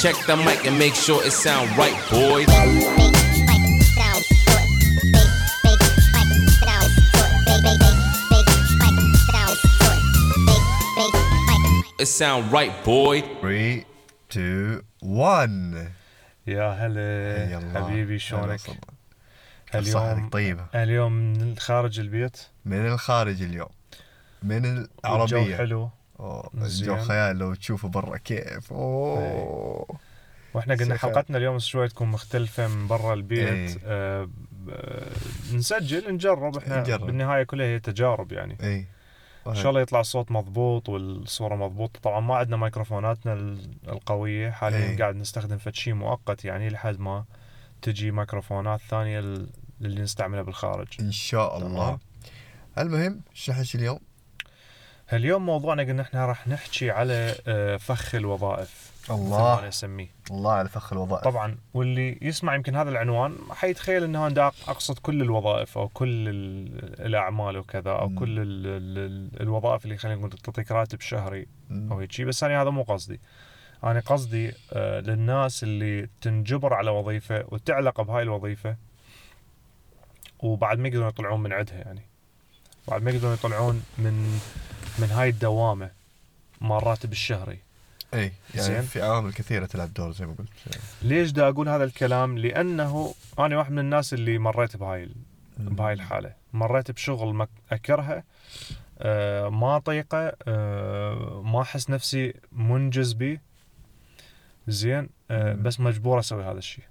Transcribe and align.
Check 0.00 0.14
the 0.26 0.36
mic 0.36 0.66
and 0.66 0.78
make 0.78 0.94
sure 0.94 1.24
it 1.24 1.32
sound 1.32 1.68
right, 1.76 1.96
boys. 2.10 2.46
It 11.98 12.06
sound 12.06 12.52
right, 12.52 12.72
boy. 12.84 13.22
3 13.40 13.84
2 14.30 14.82
1 15.02 15.88
يا 16.46 16.68
هلا 16.70 17.50
يلا 17.52 17.84
حبيبي 17.84 18.18
شلونك؟ 18.18 18.60
كيف 19.72 19.88
صحتك 19.88 20.32
طيبة 20.32 20.66
اليوم 20.74 21.12
من 21.12 21.56
خارج 21.58 22.00
البيت 22.00 22.36
من 22.64 22.86
الخارج 22.86 23.42
اليوم 23.42 23.68
من 24.42 24.64
الجو 24.64 24.86
العربية 25.04 25.56
حلو 25.56 25.90
الجو 26.53 26.97
خيال 26.97 27.37
لو 27.37 27.53
تشوفه 27.53 27.87
برا 27.87 28.17
كيف. 28.17 28.73
أوه. 28.73 29.87
وإحنا 30.53 30.75
قلنا. 30.75 30.97
حلقتنا 30.97 31.37
اليوم 31.37 31.59
شوي 31.59 31.87
تكون 31.87 32.07
مختلفة 32.07 32.67
من 32.67 32.87
برا 32.87 33.13
البيت. 33.13 33.47
إيه. 33.47 33.77
آه 33.85 34.29
نسجل 35.53 36.13
نجرب. 36.13 36.57
إحنا 36.57 36.79
نجرب. 36.81 37.05
بالنهاية 37.05 37.43
كلها 37.43 37.65
هي 37.65 37.79
تجارب 37.79 38.31
يعني. 38.31 38.57
اي 38.63 38.85
إن 39.47 39.55
شاء 39.55 39.69
الله 39.69 39.81
يطلع 39.81 39.99
الصوت 39.99 40.31
مضبوط 40.31 40.89
والصورة 40.89 41.55
مضبوطة. 41.55 41.99
طبعا 41.99 42.19
ما 42.19 42.35
عندنا 42.35 42.57
ميكروفوناتنا 42.57 43.33
ال- 43.33 43.71
القوية. 43.87 44.49
حاليا 44.49 44.77
إيه. 44.89 44.97
قاعد 44.97 45.15
نستخدم 45.15 45.57
فد 45.57 45.75
شيء 45.75 45.93
مؤقت 45.93 46.45
يعني 46.45 46.69
لحد 46.69 46.99
ما 46.99 47.25
تجي 47.81 48.11
ميكروفونات 48.11 48.79
ثانية 48.89 49.19
ال- 49.19 49.49
اللي 49.81 50.01
نستعملها 50.01 50.41
بالخارج. 50.41 50.87
إن 50.99 51.11
شاء 51.11 51.57
الله. 51.57 51.99
المهم 52.77 53.21
حكي 53.49 53.77
اليوم؟ 53.77 53.99
اليوم 55.13 55.45
موضوعنا 55.45 55.83
قلنا 55.83 56.01
إحنا 56.01 56.25
راح 56.25 56.47
نحكي 56.47 56.91
على 56.91 57.35
آه، 57.47 57.77
فخ 57.77 58.15
الوظائف. 58.15 58.91
الله. 59.09 59.59
أنا 59.59 59.67
أسميه. 59.67 60.07
الله 60.31 60.51
على 60.53 60.69
فخ 60.69 60.93
الوظائف. 60.93 61.23
طبعا 61.23 61.57
واللي 61.73 62.17
يسمع 62.21 62.55
يمكن 62.55 62.75
هذا 62.75 62.89
العنوان 62.89 63.37
حيتخيل 63.51 64.03
إنه 64.03 64.27
أنا 64.27 64.47
أقصد 64.47 64.99
كل 64.99 65.21
الوظائف 65.21 65.77
أو 65.77 65.87
كل 65.87 66.29
ال- 66.29 67.05
الأعمال 67.05 67.57
وكذا 67.57 67.91
أو 67.91 68.09
مم. 68.09 68.19
كل 68.19 68.39
ال 68.39 68.67
ال 68.67 69.41
الوظائف 69.41 69.85
اللي 69.85 69.97
خلينا 69.97 70.17
نقول 70.19 70.31
تعطيك 70.31 70.71
راتب 70.71 71.01
شهري 71.01 71.47
مم. 71.69 71.91
أو 71.93 71.99
هيك 71.99 72.21
بس 72.21 72.43
أنا 72.43 72.61
هذا 72.61 72.69
مو 72.69 72.83
قصدي. 72.83 73.19
أنا 73.83 73.99
قصدي 73.99 74.53
آه، 74.73 74.99
للناس 74.99 75.63
اللي 75.63 76.09
تنجبر 76.21 76.73
على 76.73 76.91
وظيفة 76.91 77.45
وتعلق 77.47 78.01
بهاي 78.01 78.23
الوظيفة 78.23 78.75
وبعد 80.39 80.79
ما 80.79 80.87
يقدرون 80.87 81.07
يطلعون 81.07 81.43
من 81.43 81.53
عندها 81.53 81.75
يعني. 81.77 82.01
بعد 82.87 83.03
ما 83.03 83.11
يقدرون 83.11 83.33
يطلعون 83.33 83.83
من 83.97 84.39
من 84.99 85.07
هاي 85.11 85.29
الدوامة 85.29 85.91
مال 86.61 86.77
الراتب 86.77 87.11
الشهري 87.11 87.59
إي 88.13 88.31
يعني 88.55 88.67
زين. 88.67 88.81
في 88.81 89.01
عوامل 89.01 89.33
كثيرة 89.33 89.65
تلعب 89.65 89.93
دور 89.93 90.11
زي 90.11 90.25
ما 90.25 90.35
قلت. 90.39 90.49
ليش 91.01 91.31
دا 91.31 91.49
أقول 91.49 91.69
هذا 91.69 91.83
الكلام؟ 91.83 92.37
لأنه 92.37 93.13
أنا 93.39 93.57
واحد 93.57 93.71
من 93.71 93.79
الناس 93.79 94.13
اللي 94.13 94.37
مريت 94.37 94.77
بهاي 94.77 95.09
بهاي 95.57 95.93
الحالة. 95.93 96.33
مريت 96.53 96.91
بشغل 96.91 97.33
ما 97.33 97.47
أكرهه 97.71 98.23
آه، 98.99 99.49
ما 99.49 99.77
اطيقه 99.77 100.33
آه، 100.47 101.41
ما 101.45 101.61
أحس 101.61 101.89
نفسي 101.89 102.33
منجز 102.51 103.13
به 103.13 103.39
زين؟ 104.67 105.09
آه،. 105.31 105.53
بس 105.53 105.79
مجبور 105.79 106.19
أسوي 106.19 106.43
هذا 106.43 106.57
الشيء 106.57 106.85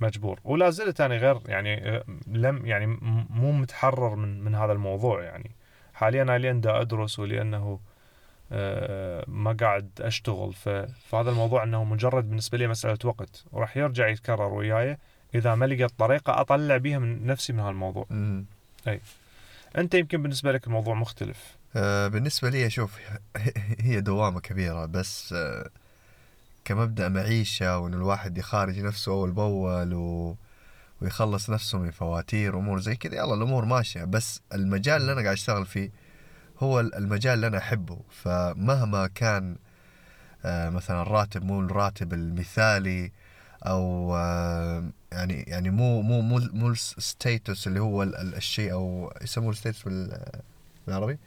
مجبور. 0.00 0.40
ولا 0.44 0.70
زلت 0.70 1.00
أنا 1.00 1.16
غير 1.16 1.40
يعني 1.46 1.88
آه، 1.88 2.04
لم 2.26 2.66
يعني 2.66 2.86
مو 3.30 3.52
متحرر 3.52 4.14
من 4.14 4.40
من 4.40 4.54
هذا 4.54 4.72
الموضوع 4.72 5.22
يعني. 5.22 5.50
حاليا 5.98 6.22
أنا 6.22 6.38
لين 6.38 6.60
دا 6.60 6.80
أدرس 6.80 7.18
ولأنه 7.18 7.80
آه، 8.52 9.24
ما 9.28 9.52
قاعد 9.52 9.90
أشتغل. 10.00 10.52
فهذا 11.10 11.30
الموضوع 11.30 11.62
إنه 11.62 11.84
مجرد 11.84 12.28
بالنسبة 12.28 12.58
لي 12.58 12.66
مسألة 12.66 12.98
وقت. 13.04 13.44
وراح 13.52 13.76
يرجع 13.76 14.08
يتكرر 14.08 14.54
وياي. 14.54 14.98
إذا 15.34 15.54
ما 15.54 15.64
لقيت 15.66 15.90
طريقة 15.98 16.40
أطلع 16.40 16.76
بيها 16.76 16.98
من 16.98 17.26
نفسي 17.26 17.52
من 17.52 17.60
هالموضوع. 17.60 18.06
مم. 18.10 18.44
أنت 19.78 19.94
يمكن 19.94 20.22
بالنسبة 20.22 20.52
لك 20.52 20.66
الموضوع 20.66 20.94
مختلف. 20.94 21.56
آه 21.76 22.08
بالنسبة 22.08 22.50
لي 22.50 22.66
أشوف 22.66 22.98
هي 23.80 24.00
دوامة 24.00 24.40
كبيرة 24.40 24.86
بس 24.86 25.32
آه 25.32 25.70
كمبدأ 26.64 27.08
معيشة 27.08 27.78
وإن 27.78 27.94
الواحد 27.94 28.38
يخارج 28.38 28.78
نفسه 28.80 29.12
أول 29.12 29.30
بأول 29.30 29.94
و... 29.94 30.36
ويخلص 31.02 31.50
نفسه 31.50 31.78
من 31.78 31.90
فواتير 31.90 32.56
وأمور 32.56 32.80
زي 32.80 32.96
كذا. 32.96 33.14
يلا 33.16 33.34
الأمور 33.34 33.64
ماشية. 33.64 34.04
بس 34.04 34.40
المجال 34.54 35.00
اللي 35.00 35.12
أنا 35.12 35.20
قاعد 35.22 35.32
أشتغل 35.32 35.66
فيه 35.66 35.90
هو 36.58 36.80
المجال 36.80 37.34
اللي 37.34 37.46
أنا 37.46 37.58
أحبه. 37.58 37.98
فمهما 38.10 39.06
كان 39.06 39.56
آه 40.44 40.70
مثلا 40.70 41.02
الراتب 41.02 41.44
مو 41.44 41.60
الراتب 41.60 42.12
المثالي 42.12 43.12
أو 43.66 44.16
آه 44.16 44.84
يعني 45.12 45.42
يعني 45.42 45.70
مو 45.70 46.02
مو 46.02 46.20
مو 46.20 46.38
مو 46.52 46.68
ال 46.68 46.82
status 46.82 47.66
اللي 47.66 47.80
هو 47.80 48.02
ال- 48.02 48.16
ال- 48.16 48.34
الشيء 48.34 48.72
أو 48.72 49.12
يسموه 49.22 49.50
ال 49.50 49.55
status 49.55 49.82
بال- 49.82 50.40
بالعربي؟ 50.86 51.18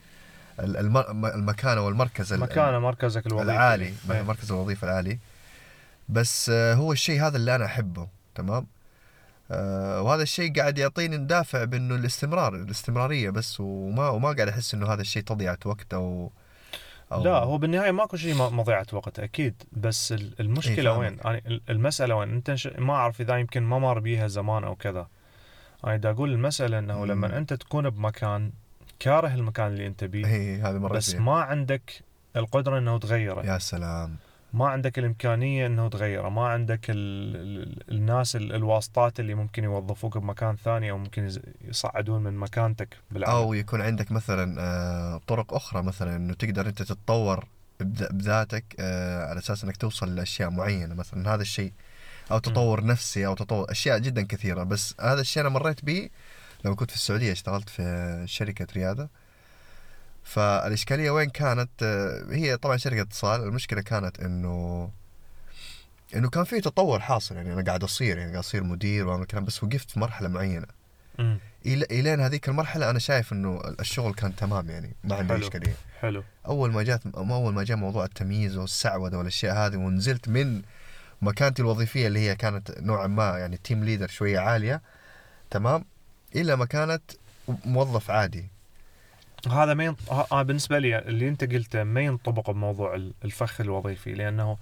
ال- 0.59 0.77
الم- 0.77 1.25
المكانة 1.25 1.81
والمركز 1.81 2.33
ال- 2.33 2.39
مكانه 2.39 2.79
مركزك 2.79 3.27
الوظيفي. 3.27 3.51
العالي. 3.51 3.93
إيه. 4.11 4.21
مركز 4.21 4.51
الوظيفة 4.51 4.87
العالي. 4.87 5.19
بس 6.09 6.49
آه، 6.53 6.73
هو 6.73 6.91
الشيء 6.91 7.21
هذا 7.21 7.37
اللي 7.37 7.55
أنا 7.55 7.65
أحبه. 7.65 8.07
تمام؟ 8.35 8.67
وهذا 10.01 10.23
الشيء 10.23 10.53
قاعد 10.59 10.77
يعطيني 10.77 11.17
دافع 11.17 11.63
بأنه 11.63 11.95
الاستمرار 11.95 12.55
الاستمرارية 12.55 13.29
بس 13.29 13.59
وما 13.59 14.09
وما 14.09 14.31
قاعد 14.31 14.47
أحس 14.47 14.73
أنه 14.73 14.93
هذا 14.93 15.01
الشيء 15.01 15.23
تضيعة 15.23 15.57
وقت 15.65 15.93
أو, 15.93 16.31
أو 17.11 17.23
لا 17.23 17.31
هو 17.37 17.57
بالنهاية 17.57 17.91
ماكو 17.91 18.17
شيء 18.17 18.35
مضيعه 18.35 18.87
وقت 18.93 19.19
أكيد. 19.19 19.63
بس 19.71 20.11
ال- 20.11 20.33
المشكلة 20.39 20.91
إيه، 20.91 20.97
وين؟ 20.97 21.17
يعني 21.25 21.43
ال- 21.47 21.61
المسألة 21.69 22.15
وين؟ 22.15 22.29
أنت. 22.29 22.57
ما 22.77 22.93
أعرف 22.93 23.21
إذا 23.21 23.37
يمكن 23.37 23.63
ما 23.63 23.79
مر 23.79 23.99
بيها 23.99 24.27
زمان 24.27 24.63
أو 24.63 24.75
كذا. 24.75 25.07
أنا 25.87 25.97
دا 25.97 26.09
أقول 26.11 26.31
المسألة 26.31 26.79
إنه 26.79 26.97
مم. 26.99 27.05
لما 27.05 27.37
أنت 27.37 27.53
تكون 27.53 27.89
بمكان 27.89 28.51
كاره 28.99 29.33
المكان 29.33 29.67
اللي 29.67 29.87
أنت 29.87 30.03
بيه 30.03 30.25
هي 30.27 30.61
هذه 30.61 30.77
مرة 30.77 30.93
بس 30.93 31.15
ما 31.15 31.41
عندك 31.41 32.03
القدرة 32.35 32.77
إنه 32.77 32.99
تغيره. 32.99 33.45
يا 33.45 33.57
سلام. 33.57 34.15
ما 34.53 34.67
عندك 34.67 34.99
الإمكانية 34.99 35.65
إنه 35.65 35.89
تغيره 35.89 36.29
ما 36.29 36.47
عندك 36.47 36.89
ال... 36.89 36.95
ال... 37.35 37.91
الناس 37.91 38.35
ال... 38.35 38.55
الواسطات 38.55 39.19
اللي 39.19 39.35
ممكن 39.35 39.63
يوظفوك 39.63 40.17
بمكان 40.17 40.55
ثاني 40.55 40.91
أو 40.91 40.97
ممكن 40.97 41.29
يصعدون 41.61 42.23
من 42.23 42.33
مكانتك 42.37 42.97
بالعمل. 43.11 43.35
أو 43.35 43.53
يكون 43.53 43.81
عندك 43.81 44.11
مثلا 44.11 44.61
آه، 44.61 45.21
طرق 45.27 45.53
أخرى 45.53 45.83
مثلا 45.83 46.15
أنه 46.15 46.33
تقدر 46.33 46.67
أنت 46.67 46.81
تتطور 46.81 47.45
بذ- 47.79 48.11
بذاتك 48.11 48.63
آه، 48.79 49.25
على 49.25 49.39
أساس 49.39 49.63
أنك 49.63 49.77
توصل 49.77 50.15
لأشياء 50.15 50.49
معينة 50.49 50.95
مثلا. 50.95 51.33
هذا 51.33 51.41
الشيء 51.41 51.71
أو 52.31 52.39
تطور 52.39 52.85
نفسي 52.85 53.25
أو 53.25 53.33
تطور 53.35 53.71
أشياء 53.71 53.99
جدا 53.99 54.21
كثيرة. 54.21 54.63
بس 54.63 54.95
هذا 55.01 55.21
الشيء 55.21 55.41
أنا 55.41 55.49
مريت 55.49 55.85
به 55.85 56.09
لما 56.65 56.75
كنت 56.75 56.89
في 56.89 56.95
السعودية 56.95 57.31
اشتغلت 57.31 57.69
في 57.69 58.23
شركة 58.27 58.67
ريادة 58.75 59.09
فالإشكالية 60.23 61.11
وين 61.11 61.29
كانت؟ 61.29 61.69
آه، 61.83 62.25
هي 62.31 62.57
طبعا 62.57 62.77
شركة 62.77 63.01
اتصال. 63.01 63.43
المشكلة 63.43 63.81
كانت 63.81 64.19
إنه 64.19 64.89
إنه 66.15 66.29
كان 66.29 66.43
في 66.43 66.61
تطور 66.61 66.99
حاصل. 66.99 67.35
يعني 67.35 67.53
أنا 67.53 67.63
قاعد 67.63 67.83
أصير 67.83 68.17
يعني 68.17 68.31
قاعد 68.31 68.43
أصير 68.43 68.63
مدير 68.63 69.07
وأعمل 69.07 69.25
كلام 69.25 69.45
بس 69.45 69.63
وقفت 69.63 69.91
في 69.91 69.99
مرحلة 69.99 70.27
معينة. 70.27 70.67
إلى 71.65 71.85
إلين 71.91 72.19
هذيك 72.19 72.49
المرحلة 72.49 72.89
أنا 72.89 72.99
شايف 72.99 73.33
إنه 73.33 73.61
الشغل 73.79 74.13
كان 74.13 74.35
تمام 74.35 74.69
يعني 74.69 74.95
ما 75.03 75.15
عندي. 75.15 75.35
إشكالية 75.35 75.75
حلو. 75.99 76.23
أول 76.47 76.71
ما 76.71 76.83
جات 76.83 77.01
أول 77.15 77.53
ما 77.53 77.63
جاء 77.63 77.77
موضوع 77.77 78.05
التمييز 78.05 78.57
والسعودة 78.57 79.17
والأشياء 79.17 79.55
هذه 79.55 79.75
ونزلت 79.75 80.29
من 80.29 80.61
مكانتي 81.21 81.61
الوظيفية 81.61 82.07
اللي 82.07 82.19
هي 82.19 82.35
كانت 82.35 82.71
نوعا 82.79 83.07
ما 83.07 83.37
يعني 83.37 83.57
team 83.57 83.83
leader 83.83 84.07
شوية 84.07 84.39
عالية 84.39 84.81
تمام 85.49 85.85
إلى 86.35 86.55
مكانة 86.55 86.99
موظف 87.65 88.11
عادي. 88.11 88.45
هذا 89.47 89.73
ما 89.73 89.83
ينط... 89.85 89.97
آه 90.31 90.41
بالنسبة 90.41 90.79
لي 90.79 90.99
اللي 90.99 91.27
أنت 91.27 91.43
قلته 91.53 91.83
ما 91.83 92.01
ينطبق 92.01 92.51
بموضوع 92.51 92.95
ال- 92.95 93.13
الفخ 93.25 93.61
الوظيفي 93.61 94.13
لأنه 94.13 94.57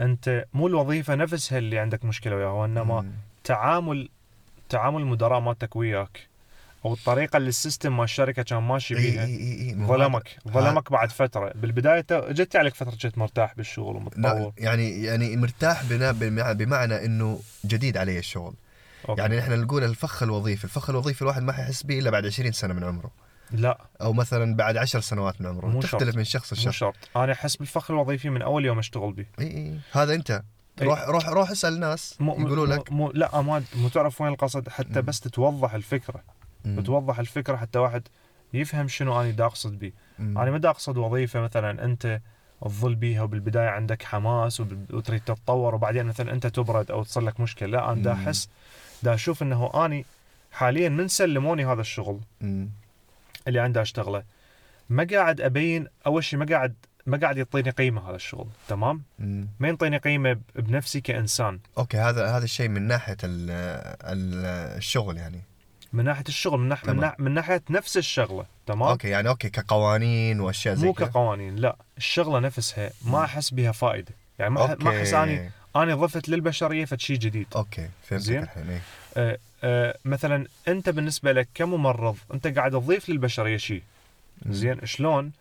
أنت 0.00 0.44
مو 0.54 0.66
الوظيفة 0.66 1.14
نفسها 1.14 1.58
اللي 1.58 1.78
عندك 1.78 2.04
مشكلة 2.04 2.36
وياها 2.36 2.50
وإنما 2.50 3.00
مم. 3.00 3.10
تعامل 3.44 4.08
تعامل 4.68 5.00
المدراء 5.00 5.40
مالتك 5.40 5.76
وياك 5.76 6.28
أو 6.84 6.92
الطريقة 6.92 7.36
اللي 7.36 7.48
ال 7.48 7.55
system 7.55 7.96
مال 7.96 8.04
الشركة 8.04 8.42
كان 8.42 8.58
ماشي 8.62 8.94
بيها 8.94 9.24
إي 9.24 9.36
إي 9.36 9.68
إي 9.68 9.74
ما 9.74 9.86
هو 9.86 9.88
ظلمك 9.96 10.36
ظلمك 10.48 10.92
بعد 10.92 11.10
فترة 11.10 11.52
بالبداية 11.54 12.06
جت 12.10 12.56
عليك 12.56 12.74
فترة 12.74 12.96
كنت 13.02 13.18
مرتاح 13.18 13.54
بالشغل 13.54 13.96
ومتطور 13.96 14.52
يعني 14.58 15.02
يعني 15.02 15.36
مرتاح 15.36 15.82
بمعنى 16.52 17.04
إنه 17.04 17.40
جديد 17.64 17.96
علي 17.96 18.18
الشغل 18.18 18.54
okay. 19.08 19.20
يعني 19.20 19.38
إحنا 19.38 19.56
نقول 19.56 19.84
الفخ 19.84 20.22
الوظيفي 20.22 20.64
الفخ 20.64 20.90
الوظيفي 20.90 21.22
الواحد 21.22 21.42
ما 21.42 21.52
حيحس 21.52 21.82
به 21.82 21.98
إلا 21.98 22.10
بعد 22.10 22.26
20 22.26 22.52
سنة 22.52 22.74
من 22.74 22.84
عمره 22.84 23.10
لا 23.52 23.78
أو 24.02 24.12
مثلا 24.12 24.56
بعد 24.56 24.76
10 24.76 25.00
سنوات 25.00 25.40
من 25.40 25.46
عمره 25.46 25.66
مو 25.66 25.80
تختلف 25.80 26.02
شرط. 26.04 26.16
من 26.16 26.24
شخص 26.24 26.52
مو 26.52 26.58
لشخص 26.58 26.74
شرط 26.76 26.94
أنا 27.16 27.32
أحس 27.32 27.56
بالفخ 27.56 27.90
الوظيفي 27.90 28.30
من 28.30 28.42
أول 28.42 28.64
يوم 28.64 28.78
أشتغل 28.78 29.12
به 29.12 29.26
إي 29.40 29.46
إي 29.46 29.78
هذا 29.92 30.14
أنت. 30.14 30.42
روح 30.82 31.08
روح 31.08 31.28
روح 31.28 31.50
اسأل 31.50 31.80
ناس 31.80 32.16
مو 32.20 32.32
يقولوا 32.32 32.66
مو- 32.66 32.72
لك 32.74 32.92
مو 32.92 33.10
لا 33.10 33.40
ما 33.40 33.62
مو 33.76 33.88
تعرف 33.88 34.20
وين 34.20 34.32
القصد 34.32 34.68
حتى 34.68 35.00
مم. 35.00 35.06
بس 35.06 35.20
تتوضح 35.20 35.74
الفكرة. 35.74 36.22
بتوضح 36.64 37.18
الفكرة 37.18 37.56
حتى 37.56 37.78
واحد 37.78 38.08
يفهم 38.54 38.88
شنو 38.88 39.20
أنا 39.20 39.30
دا 39.30 39.44
أقصد 39.44 39.78
به. 39.78 39.92
أنا 40.20 40.50
ما 40.50 40.58
دا 40.58 40.70
أقصد 40.70 40.96
وظيفة 40.96 41.40
مثلا 41.40 41.84
أنت 41.84 42.20
تظل 42.64 42.94
بيها 42.94 43.22
وبالبداية 43.22 43.68
عندك 43.68 44.02
حماس 44.02 44.60
وتريد 44.92 45.20
تتطور 45.20 45.74
وبعدين 45.74 46.06
مثلا 46.06 46.32
أنت 46.32 46.46
تبرد 46.46 46.90
أو 46.90 47.02
تصير 47.02 47.22
لك 47.22 47.40
مشكلة 47.40 47.68
لا 47.68 47.92
أنا 47.92 48.02
دا. 48.02 48.12
أحس 48.12 48.48
دا 49.02 49.14
أشوف 49.14 49.42
إنه 49.42 49.70
اني 49.84 50.04
حاليا 50.52 50.88
من 50.88 51.08
سلموني 51.08 51.64
هذا 51.66 51.80
الشغل 51.80 52.20
مم. 52.40 52.68
اللي 53.48 53.60
عندي 53.60 53.82
اشتغله. 53.82 54.22
ما 54.88 55.06
قاعد 55.12 55.40
أبين 55.40 55.86
أول 56.06 56.24
شيء 56.24 56.38
ما 56.38 56.46
قاعد 56.46 56.74
ما 57.06 57.16
قاعد 57.18 57.38
يعطيني 57.38 57.70
قيمة 57.70 58.08
هذا 58.10 58.16
الشغل 58.16 58.46
تمام؟ 58.68 59.02
مم. 59.18 59.48
ما 59.60 59.68
يعطيني 59.68 59.96
قيمة 59.98 60.38
بنفسي 60.54 61.00
كإنسان. 61.00 61.60
أوكي 61.78 61.96
هذا 61.96 62.26
هذا 62.36 62.44
الشيء 62.44 62.68
من 62.68 62.82
ناحية 62.82 63.16
ال 63.24 63.50
ال 64.04 64.44
الشغل 64.76 65.16
يعني. 65.16 65.40
من 65.92 66.04
ناحية 66.04 66.24
الشغل 66.28 66.60
من, 66.60 66.68
ناح 66.68 66.84
من, 66.86 67.10
من 67.18 67.34
ناحية 67.34 67.62
نفس 67.70 67.96
الشغلة 67.96 68.46
تمام؟ 68.66 68.82
okay 68.88 69.08
يعني 69.08 69.28
okay 69.28 69.50
كقوانين 69.50 70.40
وأشياء 70.40 70.74
زي 70.74 70.86
مو 70.86 70.92
كقوانين 70.92 71.56
لا 71.56 71.76
الشغلة 71.96 72.38
نفسها. 72.38 72.90
ما 73.04 73.24
أحس 73.24 73.50
بها 73.50 73.72
فائدة. 73.72 74.14
يعني 74.38 74.54
ما 74.54 74.66
أح- 74.76 74.84
ما 74.84 74.98
أحس 74.98 75.14
أني 75.14 75.50
أني 75.76 75.92
ضفت 75.92 76.28
للبشرية 76.28 76.84
فد 76.84 77.00
شيء 77.00 77.16
جديد. 77.16 77.46
okay 77.56 77.88
فهمتك 78.02 78.24
زين. 78.24 78.42
الحين 78.42 78.70
إيه. 78.70 78.80
آه 79.16 79.38
مثلا 80.04 80.46
أنت 80.68 80.88
بالنسبة 80.88 81.32
لك 81.32 81.48
كممرض 81.54 82.16
أنت 82.34 82.46
قاعد 82.46 82.70
تضيف 82.72 83.08
للبشريه 83.08 83.56
شيء. 83.56 83.82
زين 84.48 84.86
شلون؟ 84.86 85.32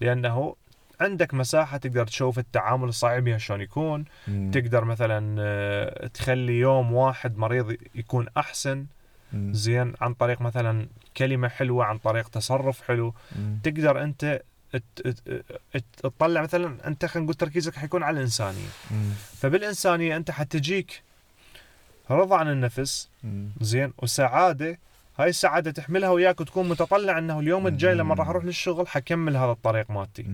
لأنه 0.00 0.56
عندك 1.00 1.34
مساحة 1.34 1.76
تقدر 1.76 2.06
تشوف 2.06 2.38
التعامل 2.38 2.88
الصحي 2.88 3.20
بها 3.20 3.38
شلون 3.38 3.60
يكون 3.60 4.04
مم. 4.28 4.50
تقدر 4.54 4.84
مثلا 4.84 5.36
آه، 5.40 6.06
تخلي 6.06 6.58
يوم 6.58 6.92
واحد 6.92 7.38
مريض 7.38 7.76
يكون 7.94 8.26
أحسن 8.36 8.86
مم. 9.32 9.52
زين 9.54 9.92
عن 10.00 10.14
طريق 10.14 10.40
مثلا 10.40 10.86
كلمة 11.16 11.48
حلوة 11.48 11.84
عن 11.84 11.98
طريق 11.98 12.28
تصرف 12.28 12.82
حلو 12.82 13.14
مم. 13.36 13.58
تقدر 13.64 14.02
أنت 14.02 14.42
تطلع 15.96 16.42
مثلا 16.42 16.86
أنت 16.86 17.04
خلينا 17.06 17.24
نقول 17.24 17.34
تركيزك 17.34 17.76
حيكون 17.76 18.02
على 18.02 18.16
الإنسانية 18.16 18.68
مم. 18.90 19.10
فبالإنسانية 19.40 20.16
أنت 20.16 20.30
حتجيك 20.30 21.02
رضا 22.10 22.36
عن 22.36 22.48
النفس. 22.48 23.08
زين 23.60 23.92
وسعادة 23.98 24.78
هاي 25.18 25.28
السعادة 25.28 25.70
تحملها 25.70 26.10
وياك 26.10 26.40
وتكون 26.40 26.68
متطلع 26.68 27.18
إنه 27.18 27.40
اليوم 27.40 27.66
الجاي 27.66 27.94
لما. 27.94 28.14
راح 28.14 28.28
أروح 28.28 28.44
للشغل 28.44 28.88
حكمل 28.88 29.36
هذا 29.36 29.50
الطريق 29.50 29.90
مالتي. 29.90 30.26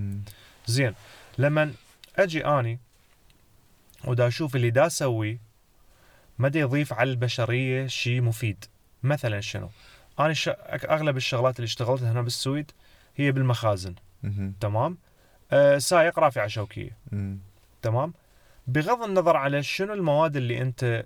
زين 0.66 0.94
لما 1.38 1.72
أجي 2.16 2.46
أني 2.46 2.78
ودا 4.04 4.26
أشوف 4.26 4.56
اللي 4.56 4.70
دا 4.70 4.86
اسويه 4.86 5.38
ما 6.38 6.48
دا 6.48 6.60
يضيف 6.60 6.92
على 6.92 7.10
البشرية 7.10 7.86
شيء 7.86 8.20
مفيد 8.20 8.64
مثلا 9.02 9.40
شنو؟ 9.40 9.70
أنا 10.20 10.32
ش... 10.32 10.48
أغلب 10.68 11.16
الشغلات 11.16 11.56
اللي 11.56 11.66
اشتغلتها 11.66 12.12
هنا 12.12 12.22
بالسويد 12.22 12.70
هي 13.16 13.32
بالمخازن. 13.32 13.94
تمام؟ 14.60 14.98
أه 15.52 15.78
سايق 15.78 16.18
رافعه 16.18 16.46
شوكية. 16.46 16.96
تمام؟ 17.82 18.14
بغض 18.66 19.02
النظر 19.02 19.36
على 19.36 19.62
شنو 19.62 19.92
المواد 19.92 20.36
اللي 20.36 20.62
أنت 20.62 21.04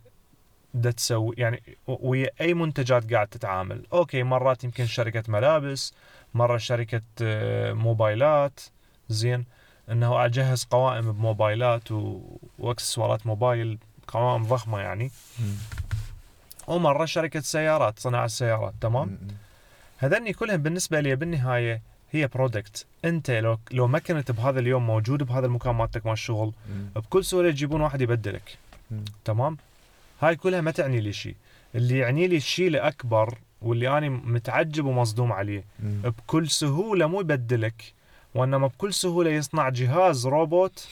دا 0.74 0.90
تسوي 0.90 1.34
يعني 1.38 1.62
ويا 1.86 2.30
أي 2.40 2.54
منتجات 2.54 3.12
قاعد 3.12 3.26
تتعامل، 3.26 3.86
أوكي 3.92 4.22
مرات 4.22 4.64
يمكن 4.64 4.86
شركة 4.86 5.22
ملابس، 5.28 5.94
مرة 6.34 6.56
شركة 6.56 7.02
آه، 7.22 7.72
موبايلات 7.72 8.60
زين 9.08 9.44
إنه 9.90 10.24
أجهز 10.24 10.64
قوائم 10.64 11.12
بموبايلات 11.12 11.92
و... 11.92 12.20
وأكسسوارات 12.58 13.26
موبايل 13.26 13.78
قوائم 14.08 14.44
ضخمة 14.44 14.80
يعني. 14.80 15.10
ومرة 16.66 17.04
شركة 17.04 17.40
سيارات 17.40 17.98
صناعة 17.98 18.24
السيارات 18.24 18.74
تمام. 18.80 19.18
هذني 19.98 20.32
كلهم 20.32 20.56
بالنسبة 20.56 21.00
لي 21.00 21.16
بالنهاية 21.16 21.82
هي 22.10 22.26
product 22.26 22.86
أنت 23.04 23.30
لو 23.30 23.58
لو 23.70 23.86
ما 23.86 23.98
كنت 23.98 24.30
بهذا 24.30 24.60
اليوم 24.60 24.86
موجود 24.86 25.22
بهذا 25.22 25.46
المكان 25.46 25.74
مالتك 25.74 26.06
مال 26.06 26.12
الشغل. 26.12 26.52
بكل 26.96 27.24
سهولة 27.24 27.48
يجيبون 27.48 27.80
واحد 27.80 28.00
يبدلك. 28.00 28.58
تمام 29.24 29.56
هاي 30.22 30.36
كلها 30.36 30.60
ما 30.60 30.70
تعني 30.70 31.00
لي 31.00 31.12
شيء 31.12 31.36
اللي 31.74 31.98
يعني 31.98 32.26
لي 32.26 32.36
الشيء 32.36 32.68
الاكبر 32.68 33.38
واللي 33.62 33.98
أنا 33.98 34.08
متعجب 34.08 34.84
ومصدوم 34.84 35.32
عليه 35.32 35.64
مم. 35.82 36.02
بكل 36.02 36.48
سهولة 36.48 37.06
مو 37.06 37.20
يبدلك 37.20 37.92
وإنما 38.34 38.66
بكل 38.66 38.94
سهولة 38.94 39.30
يصنع 39.30 39.68
جهاز 39.68 40.26
روبوت 40.26 40.88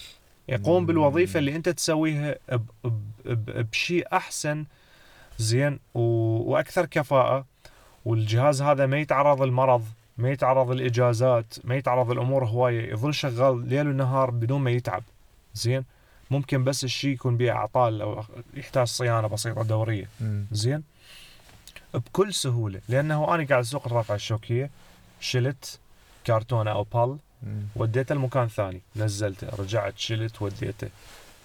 يقوم. 0.49 0.87
بالوظيفة 0.87 1.39
اللي 1.39 1.57
أنت 1.57 1.69
تسويها 1.69 2.37
بشيء 3.73 4.07
أحسن 4.13 4.65
زين 5.39 5.79
و... 5.95 6.01
وأكثر 6.53 6.87
كفاءة 6.87 7.45
والجهاز 8.05 8.63
هذا 8.63 8.87
ما 8.87 8.99
يتعرض 8.99 9.43
للمرض 9.43 9.85
ما 10.19 10.31
يتعرض 10.31 10.71
للإجازات 10.71 11.55
ما 11.65 11.77
يتعرض 11.77 12.11
للامور 12.11 12.45
هواية 12.45 12.93
يظل 12.93 13.15
شغال 13.15 13.69
ليل 13.69 13.89
ونهار 13.89 14.31
بدون 14.31 14.61
ما 14.61 14.71
يتعب 14.71 15.03
زين 15.55 15.85
ممكن 16.31 16.65
بس 16.65 16.85
الشيء 16.85 17.11
يكون 17.11 17.37
به 17.37 17.51
اعطال 17.51 18.03
أو 18.03 18.25
يحتاج 18.55 18.87
صيانة 18.87 19.29
بسيطة 19.29 19.63
دورية. 19.63 20.09
مم. 20.21 20.47
زين؟ 20.53 20.83
بكل 21.95 22.35
سهولة 22.35 22.81
لأنه 22.89 23.35
أنا 23.35 23.45
قاعد 23.47 23.61
أسوق 23.61 23.87
الرافعه 23.87 24.15
الشوكية 24.15 24.71
شلت 25.21 25.79
كرتونه 26.27 26.71
أو 26.71 26.83
بال. 26.83 27.19
وديته 27.77 28.15
لمكان 28.15 28.49
ثاني 28.49 28.81
نزلته 28.97 29.49
رجعت 29.59 29.99
شلت 29.99 30.43
وديته 30.43 30.89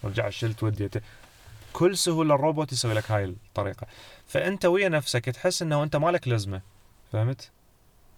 رجعت 0.03 0.31
شلت 0.31 0.63
وديته. 0.63 1.01
بكل 1.73 1.97
سهولة 1.97 2.35
الروبوت 2.35 2.71
يسوي 2.71 2.93
لك 2.93 3.11
هاي 3.11 3.23
الطريقة. 3.23 3.87
فأنت 4.27 4.65
ويا 4.65 4.89
نفسك 4.89 5.25
تحس 5.25 5.61
إنه 5.61 5.83
أنت 5.83 5.95
مالك 5.95 6.27
لازمة 6.27 6.61
فهمت؟ 7.11 7.49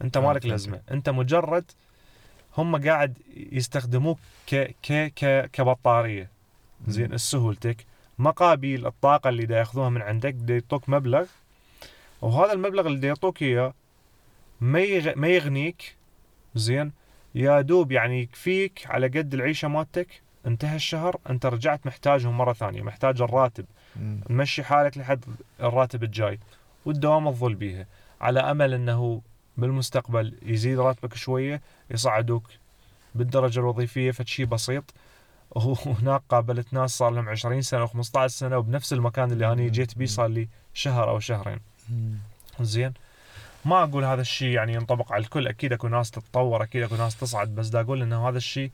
أنت 0.02 0.18
آه، 0.18 0.22
مالك. 0.22 0.46
لازمة. 0.46 0.81
أنت 0.92 1.10
مجرد 1.10 1.72
هم 2.58 2.88
قاعد 2.88 3.18
يستخدموك 3.52 4.20
ك 4.48 4.75
ك 4.84 5.13
ك 5.16 5.50
كبطارية. 5.54 6.37
زين 6.88 7.13
السهولتك 7.13 7.85
مقابل 8.19 8.85
الطاقة 8.85 9.29
اللي 9.29 9.45
دا 9.45 9.57
ياخذوها 9.57 9.89
من 9.89 10.01
عندك 10.01 10.33
دا 10.33 10.53
يعطوك 10.53 10.89
مبلغ. 10.89 11.25
وهذا 12.21 12.53
المبلغ 12.53 12.88
اللي 12.88 13.00
دا 13.00 13.07
يعطوك 13.07 13.41
إياه 13.41 13.74
ما 14.62 14.79
يغ... 14.79 15.13
ما 15.15 15.27
يغنيك. 15.27 15.95
زين 16.56 16.91
يا 17.35 17.62
دوب 17.62 17.91
يعني 17.91 18.21
يكفيك 18.21 18.81
على 18.85 19.07
قد 19.07 19.33
العيشة 19.33 19.68
مالتك. 19.68 20.21
انتهى 20.45 20.75
الشهر 20.75 21.18
انت 21.29 21.45
رجعت 21.45 21.88
محتاجهم 21.88 22.38
مرة 22.38 22.53
ثانية 22.53 22.81
محتاج 22.81 23.21
الراتب. 23.21 23.65
مم. 23.95 24.19
تمشي 24.27 24.63
حالك 24.63 24.97
لحد 24.97 25.25
الراتب 25.59 26.03
الجاي. 26.03 26.39
والدوام 26.85 27.31
تظل 27.31 27.56
بيها. 27.56 27.85
على 28.21 28.39
أمل 28.39 28.74
إنه 28.74 29.21
بالمستقبل 29.57 30.33
يزيد 30.41 30.79
راتبك 30.79 31.13
شوية 31.15 31.62
يصعدوك 31.91 32.44
بالدرجة 33.15 33.59
الوظيفية 33.59 34.12
فشي 34.12 34.45
بسيط. 34.45 34.94
وهناك 35.65 36.21
قابلت 36.30 36.74
ناس 36.74 36.98
صار 36.98 37.10
لهم 37.10 37.29
20 37.29 37.62
سنة 37.62 37.88
و15 37.88 38.25
سنة 38.25 38.58
وبنفس 38.58 38.93
المكان 38.93 39.32
اللي 39.32 39.51
أنا 39.51 39.67
جيت 39.67 39.98
بيه 39.98 40.05
صار 40.05 40.27
لي 40.27 40.48
شهر 40.74 41.10
أو 41.10 41.20
شهرين. 41.20 41.60
زين. 42.62 42.93
ما 43.65 43.84
أقول 43.84 44.03
هذا 44.03 44.22
الشيء 44.22 44.50
يعني 44.50 44.74
ينطبق 44.74 45.12
على 45.12 45.24
الكل 45.24 45.48
أكيد 45.48 45.74
أكو 45.74 45.88
ناس 45.88 46.12
تتطور 46.12 46.63
أكيد 46.63 46.84
أكو 46.84 46.96
ناس 46.96 47.15
تصعد 47.15 47.55
بس 47.55 47.67
دا 47.67 47.82
أقول 47.82 48.01
إنه 48.01 48.29
هذا 48.29 48.38
الشيء 48.38 48.72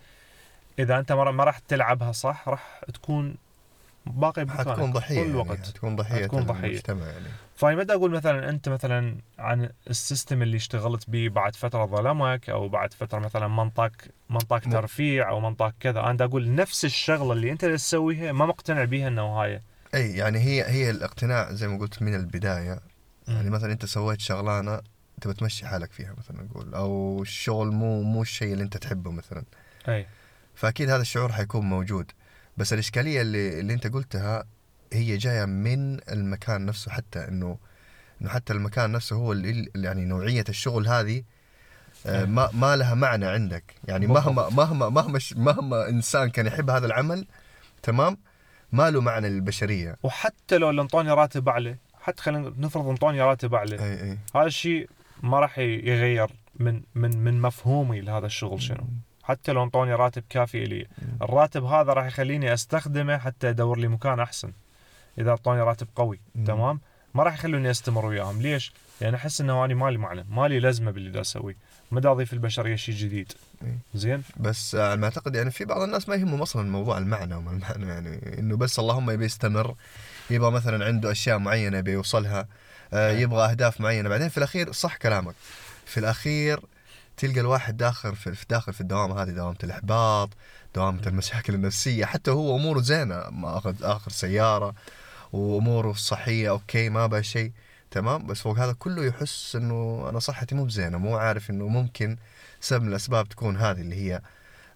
إذا 0.80 1.00
أنت 1.00 1.12
ما 1.12 1.44
راح 1.44 1.60
تلعبها 1.60 2.12
صح 2.12 2.50
راح 2.50 2.82
تكون 2.94 3.36
باقي 4.06 4.46
بمكانك 4.46 4.68
حتكون 4.70 4.92
ضحية 4.94 5.16
طول 5.16 5.28
يعني. 5.28 5.32
الوقت 5.42 5.68
حتكون 5.68 5.96
ضحية 5.96 6.24
حتكون 6.24 6.44
ضحية. 6.44 6.68
المجتمع 6.68 7.06
يعني. 7.08 7.26
فأي 7.56 7.76
متى 7.76 7.94
أقول 7.94 8.12
مثلا 8.12 8.50
أنت 8.50 8.70
مثلا 8.70 9.18
عن 9.40 9.70
ال 9.90 9.97
system 9.97 10.42
اللي 10.42 10.58
اشتغلت 10.58 11.10
به 11.10 11.30
بعد 11.30 11.56
فترة 11.56 11.86
ظلمك 11.86 12.50
أو 12.50 12.70
بعد 12.70 12.94
فترة 12.94 13.20
مثلا 13.20 13.48
منطق 13.48 13.92
منطق 14.30 14.68
مو- 14.68 14.74
ترفيع 14.74 15.30
أو 15.30 15.40
منطق 15.40 15.74
كذا. 15.80 16.00
أنا 16.00 16.24
أقول 16.26 16.56
نفس 16.56 16.86
الشغلة 16.86 17.34
اللي 17.34 17.52
أنت 17.52 17.66
تسويها 17.66 18.32
ما 18.32 18.46
مقتنع 18.46 18.84
بيها 18.84 19.08
إنه 19.08 19.22
هاي. 19.22 19.62
أي 19.96 20.12
يعني 20.18 20.40
هي 20.40 20.64
هي 20.70 20.90
الاقتناع 20.90 21.52
زي 21.52 21.68
ما 21.68 21.78
قلت 21.78 22.02
من 22.02 22.16
البداية. 22.16 22.80
يعني 23.28 23.50
مثلا 23.50 23.72
أنت 23.72 23.86
سويت 23.86 24.20
شغلانة 24.20 24.82
تبى 25.22 25.34
تمشي 25.34 25.66
حالك 25.66 25.92
فيها 25.92 26.14
مثلا 26.18 26.44
نقول 26.44 26.74
أو 26.74 27.22
الشغل 27.22 27.68
مو 27.72 28.02
مو 28.04 28.22
الشيء 28.22 28.54
اللي 28.54 28.64
أنت 28.64 28.78
تحبه 28.78 29.12
مثلا. 29.12 29.44
أي. 29.88 30.06
فأكيد 30.56 30.90
هذا 30.90 31.02
الشعور 31.02 31.32
حيكون 31.32 31.66
موجود. 31.66 32.12
بس 32.58 32.74
الإشكالية 32.74 33.22
اللي 33.22 33.60
اللي 33.60 33.74
أنت 33.74 33.88
قلتها 33.88 34.44
هي 34.94 35.18
جاية 35.18 35.46
من 35.46 36.00
المكان 36.12 36.66
نفسه 36.66 36.92
حتى 36.92 37.28
إنه 37.28 37.58
إنه 38.22 38.30
حتى 38.30 38.54
المكان 38.54 38.92
نفسه 38.92 39.16
هو 39.16 39.32
اللي 39.32 39.70
يعني 39.76 40.06
نوعية 40.06 40.46
الشغل 40.50 40.88
هذه 40.88 41.24
آه، 42.06 42.20
إيه. 42.20 42.26
ما 42.26 42.50
ما 42.54 42.76
لها 42.76 42.94
معنى 42.94 43.26
عندك. 43.26 43.76
يعني. 43.88 44.08
مهما 44.08 44.50
مهما 44.50 44.90
مهما 44.90 45.20
مهما 45.36 45.90
إنسان 45.90 46.30
كان 46.30 46.46
يحب 46.46 46.70
هذا 46.70 46.86
العمل 46.86 47.28
تمام؟ 47.84 48.18
ما 48.72 48.92
له 48.92 49.02
معنى 49.02 49.30
للبشريه 49.30 49.96
وحتى 50.04 50.58
لو 50.58 50.70
انطوني 50.70 51.12
راتب 51.12 51.50
اعلى 51.50 51.78
حتى 52.02 52.22
خلينا 52.22 52.54
نفرض 52.58 52.88
أنطوني 52.88 53.22
راتب 53.22 53.54
اعلى 53.54 53.80
إي 53.80 54.12
إي. 54.12 54.18
هذا 54.36 54.46
الشيء 54.46 54.90
ما 55.24 55.40
راح 55.40 55.60
يغير 55.60 56.28
من 56.56 56.82
من 56.96 57.18
من 57.18 57.42
مفهومي 57.42 58.02
لهذا 58.02 58.26
الشغل 58.26 58.62
شنو. 58.62 58.88
حتى 59.24 59.52
لو 59.52 59.64
انطوني 59.64 59.94
راتب 59.94 60.24
كافي 60.30 60.66
لي. 60.66 60.88
الراتب 61.22 61.64
هذا 61.64 61.94
راح 61.94 62.06
يخليني 62.06 62.54
أستخدمه 62.54 63.18
حتى 63.18 63.50
أدور 63.50 63.80
لي 63.80 63.88
مكان 63.88 64.20
أحسن. 64.20 64.52
إذا 65.18 65.30
أعطوني 65.30 65.62
راتب 65.62 65.88
قوي 65.96 66.20
مم. 66.36 66.46
تمام؟ 66.46 66.80
ما 67.14 67.24
راح 67.24 67.34
يخلوني 67.34 67.72
أستمر 67.72 68.06
وياهم. 68.06 68.42
ليش؟ 68.42 68.74
لأن 69.02 69.14
أحس 69.14 69.42
إنه 69.42 69.66
أنا 69.66 69.74
مالي 69.74 69.98
معنى 69.98 70.26
مالي 70.30 70.60
لازمة 70.60 70.92
باللي 70.92 71.10
دا 71.10 71.22
أسويه. 71.22 71.56
ما 71.92 72.00
دا 72.00 72.12
أضيف 72.12 72.34
البشرية 72.34 72.76
شيء 72.76 72.96
جديد. 72.96 73.32
إيه. 73.64 73.78
زين؟ 73.94 74.24
بس 74.38 74.76
آه، 74.76 74.96
ما 74.96 75.06
أعتقد 75.06 75.36
يعني 75.36 75.52
في 75.52 75.66
بعض 75.66 75.82
الناس 75.82 76.10
ما 76.10 76.16
يهمهم 76.16 76.42
أصلا 76.42 76.70
موضوع 76.70 76.98
المعنى 76.98 77.36
وما 77.36 77.52
المعنى 77.52 77.88
يعني 77.88 78.40
إنه 78.40 78.58
بس 78.58 78.80
اللهم 78.80 79.10
يبي 79.12 79.26
يستمر 79.26 79.76
يبغى 80.30 80.52
مثلا 80.52 80.86
عنده 80.86 81.12
أشياء 81.12 81.38
معينة 81.38 81.78
يبي 81.78 81.92
يوصلها 81.92 82.48
آه، 82.94 83.12
إيه. 83.12 83.20
يبغى 83.20 83.52
أهداف 83.52 83.82
معينة. 83.82 84.10
بعدين 84.10 84.30
في 84.30 84.38
الأخير 84.38 84.72
صح 84.72 84.98
كلامك. 84.98 85.36
في 85.86 86.00
الأخير 86.00 86.60
تلقى 87.18 87.40
الواحد 87.40 87.78
داخل 87.78 88.16
في 88.16 88.36
في- 88.36 88.46
داخل 88.50 88.74
في 88.74 88.82
الدوامه 88.82 89.24
هذه 89.24 89.30
دوامة 89.30 89.58
الإحباط 89.64 90.30
دوامة 90.76 91.02
المشاكل 91.08 91.54
النفسية. 91.54 92.06
حتى 92.06 92.32
هو 92.32 92.56
أموره 92.58 92.82
زينة 92.82 93.30
ما 93.30 93.58
اخذ 93.58 93.84
اخر 93.84 94.12
سيارة 94.12 94.74
وأموره 95.34 95.92
الصحيه 95.92 96.50
أوكي 96.50 96.90
ما 96.90 97.08
بقى 97.08 97.24
شيء 97.24 97.52
تمام؟ 97.92 98.28
بس 98.28 98.42
فوق 98.42 98.60
هذا 98.60 98.74
كله 98.74 99.06
يحس 99.06 99.56
إنه 99.56 100.06
أنا 100.10 100.20
صحتي 100.20 100.56
مو 100.56 100.66
بزينة 100.66 100.98
مو 100.98 101.18
عارف 101.18 101.50
إنه 101.50 101.68
ممكن 101.68 102.18
سبب 102.62 102.84
من 102.84 102.90
الأسباب 102.90 103.30
تكون 103.30 103.58
هذه 103.58 103.82
اللي 103.82 103.96
هي 103.96 104.22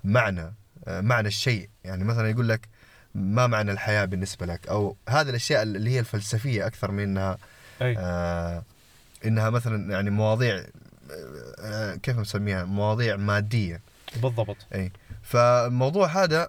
معنى 0.03 0.53
آه، 0.88 1.01
معنى 1.01 1.27
الشيء. 1.27 1.70
يعني 1.84 2.03
مثلا 2.03 2.29
يقول 2.29 2.50
لك 2.50 2.67
ما 3.15 3.48
معنى 3.48 3.72
الحياة 3.72 4.06
بالنسبة 4.06 4.46
لك؟ 4.46 4.67
أو 4.67 4.96
هذه 5.10 5.29
الأشياء 5.29 5.63
اللي 5.63 5.89
هي 5.89 6.00
الفلسفية 6.00 6.67
أكثر 6.67 6.91
من 6.91 7.03
إنها 7.03 7.38
أي. 7.82 7.96
آه 7.98 8.63
إنها 9.25 9.50
مثلا 9.50 9.91
يعني 9.91 10.10
مواضيع 10.10 10.63
كيف 12.04 12.20
نسميها؟ 12.20 12.66
مواضيع 12.66 13.16
مادية. 13.16 13.82
بالضبط. 14.22 14.58
إي. 14.76 14.92
فالموضوع 15.24 16.08
هذا 16.24 16.48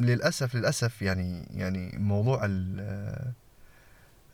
للأسف 0.00 0.54
للأسف 0.54 1.02
يعني 1.02 1.46
يعني 1.54 1.98
موضوع 1.98 2.44
ال- 2.44 2.80
آه، 2.80 3.32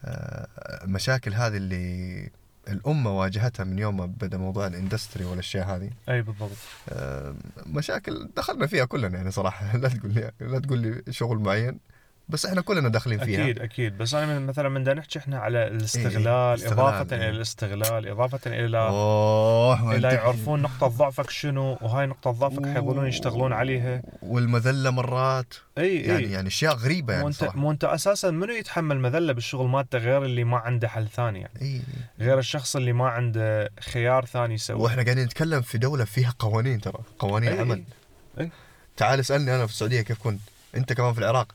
آه، 0.05 0.85
المشاكل 0.85 1.35
هذه 1.35 1.57
اللي 1.57 2.31
الأمة 2.69 3.19
واجهتها 3.19 3.65
من 3.65 3.79
يوم 3.79 3.97
ما 3.97 4.07
بدأ 4.07 4.39
موضوع 4.39 4.67
ال 4.67 4.73
industry 4.73 5.25
والأشياء 5.25 5.67
هذه. 5.77 5.91
إي 6.09 6.23
بالضبط. 6.23 6.51
آه، 6.89 7.35
مشاكل 7.67 8.29
دخلنا 8.37 8.67
فيها 8.67 8.85
كلنا 8.85 9.17
يعني 9.19 9.31
صراحة. 9.31 9.77
لا 9.77 9.89
تقول 9.89 10.15
لي 10.15 10.31
لا 10.41 10.59
تقول 10.59 10.79
لي 10.79 11.03
شغل 11.13 11.39
معين. 11.39 11.79
بس 12.29 12.47
إحنا 12.47 12.61
كلنا 12.61 12.89
داخلين 12.89 13.19
فيها. 13.25 13.43
أكيد 13.45 13.59
أكيد. 13.59 13.99
بس 13.99 14.15
أنا 14.15 14.39
مثلا 14.39 14.69
من 14.69 14.85
دا 14.85 14.95
نحكي 14.95 15.19
إحنا 15.19 15.39
على 15.39 15.67
الاستغلال 15.67 16.55
استغلال، 16.55 16.73
إضافة 16.73 17.17
إيه. 17.17 17.23
إلى 17.23 17.37
الاستغلال 17.37 18.09
إضافة 18.09 18.41
إلى 18.47 18.79
أوه 18.79 19.95
إلى 19.97 20.09
يعرفون 20.09 20.63
نقطة 20.63 20.87
ضعفك 20.87 21.31
شنو 21.31 21.79
وهاي 21.83 22.07
نقطة 22.07 22.31
ضعفك 22.31 22.67
حيظلون 22.67 23.07
يشتغلون 23.07 23.53
عليها. 23.53 24.03
والمذلة 24.23 24.91
مرات. 24.91 25.55
إي 25.79 25.97
يعني 25.97 26.25
إي. 26.25 26.31
يعني 26.33 26.49
أشياء 26.49 26.75
غريبة 26.75 27.13
يعني 27.15 27.27
انت 27.27 27.35
صراحة. 27.35 27.59
مو 27.59 27.71
انت 27.71 27.85
أساسا 27.85 28.31
منو 28.31 28.53
يتحمل 28.53 28.99
مذلة 29.01 29.33
بالشغل 29.33 29.69
مالته 29.69 29.99
غير 29.99 30.25
اللي 30.25 30.45
ما 30.45 30.59
عنده 30.59 30.89
حل 30.89 31.09
ثاني 31.09 31.41
يعني؟ 31.41 31.61
إي. 31.63 31.83
غير 32.21 32.39
الشخص 32.39 32.77
اللي 32.77 32.93
ما 32.93 33.09
عنده 33.09 33.71
خيار 33.81 34.25
ثاني 34.25 34.55
يسوي. 34.55 34.81
وإحنا 34.81 35.03
قاعدين 35.03 35.25
نتكلم 35.25 35.63
في 35.63 35.79
دولة 35.79 36.05
فيها 36.05 36.35
قوانين 36.39 36.81
ترى 36.81 36.99
قوانين 37.19 37.57
أي- 37.57 37.61
عمل 37.61 37.85
أي. 38.41 38.51
تعال 38.97 39.21
اسألني 39.21 39.55
أنا 39.55 39.67
في 39.67 39.73
السعودية 39.73 40.01
كيف 40.01 40.19
كنت. 40.19 40.41
أنت 40.77 40.93
كمان 40.93 41.13
في 41.13 41.19
العراق. 41.19 41.55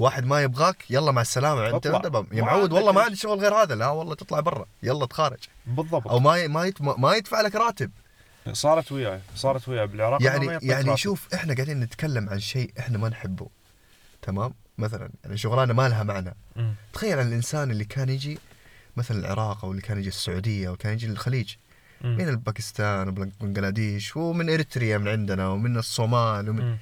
واحد 0.00 0.24
ما 0.26 0.42
يبغاك 0.42 0.84
يلا 0.90 1.12
مع 1.12 1.20
السلامة 1.22 1.70
انت. 1.76 1.86
يا 2.32 2.42
معود 2.42 2.72
والله 2.72 2.92
ما. 2.92 3.02
عندي 3.02 3.16
شغل 3.16 3.38
غير 3.38 3.54
هذا 3.54 3.74
لا 3.74 3.88
والله 3.88 4.14
تطلع 4.14 4.40
برا 4.40 4.66
يلا 4.82 5.06
تخارج 5.06 5.38
بالضبط 5.66 6.08
أو 6.08 6.18
ما 6.20 6.36
ي- 6.36 6.48
ما 6.48 6.72
ما 6.80 7.14
يدفع 7.14 7.40
لك 7.40 7.54
راتب 7.54 7.90
صارت 8.52 8.92
وياي 8.92 9.20
صارت 9.36 9.68
وياي 9.68 9.86
بالعراق 9.86 10.22
يعني 10.22 10.58
يعني. 10.62 10.96
شوف 10.96 11.28
إحنا 11.34 11.54
قاعدين 11.54 11.80
نتكلم 11.80 12.28
عن 12.28 12.40
شيء 12.40 12.72
إحنا 12.78 12.98
ما 12.98 13.08
نحبه 13.08 13.48
تمام 14.22 14.54
مثلا 14.78 15.10
يعني 15.24 15.36
شغلانة 15.36 15.72
ما 15.74 15.88
لها 15.88 16.02
معنى 16.02 16.34
مم. 16.56 16.74
تخيل 16.92 17.18
عن 17.18 17.28
الإنسان 17.28 17.70
اللي 17.70 17.84
كان 17.84 18.08
يجي 18.08 18.38
مثلا 18.96 19.18
العراق 19.18 19.64
أو 19.64 19.70
اللي 19.70 19.82
كان 19.82 19.98
يجي 19.98 20.08
السعودية 20.08 20.68
أو 20.68 20.76
كان 20.76 20.92
يجي 20.92 21.06
الخليج. 21.06 21.54
من 22.04 22.28
الباكستان 22.28 23.08
وبنغلاديش 23.08 24.16
ومن 24.16 24.50
إريتريا 24.50 24.98
من 24.98 25.08
عندنا 25.08 25.48
ومن 25.48 25.76
الصومال 25.76 26.48
ومن 26.50 26.62
مم. 26.62 26.78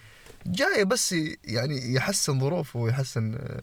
جاي 0.52 0.84
بس 0.84 1.14
يعني 1.44 1.94
يحسن 1.94 2.40
ظروفه 2.40 2.78
ويحسن 2.78 3.34
آه، 3.34 3.62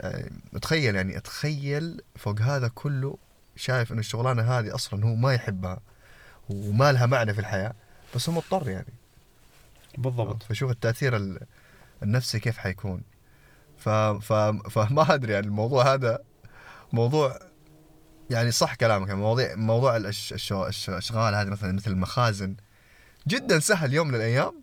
آه، 0.00 0.58
تخيل 0.62 0.94
يعني 0.94 1.16
أتخيل 1.16 2.02
فوق 2.16 2.40
هذا 2.40 2.68
كله 2.68 3.18
شايف 3.56 3.92
انه 3.92 4.00
الشغلانة 4.00 4.42
هذه 4.42 4.74
أصلا 4.74 5.04
هو 5.04 5.14
ما 5.14 5.34
يحبها 5.34 5.80
وما 6.48 6.92
لها 6.92 7.06
معنى 7.06 7.34
في 7.34 7.40
الحياة 7.40 7.74
بس 8.14 8.28
هو 8.28 8.34
مضطر 8.34 8.68
يعني 8.68 8.92
بالضبط 9.98 10.42
فشوف 10.42 10.70
التأثير 10.70 11.16
ال- 11.16 11.40
النفسي 12.02 12.40
كيف 12.40 12.58
حيكون 12.58 13.02
ف... 13.78 13.88
ف... 13.88 14.32
فما 14.70 15.14
أدري 15.14 15.32
يعني 15.32 15.46
الموضوع 15.46 15.94
هذا 15.94 16.18
موضوع 16.92 17.38
يعني 18.30 18.50
صح 18.50 18.74
كلامك 18.74 19.08
يعني 19.08 19.20
مواضيع 19.20 19.54
موضوع. 19.54 19.96
الأشغال 19.96 21.34
هذه 21.34 21.48
مثلا 21.48 21.72
مثل 21.72 21.90
المخازن 21.90 22.56
جدا 23.28 23.58
سهل 23.58 23.94
يوم 23.94 24.08
من 24.08 24.14
الأيام 24.14 24.62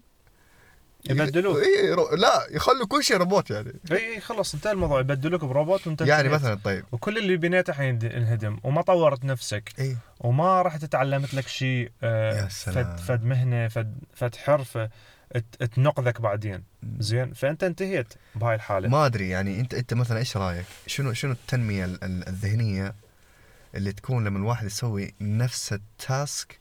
يبدلوك. 1.12 1.58
إيه 1.58 1.94
رو... 1.94 2.16
لا 2.16 2.48
يخلوا 2.52 2.88
كل 2.88 3.04
شيء 3.04 3.18
روبوت 3.18 3.50
يعني. 3.50 3.74
اي 3.92 3.98
اي 4.16 4.20
خلص 4.20 4.54
انتهى 4.54 4.72
الموضوع. 4.72 5.00
يبدلوك 5.00 5.46
بروبوت 5.46 5.88
وانت 5.88 6.02
يعني. 6.02 6.30
مثلا 6.30 6.56
طيب. 6.64 6.84
وكل 6.92 7.18
اللي 7.18 7.38
بنيته 7.38 7.74
حينهدم 7.74 8.58
وما 8.64 8.82
طورت 8.82 9.26
نفسك. 9.26 9.74
اي 9.80 9.98
وما 10.20 10.62
راح 10.62 10.78
تعلمت 10.78 11.34
لك 11.34 11.48
شيء 11.48 11.92
آه، 12.04 12.42
يا 12.44 12.50
سلام. 12.50 12.96
فد, 12.96 13.00
فد 13.00 13.24
مهنة 13.24 13.68
فد, 13.68 13.96
فد 14.16 14.36
حرفه 14.36 14.90
تنقذك 15.76 16.22
بعدين. 16.22 16.64
زين؟ 17.00 17.34
فأنت 17.34 17.64
انتهيت 17.64 18.14
بهاي 18.36 18.56
الحالة. 18.56 18.90
ما 18.90 19.06
أدري 19.06 19.30
يعني 19.30 19.60
انت 19.60 19.74
أنت 19.74 19.94
مثلا 19.94 20.18
إيش 20.18 20.38
رأيك؟ 20.38 20.66
شنو 20.88 21.14
شنو 21.14 21.32
التنمية 21.32 21.86
ال- 21.86 22.04
ال- 22.04 22.28
الذهنية 22.28 22.96
اللي 23.76 23.92
تكون 23.92 24.24
لما 24.28 24.38
الواحد 24.40 24.66
يسوي 24.66 25.14
نفس 25.22 25.74
التاسك 25.74 26.60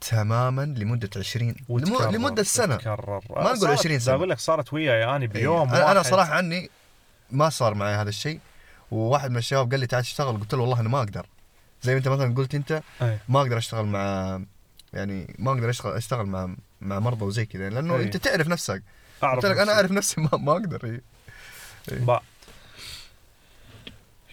تماما 0.00 0.62
لمدة 0.62 1.10
20 1.16 1.48
لم- 1.48 1.56
وتكرر 1.68 2.10
لمدة 2.10 2.42
سنة 2.42 2.74
وتكرر. 2.74 3.20
ما 3.30 3.42
نقول 3.42 3.58
صارت- 3.58 3.78
20 3.78 3.94
دا 3.98 4.02
سنة. 4.04 4.14
أقول 4.14 4.30
لك 4.30 4.38
صارت 4.38 4.72
وياي 4.72 5.04
اني 5.16 5.26
بيوم 5.26 5.68
إيه. 5.68 5.76
أنا 5.76 5.90
أنا 5.90 5.98
واحد. 6.00 6.10
صراحة 6.10 6.32
عني 6.34 6.70
ما 7.30 7.48
صار 7.48 7.74
معي 7.74 7.94
هذا 7.94 8.08
الشيء 8.08 8.40
وواحد 8.90 9.30
من 9.30 9.36
الشباب 9.36 9.70
قال 9.70 9.80
لي 9.80 9.86
تعال 9.86 10.02
تشتغل 10.02 10.36
قلت 10.36 10.54
له 10.54 10.60
والله 10.60 10.80
أنا 10.80 10.88
ما 10.88 10.98
أقدر 10.98 11.26
زي 11.82 11.92
ما 11.92 11.98
أنت 11.98 12.08
مثلا 12.08 12.34
قلت 12.34 12.54
أنت 12.54 12.82
أي. 13.02 13.18
ما 13.28 13.40
أقدر 13.40 13.58
أشتغل 13.58 13.86
مع 13.86 14.40
يعني 14.92 15.34
ما 15.38 15.50
أقدر 15.52 15.70
اشتغل 15.70 15.92
أشتغل 15.92 16.26
مع 16.26 16.54
مع 16.80 16.98
مرضى 16.98 17.24
وزي 17.24 17.46
كذا 17.46 17.70
لأنه 17.70 17.96
أي. 17.96 18.02
أنت 18.02 18.16
تعرف 18.16 18.48
نفسك 18.48 18.82
أعرف 19.22 19.36
قلت 19.36 19.46
لك 19.52 19.58
أنا. 19.58 19.72
أعرف 19.72 19.90
نفسي 19.90 20.20
ما, 20.20 20.30
ما 20.38 20.52
أقدر 20.52 20.84
إيه. 20.84 22.20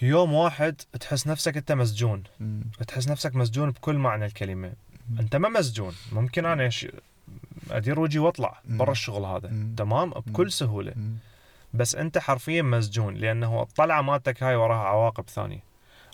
يوم 0.02 0.34
واحد 0.34 0.82
تحس 1.00 1.28
نفسك 1.28 1.58
أنت 1.58 1.72
مسجون 1.72 2.24
مم. 2.40 2.62
تحس 2.88 3.08
نفسك 3.08 3.36
مسجون 3.36 3.72
بكل 3.72 3.96
معنى 3.96 4.26
الكلمة 4.26 4.74
أنت 5.20 5.36
ما 5.36 5.50
مسجون. 5.50 5.94
ممكن 6.12 6.46
أنا. 6.46 6.70
أدير 7.72 8.00
وجهي 8.00 8.20
وأطلع. 8.20 8.60
برا 8.66 8.92
الشغل 8.92 9.26
هذا. 9.26 9.50
مم. 9.50 9.76
تمام؟ 9.78 10.10
بكل 10.10 10.52
سهولة. 10.52 10.94
مم. 10.96 11.16
بس 11.74 11.96
أنت 11.96 12.18
حرفيا 12.18 12.62
مسجون 12.62 13.14
لأنه 13.16 13.62
الطلعه 13.62 14.02
مالتك 14.02 14.44
هاي 14.44 14.56
وراها 14.56 14.88
عواقب 14.88 15.30
ثانية. 15.30 15.64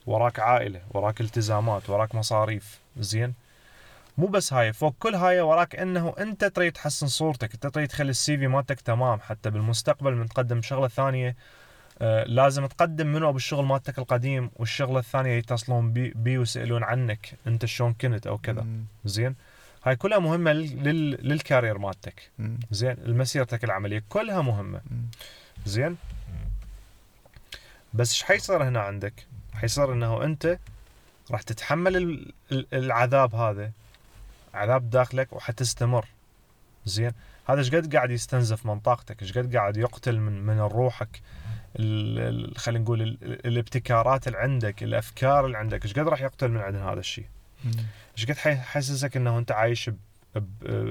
وراك 0.05 0.39
عائلة 0.39 0.81
وراك 0.91 1.21
التزامات 1.21 1.89
وراك 1.89 2.15
مصاريف. 2.15 2.79
زين؟ 2.97 3.33
مو 4.17 4.27
بس 4.27 4.53
هاي 4.53 4.73
فوق 4.73 4.95
كل 4.99 5.15
هاي 5.15 5.41
وراك 5.41 5.75
إنه 5.75 6.13
أنت 6.19 6.45
تريد 6.45 6.71
تحسن 6.71 7.07
صورتك 7.07 7.53
أنت 7.53 7.67
تريد 7.67 7.87
تخلي 7.87 8.09
ال 8.09 8.37
CV 8.37 8.47
مالتك 8.47 8.81
تمام. 8.81 9.19
حتى 9.19 9.49
بالمستقبل 9.49 10.15
من 10.15 10.29
تقدم 10.29 10.61
شغلة 10.61 10.87
ثانية. 10.87 11.35
لازم 12.25 12.65
تقدم 12.65 13.07
منو 13.07 13.33
بالشغل 13.33 13.65
مالتك 13.65 13.99
القديم 13.99 14.51
والشغله 14.55 14.99
الثانية 14.99 15.31
يتصلون 15.31 15.93
بي, 15.93 16.09
بي 16.09 16.37
ويسألون 16.37 16.83
عنك 16.83 17.33
انت 17.47 17.65
شلون 17.65 17.93
كنت 17.93 18.27
أو 18.27 18.37
كذا. 18.37 18.65
زين؟ 19.05 19.35
هاي 19.83 19.95
كلها 19.95 20.19
مهمة 20.19 20.51
لل... 20.53 20.83
لل... 20.83 21.29
لل 21.29 21.41
career 21.41 21.77
مالتك. 21.77 22.29
زين؟ 22.71 22.95
مسيرتك 23.07 23.63
العملية 23.63 24.03
كلها 24.09 24.41
مهمة. 24.41 24.81
زين؟ 25.65 25.97
بس 27.93 28.11
إيش 28.11 28.23
حيصير 28.23 28.63
هنا 28.63 28.79
عندك؟ 28.81 29.13
حيصير 29.53 29.93
إنه 29.93 30.23
أنت 30.23 30.57
راح 31.31 31.41
تتحمل 31.41 31.97
ال- 31.97 32.33
ال- 32.51 32.67
العذاب 32.73 33.35
هذا 33.35 33.71
عذاب 34.53 34.89
داخلك 34.89 35.33
وحتستمر. 35.33 36.05
زين؟ 36.85 37.11
هذا 37.49 37.59
إيش 37.59 37.75
قد 37.75 37.95
قاعد 37.95 38.11
يستنزف 38.11 38.65
من 38.65 38.79
طاقتك؟ 38.79 39.21
إيش 39.21 39.37
قد 39.37 39.55
قاعد 39.55 39.77
يقتل 39.77 40.19
من 40.19 40.45
من 40.45 40.59
روحك؟ 40.59 41.21
خلينا 42.57 42.83
نقول 42.83 43.01
ال- 43.01 43.17
ال- 43.23 43.47
الابتكارات 43.47 44.27
اللي 44.27 44.37
عندك 44.37 44.83
الأفكار 44.83 45.45
اللي 45.45 45.57
عندك 45.57 45.85
إيش 45.85 45.93
قد 45.93 46.07
راح 46.07 46.21
يقتل 46.21 46.47
من 46.51 46.57
عندنا 46.61 46.91
هذا 46.93 46.99
الشيء. 46.99 47.25
إيش 48.17 48.25
قد 48.25 48.37
حيحسسك 48.37 49.17
إنه 49.17 49.37
أنت 49.37 49.51
عايش 49.51 49.91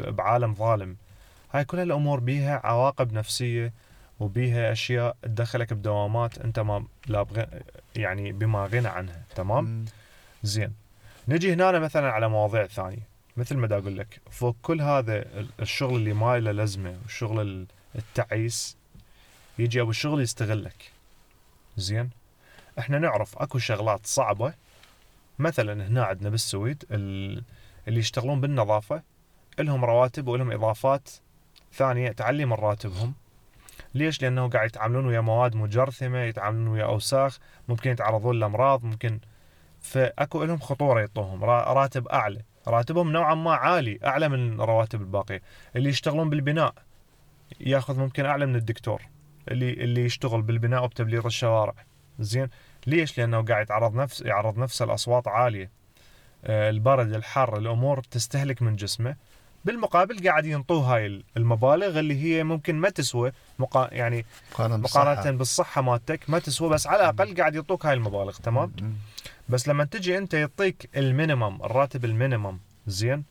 بعالم 0.09 0.55
ظالم؟ 0.55 0.97
هاي 1.53 1.65
كل 1.65 1.79
الأمور 1.81 2.21
بيها 2.21 2.61
عواقب 2.65 3.13
نفسية 3.13 3.73
وبيها 4.21 4.73
أشياء 4.73 5.17
تدخلك 5.23 5.73
بدوامات 5.73 6.39
أنت 6.39 6.59
ما 6.59 6.85
لا 7.07 7.23
بغ... 7.23 7.45
يعني 7.97 8.33
بما 8.33 8.67
غنى 8.67 8.89
عنها 8.89 9.23
تمام؟ 9.37 9.65
مم. 9.65 9.85
زين. 10.43 10.73
نجي 11.29 11.53
هنا 11.53 11.79
مثلا 11.79 12.11
على 12.13 12.29
مواضيع 12.29 12.67
ثانية. 12.67 13.17
مثل 13.37 13.57
ما 13.57 13.67
دا 13.67 13.79
أقول 13.79 13.99
لك 13.99 14.21
فوق 14.31 14.57
كل 14.63 14.81
هذا 14.81 15.17
ال- 15.19 15.49
الشغل 15.61 15.97
اللي 15.97 16.13
ما 16.13 16.39
له 16.39 16.51
لازمة 16.53 16.95
والشغل 17.03 17.41
ال- 17.41 17.67
التعيس 17.97 18.77
يجي 19.59 19.81
أبو 19.81 19.91
الشغل 19.91 20.21
يستغلك. 20.21 20.93
زين؟ 21.77 22.11
إحنا 22.79 22.99
نعرف 22.99 23.39
أكو 23.39 23.59
شغلات 23.59 24.07
صعبة. 24.07 24.55
مثلا 25.39 25.87
هنا 25.87 26.05
عندنا 26.05 26.31
بالسويد 26.31 26.85
ال... 26.91 27.43
اللي 27.89 28.01
يشتغلون 28.01 28.41
بالنظافة 28.41 29.03
لهم 29.59 29.85
رواتب 29.85 30.29
ولهم 30.29 30.53
إضافات 30.53 31.11
ثانية 31.73 32.13
تعلي 32.13 32.45
من 32.45 32.53
راتبهم 32.53 33.15
ليش؟ 33.95 34.23
لأنه 34.23 34.49
قاعد 34.49 34.69
يتعاملون 34.69 35.07
ويا 35.07 35.21
مواد 35.21 35.57
مجرثمة، 35.57 36.19
يتعاملون 36.19 36.69
ويا 36.69 36.85
أوساخ، 36.85 37.39
ممكن 37.69 37.91
يتعرضون 37.91 38.39
لأمراض، 38.41 38.85
ممكن. 38.85 39.21
فأكو 39.81 40.45
لهم 40.45 40.59
خطورة 40.59 41.01
يعطوهم 41.01 41.45
را- 41.45 41.73
راتب 41.73 42.09
أعلى، 42.09 42.43
راتبهم 42.69 43.13
نوعا 43.13 43.35
ما 43.35 43.55
عالي، 43.55 43.99
أعلى 44.05 44.29
من 44.29 44.61
رواتب 44.61 45.01
الباقية، 45.01 45.43
اللي 45.77 45.89
يشتغلون 45.89 46.31
بالبناء 46.31 46.75
ياخذ 47.61 47.99
ممكن 47.99 48.27
أعلى 48.27 48.47
من 48.47 48.57
الدكتور، 48.57 49.03
اللي 49.49 49.73
اللي 49.73 50.05
يشتغل 50.05 50.43
بالبناء 50.43 50.85
وبتبليط 50.85 51.27
الشوارع، 51.27 51.75
زين؟ 52.19 52.49
ليش؟ 52.87 53.19
لأنه 53.19 53.43
قاعد 53.43 53.63
يتعرض 53.63 53.95
نفس 53.95 54.21
يعرض 54.21 54.59
نفسه 54.59 54.85
لاصوات 54.85 55.29
عالية. 55.29 55.71
آه، 56.45 56.71
البرد، 56.71 57.13
الحر، 57.15 57.59
الأمور 57.59 58.01
تستهلك 58.01 58.63
من 58.63 58.77
جسمه، 58.77 59.17
بالمقابل 59.65 60.29
قاعد 60.29 60.47
ينطوه 60.47 60.95
هاي 60.95 61.23
المبالغ 61.37 61.99
اللي 61.99 62.23
هي 62.23 62.45
ممكن 62.45 62.75
ما 62.75 62.89
تسوى 62.91 63.33
مقا... 63.59 63.89
يعني 63.93 64.25
مقارنة 64.53 64.77
بالصحة. 64.77 65.13
مقارنة 65.13 65.39
بالصحة 65.39 65.83
مالتك 65.83 66.21
ما 66.31 66.39
تسوى 66.39 66.69
بس 66.69 66.87
على 66.87 67.11
الأقل 67.11 67.37
قاعد 67.37 67.55
يعطوك 67.55 67.87
هاي 67.87 67.95
المبالغ 67.95 68.37
تمام. 68.37 68.73
بس 69.49 69.69
لما 69.69 69.85
تجي 69.85 70.19
أنت 70.19 70.35
يعطيك 70.35 70.91
ال 70.97 71.05
minimum 71.05 71.63
الراتب 71.63 72.05
ال 72.05 72.11
minimum 72.11 72.59
زين 72.87 73.25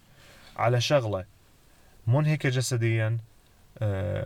على 0.58 0.82
شغلة 0.82 1.26
منهكة 2.08 2.50
جسديا 2.50 3.18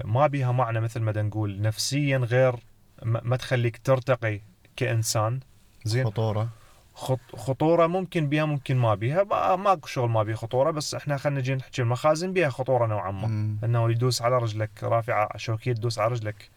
ما 0.06 0.27
بيها 0.27 0.51
معنى 0.51 0.79
مثل 0.79 1.00
ما 1.00 1.22
نقول 1.22 1.62
نفسيا 1.62 2.18
غير 2.18 2.56
ما 3.03 3.36
تخليك 3.36 3.77
ترتقي 3.77 4.39
كإنسان. 4.75 5.39
زين؟ 5.84 6.06
خطورة. 6.06 6.50
خط- 6.96 7.36
خطورة 7.36 7.88
ممكن 7.88 8.29
بيها 8.29 8.46
ممكن 8.46 8.77
ما 8.77 8.96
بيها. 8.96 9.24
ما- 9.24 9.56
ماكو 9.56 9.88
شغل 9.88 10.10
ما 10.10 10.24
بيها 10.24 10.36
خطورة 10.36 10.72
بس 10.72 10.96
إحنا 10.96 11.18
خلينا 11.18 11.39
نجي 11.39 11.56
نحكي 11.56 11.82
المخازن 11.82 12.34
بيها 12.34 12.50
خطورة 12.50 12.86
نوعا 12.88 13.12
ما. 13.12 13.27
مم. 13.27 13.58
إنه 13.63 13.91
يدوس 13.91 14.22
على 14.22 14.38
رجلك 14.38 14.70
رافعة 14.84 15.38
شوكية 15.38 15.74
تدوس 15.74 16.00
على 16.00 16.12
رجلك. 16.12 16.50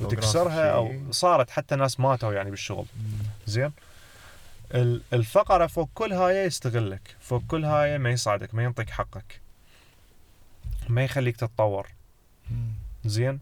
وتكسرها 0.00 0.70
أو. 0.70 0.92
صارت 1.10 1.50
حتى 1.50 1.76
ناس 1.76 2.00
ماتوا 2.00 2.32
يعني 2.32 2.50
بالشغل. 2.50 2.86
مم. 2.96 3.12
زين؟ 3.46 3.72
ال- 4.74 5.02
الفقرة 5.12 5.66
فوق 5.66 5.88
كل 5.94 6.12
هاي 6.12 6.36
يستغلك. 6.46 7.16
فوق 7.20 7.42
كل 7.48 7.64
هاي 7.64 7.98
ما 7.98 8.10
يساعدك 8.10 8.54
ما 8.54 8.64
ينطيك 8.64 8.90
حقك. 8.90 9.40
ما 10.88 11.04
يخليك 11.04 11.36
تتطور. 11.36 11.86
زين. 13.08 13.40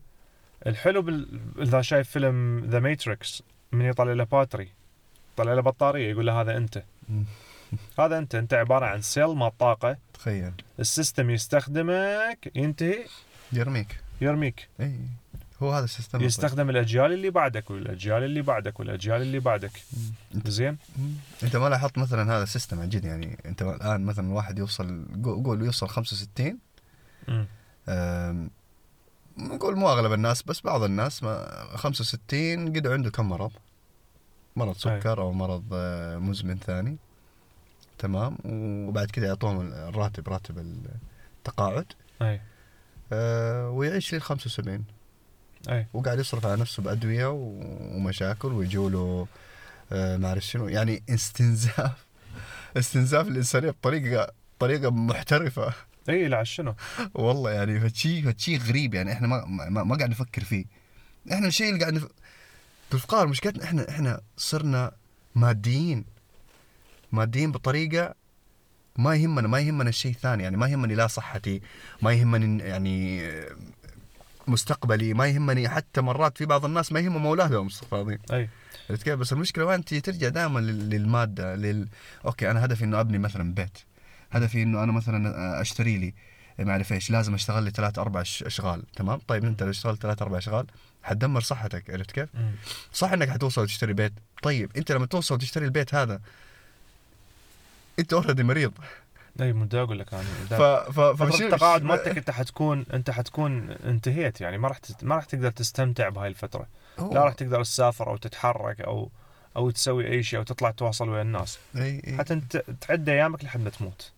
الحلو 0.66 1.02
بال... 1.02 1.40
إذا 1.58 1.82
شايف 1.82 2.10
فيلم 2.10 2.64
The 2.70 2.80
Matrix 2.80 3.42
من 3.72 3.84
يطلع 3.84 4.12
له 4.12 4.24
battery 4.24 4.68
طلع 5.36 5.52
له 5.54 5.60
بطارية 5.62 6.10
يقول 6.10 6.26
له 6.26 6.40
هذا 6.40 6.56
أنت. 6.56 6.82
هذا 7.98 8.18
أنت 8.18 8.34
أنت 8.34 8.54
عبارة 8.54 8.86
عن 8.86 9.02
cell 9.02 9.26
مال 9.26 9.58
طاقة. 9.58 9.96
تخيل. 10.14 10.52
ال 10.80 10.87
system 10.87 11.30
يستخدمك 11.30 12.50
ينتهي. 12.54 13.04
يرميك. 13.52 14.00
يرميك. 14.20 14.68
إي. 14.80 14.96
هو 15.62 15.72
هذا 15.72 15.84
ال 15.84 15.90
system 15.90 16.22
يستخدم 16.22 16.70
الأجيال 16.70 17.12
اللي 17.12 17.30
بعدك 17.30 17.70
والأجيال 17.70 18.22
اللي 18.24 18.42
بعدك 18.42 18.80
والأجيال 18.80 19.22
اللي 19.22 19.38
بعدك. 19.40 19.70
زين. 20.46 20.78
أنت 21.42 21.56
ما 21.56 21.68
لاحظت 21.68 21.98
مثلا 21.98 22.36
هذا 22.36 22.42
ال 22.42 22.48
system 22.48 22.80
عن 22.80 22.88
جد؟ 22.88 23.04
يعني 23.04 23.38
أنت 23.46 23.62
الآن 23.62 24.04
مثلا 24.04 24.32
واحد 24.32 24.58
يوصل 24.58 25.04
قو- 25.24 25.44
قول 25.44 25.62
يوصل 25.64 25.88
65 25.88 26.58
مم. 27.28 27.46
أم، 27.88 28.50
نقول 29.38 29.76
مو 29.76 29.88
أغلب 29.88 30.12
الناس 30.12 30.42
بس 30.42 30.60
بعض 30.60 30.82
الناس 30.82 31.22
ما 31.22 31.66
65 31.74 32.76
قد 32.76 32.86
عنده 32.86 33.10
كم 33.10 33.28
مرض؟ 33.28 33.52
مرض 34.56 34.76
سكر 34.76 35.20
أو 35.20 35.32
مرض 35.32 35.64
آه، 35.72 36.18
مزمن 36.18 36.58
ثاني. 36.58 36.96
تمام. 37.98 38.36
وبعد 38.88 39.10
كذا 39.10 39.26
يعطوهم 39.26 39.60
الراتب 39.60 40.28
راتب 40.28 40.58
التقاعد. 41.38 41.92
أي. 42.22 42.40
أه، 43.12 43.70
ويعيش 43.70 44.14
لل 44.14 44.22
75 44.22 44.84
أي. 45.68 45.86
وقاعد 45.94 46.18
يصرف 46.18 46.46
على 46.46 46.60
نفسه 46.60 46.82
بأدوية 46.82 47.26
ومشاكل 47.30 48.52
ويجوا 48.52 48.90
له 48.90 49.26
آه، 49.92 50.16
ما 50.16 50.28
أعرف 50.28 50.42
شنو. 50.44 50.68
يعني 50.68 51.02
استنزاف 51.14 52.06
استنزاف 52.76 53.28
الانسانيه 53.28 53.70
بطريقة 53.70 54.32
طريقة 54.58 54.90
محترفة. 54.90 55.72
اي 56.08 56.28
لا 56.28 56.44
شنو 56.44 56.74
والله 57.14 57.50
يعني 57.50 57.80
فشي 57.80 58.22
فشي 58.32 58.56
غريب 58.56 58.94
يعني 58.94 59.12
إحنا 59.12 59.26
ما 59.28 59.44
ما, 59.46 59.82
ما 59.84 59.96
قاعد 59.96 60.10
نفكر 60.10 60.44
فيه. 60.44 60.64
إحنا 61.32 61.46
الشيء 61.46 61.68
اللي 61.68 61.80
قاعد 61.80 61.94
نف... 61.94 62.06
بالفقار 62.92 63.26
مشكلتنا 63.26 63.64
إحنا 63.64 63.88
إحنا 63.88 64.20
صرنا 64.36 64.92
ماديين. 65.34 66.04
ماديين 67.12 67.52
بطريقة 67.52 68.14
ما 68.98 69.14
يهمنا 69.14 69.48
ما 69.48 69.60
يهمنا 69.60 69.88
الشيء 69.88 70.12
الثاني 70.12 70.42
يعني 70.42 70.56
ما 70.56 70.66
يهمني 70.68 70.94
لا 70.94 71.06
صحتي 71.06 71.60
ما 72.02 72.12
يهمني 72.12 72.62
يعني 72.64 73.22
مستقبلي 74.48 75.14
ما 75.14 75.26
يهمني 75.26 75.68
حتى 75.68 76.00
مرات 76.00 76.38
في 76.38 76.46
بعض 76.46 76.64
الناس 76.64 76.92
ما 76.92 77.00
يهمهم 77.00 77.26
أولادهم 77.26 77.66
استغفر 77.66 78.18
أي. 78.32 78.48
عرفت 78.90 79.02
كيف؟ 79.02 79.14
بس 79.14 79.32
المشكلة 79.32 79.64
وين 79.64 79.84
ترجع 79.84 80.28
دائما 80.28 80.60
لل- 80.60 80.90
للمادة 80.90 81.54
لل 81.54 81.88
okay 82.26 82.50
أنا 82.50 82.64
هدفي 82.64 82.84
إنه 82.84 83.00
أبني 83.00 83.18
مثلا 83.18 83.54
بيت. 83.54 83.78
هدفي 84.36 84.62
إنه 84.62 84.82
أنا 84.82 84.92
مثلا 84.92 85.60
أشتري 85.60 85.96
لي 85.98 86.14
ما 86.58 86.72
أعرف 86.72 86.92
إيش 86.92 87.10
لازم 87.10 87.34
أشتغل 87.34 87.62
لي 87.62 87.70
ثلاث 87.70 87.98
أربع 87.98 88.20
أشغال 88.20 88.82
تمام؟ 88.92 89.20
طيب 89.28 89.44
أنت 89.44 89.62
لو 89.62 89.70
اشتغلت 89.70 90.02
ثلاث 90.02 90.22
أربع 90.22 90.38
أشغال 90.38 90.66
حتدمر 91.02 91.40
صحتك 91.40 91.90
عرفت 91.90 92.10
كيف. 92.10 92.28
صح 92.92 93.12
إنك 93.12 93.30
حتوصل 93.30 93.62
وتشتري 93.62 93.92
بيت. 93.92 94.12
طيب 94.42 94.70
أنت 94.76 94.92
لما 94.92 95.06
توصل 95.06 95.34
وتشتري 95.34 95.64
البيت 95.64 95.94
هذا 95.94 96.20
أنت 97.98 98.12
already 98.12 98.42
مريض. 98.42 98.72
اي 99.40 99.52
مو 99.52 99.68
أقول 99.74 99.98
لك 99.98 100.14
أنا. 100.14 100.22
ف 100.22 100.50
دا- 100.50 100.90
ف 100.90 101.00
فترة 101.00 101.30
فشو- 101.30 101.42
التقاعد 101.42 101.82
مالتك 101.82 102.16
أنت 102.18 102.30
حتكون 102.30 102.86
أنت 102.92 103.10
حتكون 103.10 103.70
انتهيت 103.70 104.40
يعني. 104.40 104.58
ما 104.58 104.68
راح. 104.68 104.78
ما 105.02 105.14
راح 105.14 105.24
تقدر 105.24 105.50
تستمتع 105.50 106.08
بهاي 106.08 106.28
الفترة. 106.28 106.66
هو- 106.98 107.14
لا 107.14 107.24
راح 107.24 107.34
تقدر 107.34 107.64
تسافر 107.64 108.10
أو 108.10 108.16
تتحرك 108.16 108.80
أو 108.80 109.10
أو 109.56 109.70
تسوي 109.70 110.06
أي 110.08 110.22
شيء 110.22 110.38
أو 110.38 110.44
تطلع 110.44 110.70
تواصل 110.70 111.08
ويا 111.08 111.22
الناس. 111.22 111.58
اي 111.76 112.02
اي 112.06 112.18
حتى 112.18 112.34
أنت 112.34 112.56
تعد 112.80 113.08
أيامك 113.08 113.44
لحد 113.44 113.60
ما 113.60 113.70
تموت. 113.70 114.12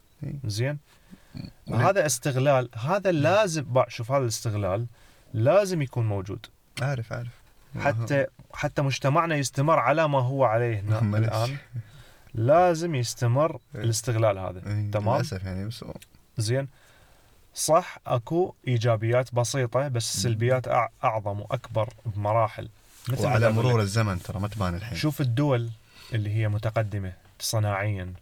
زين؟ 0.44 0.78
ولن- 1.66 1.80
هذا 1.80 2.06
استغلال 2.06 2.68
هذا 2.74 3.12
لازم 3.12 3.72
بقى 3.72 3.90
شوف 3.90 4.12
هذا 4.12 4.22
الاستغلال 4.22 4.86
لازم 5.34 5.82
يكون 5.82 6.06
موجود. 6.06 6.46
عارف 6.82 7.12
عارف. 7.12 7.28
حتى 7.78 8.26
حتى 8.54 8.82
مجتمعنا 8.82 9.36
يستمر 9.36 9.78
على 9.78 10.08
ما 10.08 10.18
هو 10.20 10.44
عليه 10.44 10.80
هنا. 10.80 10.98
الآن. 11.18 11.56
لازم 12.34 12.94
يستمر 12.94 13.58
إيه. 13.74 13.80
الاستغلال 13.82 14.38
هذا. 14.38 14.58
إي، 14.66 14.90
تمام. 14.90 15.14
للأسف 15.16 15.44
يعني 15.44 15.66
بس 15.66 15.84
زين. 16.38 16.68
صح 17.54 17.98
أكو 18.06 18.54
إيجابيات 18.68 19.34
بسيطة 19.34 19.88
بس 19.88 20.14
السلبيات 20.16 20.68
أع- 20.68 20.90
أعظم 21.04 21.40
وأكبر 21.40 21.88
بمراحل. 22.06 22.68
مثل 23.08 23.24
وعلى. 23.24 23.50
مرور 23.52 23.80
الزمن 23.80 24.22
ترى 24.22 24.40
ما 24.40 24.48
تبان 24.48 24.74
الحين. 24.74 24.98
شوف 24.98 25.20
الدول 25.20 25.70
اللي 26.12 26.30
هي 26.34 26.48
متقدمة 26.48 27.12
صناعيا. 27.40 28.12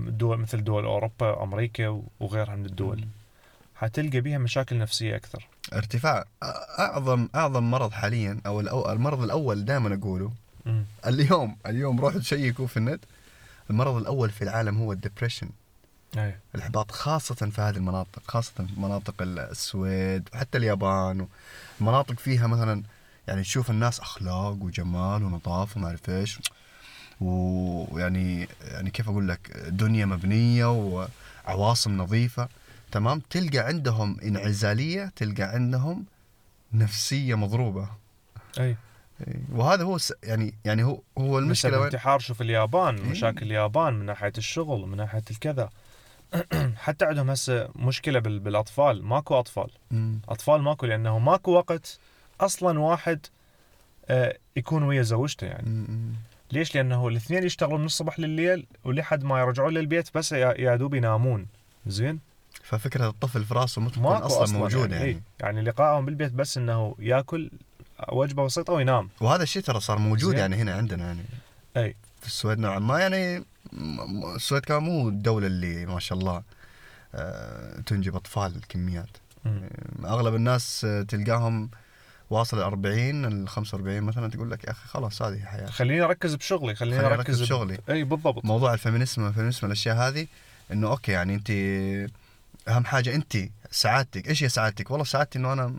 دول 0.00 0.38
مثل 0.38 0.64
دول 0.64 0.84
أوروبا 0.84 1.42
أمريكا 1.42 2.02
وغيرها 2.20 2.56
من 2.56 2.66
الدول. 2.66 3.04
حتلقى 3.76 4.20
بيها 4.20 4.38
مشاكل 4.38 4.78
نفسية 4.78 5.16
أكثر. 5.16 5.46
ارتفاع 5.72 6.22
أ- 6.22 6.26
أعظم 6.80 7.28
أعظم 7.34 7.70
مرض 7.70 7.92
حاليا 7.92 8.40
أو 8.46 8.62
الأو- 8.62 8.88
المرض 8.88 9.22
الأول 9.22 9.64
دائما 9.64 9.94
أقوله. 9.94 10.32
مم. 10.66 10.84
اليوم 11.06 11.56
اليوم 11.66 12.00
روحوا 12.00 12.20
تشيكوا 12.20 12.66
في 12.66 12.76
النت. 12.76 13.00
المرض 13.70 13.96
الأول 13.96 14.30
في 14.30 14.42
العالم 14.42 14.78
هو 14.78 14.92
ال 14.92 14.97
depression. 14.97 15.48
أي. 16.18 16.36
الإحباط 16.54 16.90
خاصة 16.90 17.34
في 17.34 17.60
هذه 17.60 17.76
المناطق 17.76 18.22
خاصة 18.28 18.52
في 18.54 18.80
مناطق 18.80 19.14
السويد 19.20 20.28
وحتى 20.34 20.58
اليابان. 20.58 21.26
مناطق 21.80 22.14
فيها 22.18 22.46
مثلا 22.46 22.82
يعني 23.28 23.42
تشوف 23.42 23.70
الناس 23.70 24.00
أخلاق 24.00 24.56
وجمال 24.62 25.22
ونظافة 25.22 25.78
وما 25.78 25.88
أعرف 25.88 26.10
إيش. 26.10 26.38
ويعني 27.20 28.48
يعني 28.60 28.90
كيف 28.90 29.08
أقول 29.08 29.28
لك 29.28 29.50
دنيا 29.68 30.06
مبنية 30.06 30.66
وعواصم 31.46 31.98
نظيفة 31.98 32.48
تمام؟ 32.92 33.22
تلقى 33.30 33.58
عندهم 33.58 34.20
انعزالية 34.20 35.12
تلقى 35.16 35.42
عندهم 35.42 36.04
نفسية 36.72 37.34
مضروبة. 37.34 37.88
أي. 38.60 38.76
وهذا 39.52 39.84
هو 39.84 39.98
س- 39.98 40.12
يعني 40.22 40.54
يعني 40.64 40.84
هو 40.84 40.90
هو 40.90 40.98
المشكلة 41.18 41.38
المشكلة 41.38 41.76
وين؟ 41.76 41.84
انتحار 41.84 42.18
شوف 42.18 42.42
اليابان 42.42 42.96
إيه. 42.98 43.10
مشاكل 43.10 43.46
اليابان 43.46 43.94
من 43.94 44.06
ناحية 44.06 44.32
الشغل 44.38 44.86
من 44.88 44.96
ناحية 44.96 45.22
الكذا. 45.30 45.70
حتى 46.84 47.04
عندهم 47.04 47.30
هسه 47.30 47.68
مشكلة 47.76 48.18
بال- 48.18 48.38
بالأطفال 48.40 49.04
ماكو 49.04 49.38
أطفال. 49.38 49.70
مم. 49.90 50.18
أطفال 50.28 50.62
ماكو 50.62 50.86
لأنه 50.86 51.18
ماكو 51.18 51.50
وقت 51.50 51.98
أصلا 52.40 52.78
واحد 52.80 53.26
آه، 54.08 54.36
يكون 54.56 54.82
ويا 54.82 55.02
زوجته 55.02 55.46
يعني. 55.46 55.68
مم. 55.70 56.12
ليش؟ 56.52 56.74
لأنه 56.74 57.08
الاثنين 57.08 57.44
يشتغلون 57.44 57.80
من 57.80 57.86
الصبح 57.86 58.20
لليل 58.20 58.66
ولحد 58.84 59.24
ما 59.24 59.40
يرجعون 59.40 59.74
للبيت 59.74 60.08
بس 60.14 60.32
يا 60.32 60.76
دوب 60.76 60.94
ينامون. 60.94 61.46
زين؟ 61.86 62.20
ففكرة 62.62 63.08
الطفل 63.08 63.44
في 63.44 63.54
راسه 63.54 63.80
ما 63.80 63.90
تكون 63.90 64.02
ماكو 64.02 64.26
أصلا, 64.26 64.42
أصلا 64.42 64.58
موجودة 64.58 64.80
يعني, 64.80 64.94
يعني, 64.94 65.22
يعني, 65.40 65.56
يعني 65.56 65.62
لقائهم 65.62 66.04
بالبيت 66.04 66.32
بس 66.32 66.58
إنه 66.58 66.94
يأكل 66.98 67.50
وجبة 68.12 68.44
بسيطة 68.44 68.72
وينام. 68.72 69.08
وهذا 69.20 69.42
الشيء 69.42 69.62
ترى 69.62 69.80
صار 69.80 69.98
موجود 69.98 70.30
زين. 70.30 70.38
يعني 70.38 70.56
هنا 70.56 70.74
عندنا 70.74 71.06
يعني. 71.06 71.22
اي 71.76 71.96
في 72.20 72.26
السويد 72.26 72.58
نوعا 72.58 72.78
ما 72.78 73.00
يعني 73.00 73.44
السويد 74.36 74.64
كمان 74.64 74.82
مو 74.82 75.08
الدولة 75.08 75.46
اللي 75.46 75.86
ما 75.86 76.00
شاء 76.00 76.18
الله 76.18 76.42
آه، 77.14 77.80
تنجب 77.80 78.16
أطفال 78.16 78.60
كميات 78.68 79.16
مم. 79.44 79.68
أغلب 80.04 80.34
الناس 80.34 80.84
آه، 80.84 81.02
تلقاهم 81.02 81.70
واصل 82.30 82.58
ال 82.58 82.62
40 82.62 83.24
ال 83.24 83.48
45 83.48 84.00
مثلا 84.00 84.30
تقول 84.30 84.50
لك 84.50 84.64
يا 84.64 84.70
أخي 84.70 84.88
خلاص 84.88 85.22
هذه 85.22 85.44
حياه 85.44 85.66
خليني 85.66 86.00
أركز 86.02 86.34
بشغلي 86.34 86.74
خليني 86.74 86.98
خليني 86.98 87.14
أركز 87.14 87.42
بشغلي. 87.42 87.78
إي 87.90 88.04
بالضبط 88.04 88.44
موضوع 88.44 88.74
ال 88.74 88.80
feminism 88.80 89.26
ال 89.26 89.30
feminism 89.30 89.66
الأشياء 89.66 89.96
هذه 89.96 90.26
إنه 90.72 90.88
okay 90.88 91.12
يعني 91.12 91.34
أنت 91.34 91.50
أهم 92.68 92.84
حاجة 92.84 93.14
أنت 93.14 93.36
سعادتك 93.70 94.28
إيش 94.28 94.42
هي 94.42 94.48
سعادتك 94.48 94.90
والله 94.90 95.04
سعادتي 95.04 95.38
إنه 95.38 95.52
أنا 95.52 95.74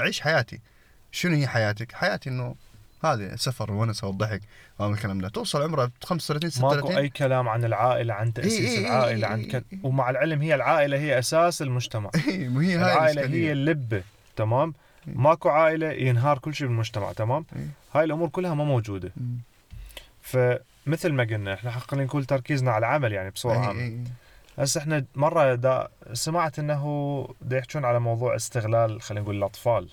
أعيش 0.00 0.20
حياتي 0.20 0.60
شنو 1.12 1.36
هي 1.36 1.46
حياتك 1.46 1.92
حياتي 1.92 2.30
إنه 2.30 2.54
هذه 3.04 3.36
سفر 3.36 3.72
ونس 3.72 4.04
والضحك 4.04 4.40
وهذا 4.78 4.94
الكلام 4.94 5.20
ده 5.20 5.28
توصل 5.28 5.62
عمرها 5.62 5.90
35 6.04 6.50
ماكو 6.62 6.74
36 6.74 6.96
أي 6.96 7.08
كلام 7.08 7.48
عن 7.48 7.64
العائلة 7.64 8.14
عن 8.14 8.32
تأسيس 8.32 8.70
إي 8.70 8.78
إي 8.78 8.78
إي 8.78 8.86
العائله 8.86 9.26
عن 9.26 9.40
إي. 9.40 9.62
ومع 9.82 10.10
العلم 10.10 10.42
هي 10.42 10.54
العائلة 10.54 10.98
هي 10.98 11.18
أساس 11.18 11.62
المجتمع 11.62 12.10
إيه، 12.28 12.48
هاي 12.48 12.74
العائلة. 12.76 13.26
هي 13.26 13.52
اللبه 13.52 14.02
تمام. 14.36 14.74
ماكو 15.06 15.48
عائلة 15.48 15.90
ينهار 15.92 16.38
كل 16.38 16.54
شيء 16.54 16.66
بالمجتمع 16.66 17.12
تمام 17.12 17.44
إي. 17.56 17.66
هاي 17.94 18.04
الأمور 18.04 18.28
كلها 18.28 18.54
ما 18.54 18.64
موجودة. 18.64 19.12
فمثل 20.22 21.12
ما 21.12 21.22
قلنا 21.24 21.54
إحنا 21.54 21.70
خلينا 21.70 22.06
نقول 22.06 22.24
تركيزنا 22.24 22.70
على 22.70 22.86
العمل 22.86 23.12
يعني 23.12 23.30
بصورة 23.30 23.52
إي 23.54 23.58
عامة 23.58 23.80
إي 23.80 23.86
إي. 23.86 24.04
هسه 24.58 24.80
إحنا 24.80 25.04
مرة 25.14 25.54
دا 25.54 25.88
سمعت 26.12 26.58
إنه 26.58 27.28
دا 27.42 27.58
يحجون 27.58 27.84
على 27.84 28.00
موضوع 28.00 28.36
استغلال 28.36 29.02
خلينا 29.02 29.22
نقول 29.24 29.36
الأطفال 29.36 29.88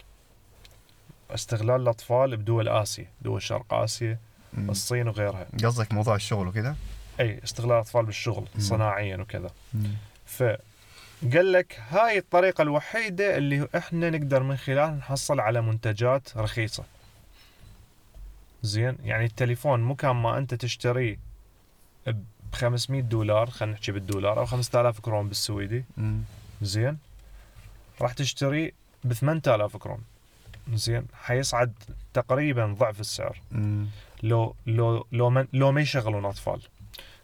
استغلال 1.32 1.82
الأطفال 1.82 2.38
بدول 2.38 2.70
آسيا 2.70 3.06
دول 3.22 3.41
شرق 3.41 3.74
آسيا 3.74 4.17
مم. 4.54 4.70
الصين 4.70 5.08
وغيرها 5.08 5.48
قصدك 5.63 5.93
موضوع 5.93 6.15
الشغل 6.15 6.48
وكذا 6.48 6.76
إي 7.20 7.39
استغلال 7.43 7.72
الأطفال 7.72 8.06
بالشغل 8.06 8.48
مم. 8.56 8.62
صناعيا 8.62 9.17
وكذا 9.17 9.50
مم. 9.74 9.84
فقال 11.22 11.52
لك 11.52 11.82
هاي 11.90 12.18
الطريقة 12.18 12.62
الوحيدة 12.62 13.38
اللي 13.38 13.68
إحنا 13.78 14.10
نقدر 14.10 14.44
من 14.44 14.58
خلالها 14.58 14.92
نحصل 14.92 15.40
على 15.40 15.62
منتجات 15.62 16.38
رخيصة. 16.38 16.84
زين؟ 18.64 18.98
يعني 19.04 19.26
التليفون 19.26 19.80
مو 19.84 19.96
كان 19.96 20.16
ما 20.16 20.38
أنت 20.38 20.54
تشتريه 20.54 21.20
ب 22.08 22.24
500 22.54 23.02
دولار 23.02 23.50
خلينا 23.50 23.74
نحكي 23.74 23.92
بالدولار 23.92 24.40
أو 24.40 24.46
5000 24.46 25.00
كرون 25.00 25.28
بالسويدي. 25.28 25.84
زين؟ 26.62 26.98
راح 28.02 28.14
تشتريه 28.14 28.72
ب 29.04 29.14
8000 29.14 29.78
كرون. 29.78 30.02
زين؟ 30.74 31.06
حيصعد 31.14 31.74
تقريبا 32.14 32.76
ضعف 32.80 33.00
السعر. 33.00 33.42
مم. 33.52 33.88
لو 34.24 34.56
لو 34.66 35.08
لو 35.12 35.30
من 35.30 35.48
لو 35.54 35.72
ما 35.72 35.82
يشغلون 35.82 36.26
أطفال. 36.26 36.62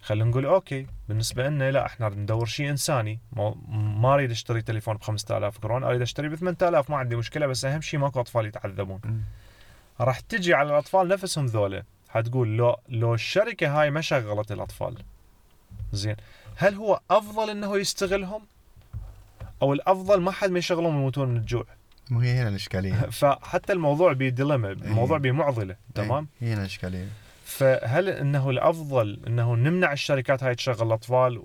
خلينا 0.04 0.30
نقول 0.30 0.46
okay 0.46 0.88
بالنسبة 1.10 1.50
لنا 1.50 1.72
لا 1.72 1.86
إحنا 1.86 2.10
ندور 2.10 2.46
شيء 2.46 2.70
إنساني. 2.70 3.20
ما, 3.32 4.14
أريد 4.14 4.32
أشتري 4.32 4.62
تليفون 4.62 4.98
ب 4.98 5.02
5000 5.02 5.58
كرون 5.58 5.84
أريد 5.84 6.02
أشتري 6.02 6.30
ب 6.30 6.36
8000 6.36 6.90
ما 6.90 6.98
عندي 6.98 7.16
مشكلة 7.16 7.48
بس 7.48 7.66
أهم 7.66 7.82
شيء 7.82 8.00
ماكو 8.00 8.20
أطفال 8.20 8.46
يتعذبون. 8.46 9.02
راح 10.00 10.20
تجي 10.20 10.54
على 10.54 10.70
الأطفال 10.70 11.08
نفسهم 11.08 11.46
ذولا 11.46 11.84
حتقول 12.10 12.58
لو 12.58 12.78
لو 12.90 13.14
الشركة 13.14 13.82
هاي 13.82 13.92
ما 13.92 14.02
شغلت 14.02 14.52
الأطفال. 14.52 14.96
زين. 15.94 16.16
هل 16.56 16.76
هو 16.76 17.00
أفضل 17.12 17.50
إنه 17.50 17.78
يستغلهم؟ 17.78 18.42
أو 19.62 19.74
الأفضل 19.74 20.22
ما 20.22 20.32
حد 20.32 20.50
ما 20.50 20.60
يشغلهم 20.60 20.96
يموتون 20.96 21.30
من 21.30 21.38
الجوع؟ 21.38 21.66
مو 22.10 22.20
هي 22.20 22.32
هنا 22.32 22.50
الإشكالية. 22.50 22.94
فحتى 23.22 23.74
الموضوع 23.74 24.14
بيدلما 24.14 24.72
الموضوع 24.72 25.18
بمعضلة 25.18 25.76
تمام؟ 25.96 26.28
إيه، 26.42 26.48
هي 26.48 26.54
هنا 26.54 26.62
الإشكالية. 26.62 27.08
فهل 27.58 28.10
إنه 28.10 28.50
الأفضل 28.50 29.20
إنه 29.28 29.56
نمنع 29.56 29.94
الشركات 29.94 30.44
هاي 30.44 30.56
تشغل 30.56 30.88
الأطفال 30.88 31.38
و... 31.38 31.44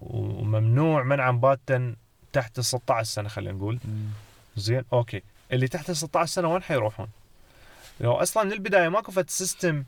وممنوع 0.00 1.02
منعا 1.02 1.30
باتا 1.32 1.94
تحت 2.32 2.58
ال 2.58 2.64
16 2.64 3.04
سنة 3.04 3.28
خلينا 3.28 3.52
نقول. 3.52 3.78
زين 4.56 4.84
okay 4.92 5.22
اللي 5.52 5.68
تحت 5.68 5.90
ال 5.90 5.96
16 5.96 6.32
سنة 6.32 6.48
وين 6.52 6.62
حيروحون؟ 6.62 7.06
لو 8.00 8.12
أصلا 8.12 8.44
من 8.44 8.52
البداية 8.52 8.88
ماكو 8.88 9.12
فد 9.12 9.30
system 9.30 9.84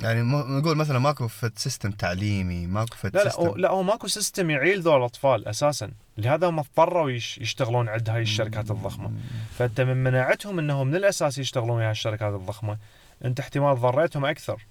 يعني 0.00 0.22
نقول 0.32 0.76
مثلا 0.76 0.98
ماكو 0.98 1.28
فد 1.28 1.58
system 1.58 1.90
تعليمي 1.90 2.66
ماكو 2.66 2.96
فد 2.96 3.14
لا 3.14 3.18
لا 3.24 3.28
system 3.30 3.42
هو- 3.46 3.56
لا 3.56 3.70
هو 3.70 3.82
ماكو 3.82 4.06
system 4.08 4.50
يعيل 4.50 4.80
ذول 4.80 4.96
الأطفال 4.98 5.48
أساسا 5.48 5.90
لهذا 6.18 6.48
هم 6.48 6.58
اضطروا 6.58 7.10
يش... 7.10 7.38
يشتغلون 7.38 7.88
عند 7.88 8.10
هاي 8.10 8.22
الشركات 8.22 8.70
الضخمة 8.70 9.12
فأنت 9.58 9.80
من 9.80 9.96
مناعتهم 10.04 10.58
إنهم 10.58 10.86
من 10.86 10.96
الأساس 10.96 11.38
يشتغلون 11.38 11.76
ويا 11.78 11.90
الشركات 11.90 12.34
الضخمة 12.34 12.76
أنت 13.24 13.40
احتمال 13.40 13.76
ضريتهم 13.80 14.24
أكثر. 14.24 14.62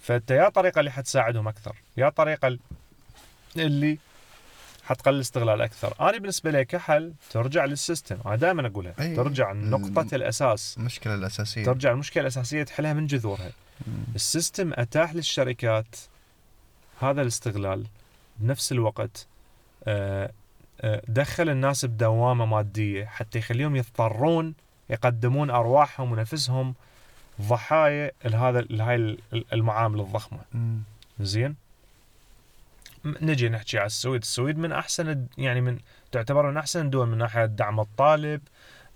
فأنت 0.00 0.30
يا 0.30 0.48
طريقه 0.48 0.78
اللي 0.78 0.90
حتساعدهم 0.90 1.48
أكثر 1.48 1.76
يا 1.96 2.08
طريقه 2.08 2.48
ال- 2.48 2.58
اللي 3.56 3.98
حتقلل 4.84 5.20
استغلال 5.20 5.62
أكثر 5.62 5.94
أنا 6.00 6.18
بالنسبة 6.18 6.50
لي 6.50 6.64
كحل 6.64 7.12
ترجع 7.30 7.64
لل 7.64 7.77
system 7.77 8.18
أنا 8.26 8.36
دائما 8.36 8.66
اقولها 8.66 8.94
أي. 9.00 9.16
ترجع 9.16 9.52
لنقطة 9.52 10.14
الأساس 10.14 10.74
المشكلة 10.78 11.14
الأساسية 11.14 11.64
ترجع 11.64 11.90
المشكلة 11.92 12.20
الأساسية 12.22 12.62
تحلها 12.62 12.92
من 12.92 13.06
جذورها 13.06 13.50
مم. 13.86 13.92
ال 14.14 14.22
system 14.22 14.72
أتاح 14.74 15.14
للشركات 15.14 15.96
هذا 17.00 17.22
الاستغلال 17.22 17.86
بنفس 18.38 18.72
الوقت 18.72 19.26
آه، 19.84 20.30
آه، 20.80 21.02
دخل 21.08 21.48
الناس 21.48 21.84
بدوامة 21.84 22.44
مادية 22.46 23.04
حتى 23.04 23.38
يخليهم 23.38 23.76
يضطرون 23.76 24.54
يقدمون 24.90 25.50
أرواحهم 25.50 26.12
ونفسهم 26.12 26.74
ضحايا 27.42 28.10
لهذا 28.24 28.60
لهاي 28.60 29.18
المعامل 29.52 30.00
الضخمة. 30.00 30.38
زين؟ 31.20 31.56
م- 33.04 33.14
نجي 33.22 33.48
نحكي 33.48 33.78
على 33.78 33.86
السويد. 33.86 34.20
السويد 34.20 34.58
من 34.58 34.72
أحسن 34.72 35.26
يعني 35.38 35.60
من 35.60 35.78
تعتبر 36.12 36.50
من 36.50 36.56
أحسن 36.56 36.84
الدول 36.84 37.08
من 37.08 37.18
ناحية 37.18 37.44
دعم 37.44 37.80
الطالب 37.80 38.40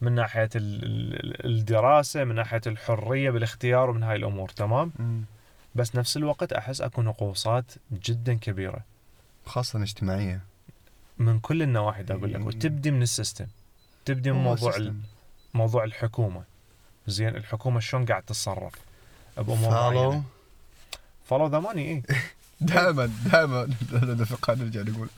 من 0.00 0.12
ناحية 0.12 0.48
ال- 0.56 0.84
ال- 0.84 1.46
الدراسة 1.46 2.24
من 2.24 2.34
ناحية 2.34 2.60
الحرية 2.66 3.30
بالاختيار 3.30 3.90
ومن 3.90 4.02
هاي 4.02 4.16
الأمور. 4.16 4.48
تمام؟ 4.48 4.92
مم. 4.98 5.22
بس 5.74 5.96
نفس 5.96 6.16
الوقت 6.16 6.52
أحس 6.52 6.80
أكو 6.80 7.02
نقوصات 7.02 7.72
جدا 7.92 8.34
كبيرة. 8.34 8.80
خاصة 9.46 9.82
اجتماعية. 9.82 10.40
من 11.18 11.40
كل 11.40 11.62
النواحي 11.62 12.04
أقول 12.10 12.32
لك. 12.32 12.46
وتبدي 12.46 12.90
من 12.90 13.02
ال 13.02 13.08
system. 13.08 13.46
تبدي 14.04 14.32
من 14.32 14.38
موضوع. 14.38 14.92
موضوع 15.54 15.84
الحكومة. 15.84 16.42
زين 17.08 17.36
الحكومة 17.36 17.80
شلون 17.80 18.04
قاعد 18.04 18.22
تتصرف؟ 18.22 18.74
بامور. 19.36 19.70
معينة. 19.70 20.22
follow 21.24 21.46
the 21.46 21.58
money 21.58 21.90
اي 21.90 22.02
دائما 22.60 23.06
دائما 23.06 23.68
نفق 23.92 24.50
نرجع 24.50 24.80
نقول 24.80 25.08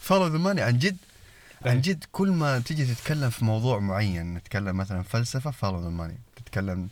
follow 0.00 0.26
the 0.26 0.38
money 0.38 0.62
عن 0.62 0.78
جد 0.78 0.96
عن 1.66 1.72
إيه. 1.72 1.82
جد 1.82 2.04
كل 2.12 2.30
ما 2.30 2.58
تيجي 2.58 2.94
تتكلم 2.94 3.30
في 3.30 3.44
موضوع 3.44 3.78
معين 3.78 4.34
نتكلم 4.34 4.76
مثلا 4.76 5.02
فلسفة 5.02 5.50
follow 5.50 5.80
the 5.80 5.88
money 5.88 6.18
تتكلم 6.36 6.88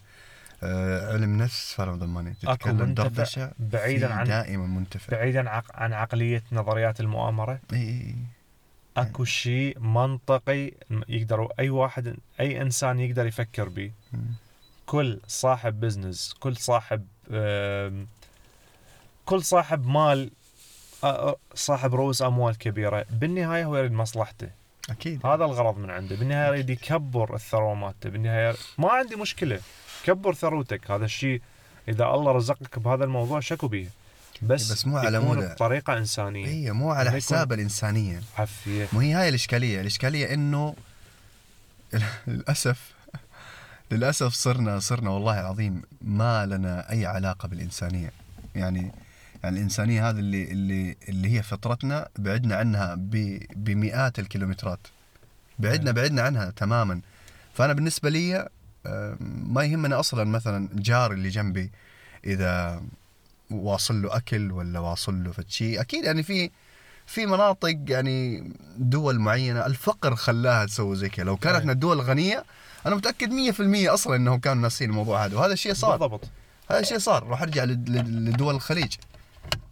آه 0.62 1.12
علم 1.12 1.38
نفس 1.42 1.72
follow 1.74 1.96
the 1.96 2.06
money 2.06 2.34
تتكلم 2.34 2.94
دردشة 2.94 3.52
بعيدا 3.58 4.14
عن 4.14 4.26
دائما 4.26 4.66
منتفع. 4.66 5.16
بعيدا 5.16 5.50
عن 5.74 5.92
عقلية 5.92 6.42
نظريات 6.52 7.00
المؤامرة. 7.00 7.60
اي 7.72 7.78
اي 7.78 8.16
أكو 8.96 9.24
شيء 9.24 9.80
منطقي 9.80 10.72
يقدر 11.08 11.48
أي 11.58 11.70
واحد 11.70 12.16
أي 12.40 12.62
إنسان 12.62 13.00
يقدر 13.00 13.26
يفكر 13.26 13.68
به. 13.68 13.90
كل 14.86 15.20
صاحب 15.28 15.80
business 15.80 16.34
كل 16.40 16.56
صاحب 16.56 17.06
كل 19.26 19.42
صاحب 19.44 19.86
مال 19.86 20.30
صاحب 21.54 21.94
رؤوس 21.94 22.22
أموال 22.22 22.58
كبيرة 22.58 23.06
بالنهاية 23.10 23.64
هو 23.64 23.76
يريد 23.76 23.92
مصلحته. 23.92 24.48
أكيد. 24.90 25.26
هذا 25.26 25.44
الغرض 25.44 25.78
من 25.78 25.90
عنده. 25.90 26.16
بالنهاية 26.16 26.48
يريد 26.48 26.70
يكبر 26.70 27.34
الثروة 27.34 27.74
مالته. 27.74 28.10
بالنهاية 28.10 28.54
ما 28.78 28.90
عندي 28.92 29.16
مشكلة. 29.16 29.60
كبر 30.04 30.34
ثروتك. 30.34 30.90
هذا 30.90 31.04
الشيء 31.04 31.40
إذا 31.88 32.04
الله 32.04 32.32
رزقك 32.32 32.78
بهذا 32.78 33.04
الموضوع 33.04 33.40
شكو 33.40 33.68
به. 33.68 33.88
بس 34.42 34.72
بس 34.72 34.86
مو 34.86 34.98
على 34.98 35.20
مود- 35.20 35.50
بطريقة 35.50 35.98
إنسانية. 35.98 36.46
هي 36.46 36.72
مو 36.72 36.90
على 36.90 37.10
حساب 37.10 37.52
الإنسانية. 37.52 38.22
عفية. 38.38 38.88
مو 38.92 39.00
هي 39.00 39.12
هاي 39.12 39.28
الإشكالية. 39.28 39.80
الإشكالية 39.80 40.34
إنه 40.34 40.74
للأسف 42.26 42.95
للأسف 43.90 44.32
صرنا 44.34 44.78
صرنا 44.80 45.10
والله 45.10 45.40
العظيم 45.40 45.82
ما 46.02 46.46
لنا 46.46 46.90
أي 46.90 47.06
علاقة 47.06 47.48
بالإنسانية. 47.48 48.12
يعني 48.54 48.92
يعني 49.42 49.56
الإنسانية 49.58 50.08
هذه 50.08 50.18
اللي 50.18 50.50
اللي 50.52 50.96
اللي 51.08 51.36
هي 51.38 51.42
فطرتنا 51.42 52.08
بعدنا 52.18 52.56
عنها 52.56 52.94
ب- 52.94 53.42
بمئات 53.56 54.18
الكيلومترات. 54.18 54.78
بعدنا 55.58 55.90
بعدنا 55.90 56.22
عنها 56.22 56.50
تماما. 56.50 57.00
فأنا 57.54 57.72
بالنسبة 57.72 58.08
لي 58.10 58.48
آه، 58.86 59.16
ما 59.20 59.64
يهمنا 59.64 60.00
أصلا 60.00 60.24
مثلا 60.24 60.68
جاري 60.74 61.14
اللي 61.14 61.28
جنبي 61.28 61.70
إذا 62.24 62.82
واصل 63.50 64.02
له 64.02 64.16
أكل 64.16 64.52
ولا 64.52 64.78
واصل 64.78 65.24
له 65.24 65.32
فشي 65.32 65.80
أكيد 65.80 66.04
يعني 66.04 66.22
في 66.22 66.50
في 67.06 67.26
مناطق 67.26 67.76
يعني 67.88 68.50
دول 68.76 69.18
معينة 69.18 69.66
الفقر 69.66 70.16
خلاها 70.16 70.64
تسوي 70.66 70.96
زي 70.96 71.08
كذا. 71.08 71.24
لو 71.24 71.36
كانت 71.36 71.70
الدول 71.70 71.96
الغنيه 71.96 72.44
أنا 72.86 72.94
متأكد 72.96 73.30
100% 73.30 73.92
أصلا 73.94 74.16
إنهم 74.16 74.38
كانوا 74.40 74.62
ناسين 74.62 74.90
الموضوع 74.90 75.24
هذا 75.24 75.36
وهذا 75.36 75.52
الشيء 75.52 75.74
صار. 75.74 75.96
بالضبط. 75.96 76.20
هذا 76.70 76.80
الشيء 76.80 76.98
صار. 76.98 77.26
راح 77.26 77.42
أرجع 77.42 77.64
لد- 77.64 77.88
لد- 77.88 78.08
لدول 78.08 78.54
الخليج. 78.54 78.94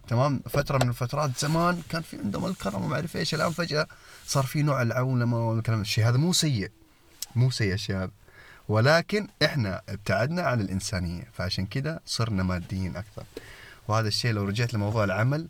تمام؟ 0.08 0.40
فترة 0.50 0.78
من 0.84 0.88
الفترات 0.88 1.38
زمان 1.38 1.82
كان 1.88 2.02
في 2.02 2.18
عندهم 2.18 2.46
الكرم 2.46 2.84
وما 2.84 2.94
أعرف 2.94 3.16
إيش. 3.16 3.34
الآن 3.34 3.50
فجأة 3.52 3.86
صار 4.26 4.44
في 4.44 4.62
نوع 4.62 4.82
العولمة 4.82 5.48
والكلام. 5.48 5.80
الشيء 5.80 6.08
هذا 6.08 6.16
مو 6.16 6.32
سيء. 6.32 6.70
مو 7.36 7.50
سيء 7.50 7.72
الشيء 7.74 7.96
هذا 7.96 8.10
ولكن 8.68 9.28
إحنا 9.44 9.82
ابتعدنا 9.88 10.42
عن 10.42 10.60
الإنسانية 10.60 11.24
فعشان 11.32 11.66
كذا 11.66 12.00
صرنا 12.06 12.42
ماديين 12.42 12.96
أكثر. 12.96 13.24
وهذا 13.88 14.08
الشيء 14.08 14.32
لو 14.32 14.44
رجعت 14.44 14.74
لموضوع 14.74 15.04
العمل 15.04 15.48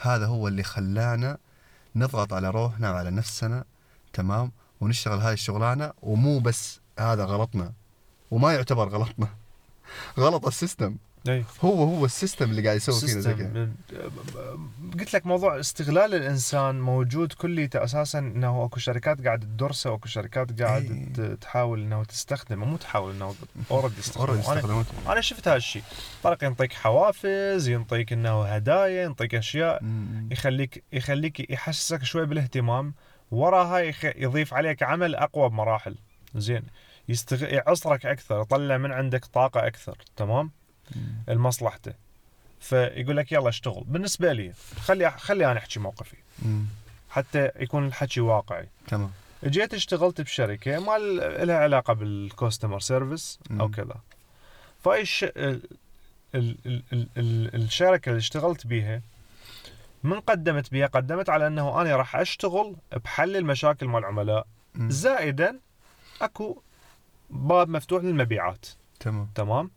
هذا 0.00 0.26
هو 0.26 0.48
اللي 0.48 0.62
خلانا 0.62 1.38
نضغط 1.96 2.32
على 2.32 2.50
روحنا 2.50 2.90
وعلى 2.92 3.10
نفسنا. 3.10 3.64
تمام؟ 4.12 4.52
ونشتغل 4.80 5.18
هاي 5.18 5.32
الشغلانة 5.32 5.92
ومو 6.02 6.38
بس 6.38 6.80
هذا 6.98 7.24
غلطنا. 7.24 7.72
وما 8.30 8.52
يعتبر 8.54 8.88
غلطنا. 8.88 9.28
غلط 10.18 10.46
ال 10.46 10.52
system. 10.52 10.96
أي. 11.28 11.44
هو 11.60 11.84
هو 11.84 12.04
ال 12.04 12.11
system 12.11 12.50
اللي 12.50 12.62
قاعد 12.62 12.76
يسوي 12.76 13.00
فينا 13.00 13.20
زي 13.20 13.34
كذا. 13.34 13.68
قلت 14.98 15.14
لك 15.14 15.26
موضوع 15.26 15.60
استغلال 15.60 16.14
الإنسان 16.14 16.80
موجود 16.80 17.32
كليته 17.32 17.84
أساسا 17.84 18.18
إنه 18.18 18.64
أكو 18.64 18.78
شركات 18.80 19.24
قاعدة 19.24 19.46
تدرسه 19.46 19.90
واكو 19.90 20.08
شركات 20.08 20.62
قاعدة. 20.62 20.94
ت- 21.14 21.20
تحاول 21.20 21.80
إنه 21.80 22.04
تستخدمه. 22.04 22.66
مو 22.66 22.76
تحاول 22.76 23.14
إنه 23.14 23.34
اوريدي 23.70 23.94
تستخدمه 23.96 24.52
أنا. 24.52 24.84
أنا 25.12 25.20
شفت 25.20 25.48
هالشيء 25.48 25.82
طريق 26.22 26.44
ينطيك 26.44 26.72
حوافز 26.72 27.68
ينطيك 27.68 28.12
إنه 28.12 28.42
هدايا 28.44 29.04
ينطيك 29.04 29.34
أشياء. 29.34 29.84
مم. 29.84 30.28
يخليك 30.32 30.84
يخليك 30.92 31.50
يحسسك 31.50 32.02
شوي 32.04 32.26
بالاهتمام. 32.26 32.94
وراها 33.30 33.78
يخ... 33.78 34.04
يضيف 34.04 34.54
عليك 34.54 34.82
عمل 34.82 35.14
أقوى 35.14 35.48
بمراحل. 35.48 35.94
زين. 36.34 36.62
يستغ... 37.08 37.44
يعصرك 37.44 38.06
أكثر 38.06 38.40
يطلع 38.40 38.76
من 38.76 38.92
عندك 38.92 39.24
طاقة 39.24 39.66
أكثر 39.66 39.98
تمام؟ 40.16 40.50
لمصلحته. 41.28 41.92
فيقول 42.60 43.16
لك 43.16 43.32
يلا 43.32 43.48
اشتغل. 43.48 43.84
بالنسبة 43.86 44.32
لي 44.32 44.52
خلي 44.80 45.10
خلي 45.10 45.46
أنا 45.46 45.58
أحكي 45.58 45.80
موقفي. 45.80 46.16
مم. 46.42 46.64
حتى 47.10 47.50
يكون 47.56 47.86
الحكي 47.86 48.20
واقعي. 48.20 48.68
تمام. 48.86 49.10
جيت 49.44 49.74
اشتغلت 49.74 50.20
بشركة 50.20 50.78
ما 50.78 50.98
لها 51.44 51.56
علاقة 51.56 51.92
بال 51.92 52.10
customer 52.10 52.80
service 52.80 53.38
أو. 53.60 53.70
كذا. 53.70 53.96
فاي. 54.84 55.04
ال... 55.22 55.60
ال... 56.34 56.56
ال... 56.66 56.82
ال... 56.92 57.06
ال... 57.16 57.54
الشركة 57.54 58.08
اللي 58.08 58.18
اشتغلت 58.18 58.66
بيها 58.66 59.02
من 60.02 60.20
قدمت 60.20 60.72
بها 60.72 60.86
قدمت 60.86 61.28
على 61.28 61.46
أنه 61.46 61.80
أنا 61.80 61.96
راح 61.96 62.16
أشتغل 62.16 62.76
بحل 63.04 63.36
المشاكل 63.36 63.86
مع 63.86 63.98
العملاء. 63.98 64.46
زائدا 64.76 65.58
اكو 66.24 66.62
باب 67.30 67.68
مفتوح 67.68 68.04
للمبيعات. 68.04 68.66
تمام. 69.00 69.28
تمام؟ 69.34 69.70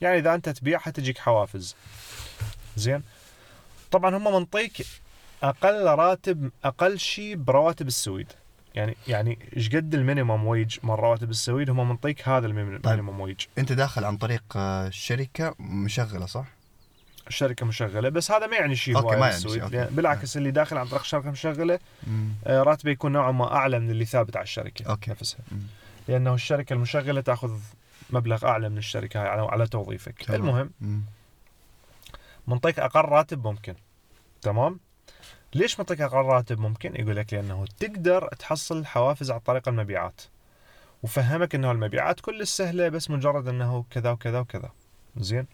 يعني 0.00 0.18
إذا 0.18 0.34
أنت 0.34 0.48
تبيع 0.48 0.78
حتجيك 0.78 1.18
حوافز. 1.18 1.76
زين؟ 2.76 3.02
طبعا 3.90 4.16
هم 4.16 4.34
منطيك 4.34 4.86
أقل 5.42 5.84
راتب 5.84 6.50
أقل 6.64 6.98
شيء 6.98 7.36
برواتب 7.36 7.86
السويد. 7.86 8.32
يعني 8.74 8.96
يعني 9.08 9.38
إيش 9.56 9.68
قد 9.68 9.94
ال 9.94 10.00
minimum 10.00 10.44
wage 10.44 10.78
مال 10.82 10.98
رواتب 10.98 11.30
السويد؟ 11.30 11.70
هم 11.70 11.88
منطيك 11.88 12.28
هذا 12.28 12.46
ال 12.46 12.55
minimum 12.55 13.20
wage. 13.20 13.40
أنت 13.58 13.72
داخل 13.72 14.04
عن 14.04 14.16
طريق 14.16 14.42
آه، 14.56 14.90
شركة 14.90 15.54
مشغلة 15.58 16.26
صح؟ 16.26 16.46
الشركة 17.28 17.66
مشغلة 17.66 18.08
بس 18.08 18.30
هذا 18.30 18.46
ما 18.46 18.56
يعني 18.56 18.76
شيء 18.76 18.98
هواي 18.98 19.20
ما 19.20 19.28
يعني 19.28 19.62
أوكي. 19.62 19.76
يعني 19.76 19.90
بالعكس 19.90 20.36
اللي 20.36 20.50
داخل 20.50 20.76
عن 20.76 20.88
طريق 20.88 21.02
شركة 21.02 21.30
مشغلة. 21.30 21.78
آه، 22.46 22.62
راتبه 22.62 22.90
يكون 22.90 23.12
نوعا 23.12 23.32
ما 23.32 23.54
أعلى 23.54 23.78
من 23.78 23.90
اللي 23.90 24.04
ثابت 24.04 24.36
على 24.36 24.44
الشركة 24.44 24.90
أوكي. 24.90 25.10
نفسها. 25.10 25.40
مم. 25.52 25.58
لأنه 26.12 26.34
الشركة 26.34 26.72
المشغلة 26.72 27.20
تأخذ 27.20 27.58
مبلغ 28.10 28.46
أعلى 28.46 28.68
من 28.68 28.78
الشركة 28.78 29.22
هاي 29.22 29.28
على 29.28 29.42
على 29.42 29.66
توظيفك. 29.66 30.22
تمام. 30.22 30.40
المهم. 30.80 31.04
منطيك 32.46 32.78
أقل 32.78 33.00
راتب 33.00 33.46
ممكن. 33.46 33.74
تمام؟ 34.42 34.80
ليش 35.54 35.78
منطيك 35.80 36.00
أقل 36.00 36.16
راتب 36.16 36.58
ممكن؟ 36.58 36.94
يقول 36.96 37.16
لك 37.16 37.34
لأنه 37.34 37.64
تقدر 37.78 38.28
تحصل 38.28 38.86
حوافز 38.86 39.30
عن 39.30 39.38
طريق 39.38 39.68
المبيعات. 39.68 40.20
وفهمك 41.02 41.54
إنه 41.54 41.70
المبيعات 41.72 42.20
كل 42.20 42.46
سهلة 42.46 42.88
بس 42.88 43.10
مجرد 43.10 43.48
إنه 43.48 43.84
كذا 43.90 44.10
وكذا 44.10 44.38
وكذا. 44.38 44.70
زين؟ 45.16 45.46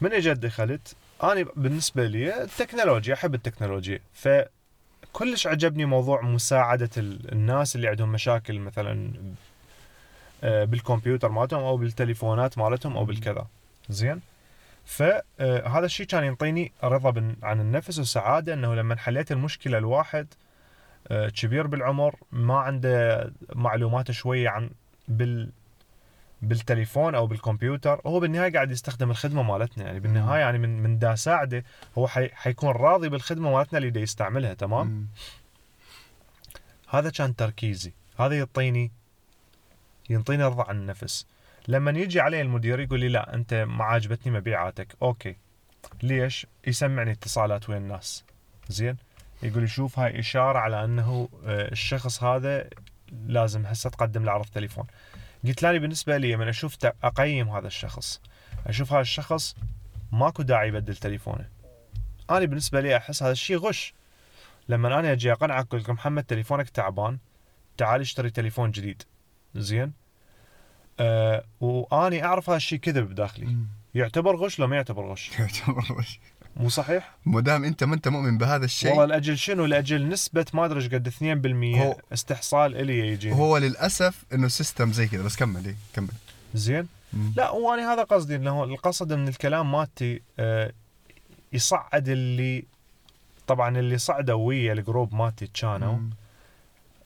من 0.00 0.12
اجت 0.12 0.38
دخلت؟ 0.38 0.96
أنا 1.22 1.46
بالنسبة 1.56 2.06
لي 2.06 2.42
التكنولوجيا 2.42 3.14
أحب 3.14 3.34
التكنولوجيا 3.34 4.00
فكلش 4.12 5.46
عجبني 5.46 5.84
موضوع 5.84 6.20
مساعدة 6.22 6.90
ال- 6.96 7.32
الناس 7.32 7.76
اللي 7.76 7.88
عندهم 7.88 8.12
مشاكل 8.12 8.58
مثلا 8.58 9.12
بالكمبيوتر 10.42 11.28
مالتهم 11.28 11.60
أو 11.62 11.76
بالتليفونات 11.76 12.58
مالتهم 12.58 12.96
أو 12.96 13.04
بالكذا. 13.04 13.46
زين؟ 13.88 14.20
فهذا 14.84 15.86
الشيء 15.86 16.06
كان 16.06 16.24
ينطيني 16.24 16.72
رضا 16.84 17.34
عن 17.42 17.60
النفس 17.60 17.98
وسعاده 17.98 18.54
إنه 18.54 18.74
لما 18.74 18.96
حليت 18.96 19.32
المشكلة 19.32 19.78
الواحد 19.78 20.26
آه، 21.08 21.28
كبير 21.28 21.66
بالعمر 21.66 22.16
ما 22.32 22.58
عنده 22.58 23.32
معلومات 23.54 24.10
شوية 24.10 24.48
عن 24.48 24.70
بال 25.08 25.50
بالتليفون 26.42 27.14
أو 27.14 27.26
بالكمبيوتر 27.26 28.00
هو 28.06 28.20
بالنهاية 28.20 28.52
قاعد 28.52 28.70
يستخدم 28.70 29.10
الخدمة 29.10 29.42
مالتنا. 29.42 29.84
يعني 29.84 30.00
بالنهاية 30.00 30.40
يعني 30.40 30.58
من 30.58 30.82
من 30.82 30.98
دا 30.98 31.14
ساعده 31.14 31.64
هو 31.98 32.06
حي 32.08 32.28
حيكون 32.28 32.70
راضي 32.70 33.08
بالخدمة 33.08 33.52
مالتنا 33.52 33.78
اللي 33.78 33.90
دا 33.90 34.00
يستعملها 34.00 34.54
تمام؟ 34.54 34.86
مم. 34.86 35.06
هذا 36.88 37.10
كان 37.10 37.36
تركيزي. 37.36 37.92
هذا 38.18 38.38
يعطيني 38.38 38.90
ينطيني 40.12 40.44
رضا 40.44 40.64
عن 40.64 40.76
النفس. 40.76 41.26
لما 41.68 41.90
يجي 41.90 42.20
علي 42.20 42.40
المدير 42.40 42.80
يقول 42.80 43.00
لي 43.00 43.08
لا 43.08 43.34
أنت 43.34 43.54
ما 43.54 43.84
عاجبتني 43.84 44.32
مبيعاتك. 44.32 44.96
أوكي. 45.02 45.36
ليش؟ 46.02 46.46
يسمعني 46.66 47.12
اتصالات 47.12 47.68
ويا 47.68 47.78
الناس. 47.78 48.24
زين. 48.68 48.96
يقول 49.42 49.60
لي 49.60 49.68
شوف 49.68 49.98
هاي 49.98 50.18
إشارة 50.18 50.58
على 50.58 50.84
أنه 50.84 51.28
آه، 51.44 51.72
الشخص 51.72 52.22
هذا 52.22 52.68
لازم 53.26 53.66
هسه 53.66 53.90
تقدم 53.90 54.24
له 54.24 54.32
عرض 54.32 54.46
تليفون. 54.46 54.86
قلت 55.44 55.62
لاني 55.62 55.78
بالنسبة 55.78 56.16
لي 56.16 56.36
من 56.36 56.48
أشوف 56.48 56.76
أقيم 56.84 57.48
هذا 57.48 57.66
الشخص. 57.66 58.20
أشوف 58.66 58.92
هذا 58.92 59.00
الشخص 59.00 59.56
ماكو 60.12 60.42
داعي 60.42 60.68
يبدل 60.68 60.96
تليفونه. 60.96 61.48
أنا 62.30 62.44
بالنسبة 62.44 62.80
لي 62.80 62.96
أحس 62.96 63.22
هذا 63.22 63.32
الشيء 63.32 63.56
غش. 63.56 63.94
لما 64.68 64.98
أنا 64.98 65.12
أجي 65.12 65.32
أقنعك 65.32 65.66
أقول 65.66 65.80
لك 65.80 65.90
محمد 65.90 66.24
تليفونك 66.24 66.68
تعبان. 66.68 67.18
تعال 67.76 68.00
اشتري 68.00 68.30
تليفون 68.30 68.70
جديد. 68.70 69.02
زين. 69.54 70.01
آه 71.00 71.44
وآني 71.60 72.24
أعرف 72.24 72.48
هذا 72.50 72.56
الشيء 72.56 72.78
كذب 72.78 73.08
بداخلي. 73.08 73.46
مم. 73.46 73.66
يعتبر 73.94 74.36
غش 74.36 74.58
لو 74.58 74.66
ما 74.66 74.76
يعتبر 74.76 75.06
غش. 75.12 75.30
يعتبر 75.38 75.84
وش. 75.98 76.20
مو 76.56 76.68
صحيح؟ 76.68 77.14
ما 77.26 77.40
دام 77.40 77.64
أنت 77.64 77.84
ما 77.84 77.94
أنت 77.94 78.08
مؤمن 78.08 78.38
بهذا 78.38 78.64
الشيء. 78.64 78.90
والله 78.90 79.04
لأجل 79.04 79.38
شنو؟ 79.38 79.64
لأجل 79.66 80.08
نسبة 80.08 80.46
ما 80.54 80.64
أدري 80.64 80.78
إيش 80.78 80.88
قد 80.88 81.08
2% 81.08 81.78
هو- 81.78 81.96
استحصال 82.12 82.76
إلي 82.76 82.98
يجي 82.98 83.32
هو 83.32 83.56
للأسف 83.58 84.24
إنه 84.34 84.48
system 84.48 84.92
زي 84.92 85.08
كذا. 85.08 85.22
بس 85.22 85.36
كمل 85.36 85.64
إيه، 85.66 85.76
كمل. 85.94 86.08
زين؟ 86.54 86.88
مم. 87.12 87.32
لا 87.36 87.50
وأنا 87.50 87.92
هذا 87.94 88.02
قصدي 88.02 88.36
إنه 88.36 88.64
القصد 88.64 89.12
من 89.12 89.28
الكلام 89.28 89.72
مالتي 89.72 90.22
آه 90.38 90.72
يصعد 91.52 92.08
اللي 92.08 92.64
طبعا 93.46 93.78
اللي 93.78 93.98
صعدوا 93.98 94.46
ويا 94.46 94.72
ال 94.72 94.79
group 94.79 95.14
مالتي 95.14 95.46
كانوا. 95.46 95.92
مم. 95.94 96.10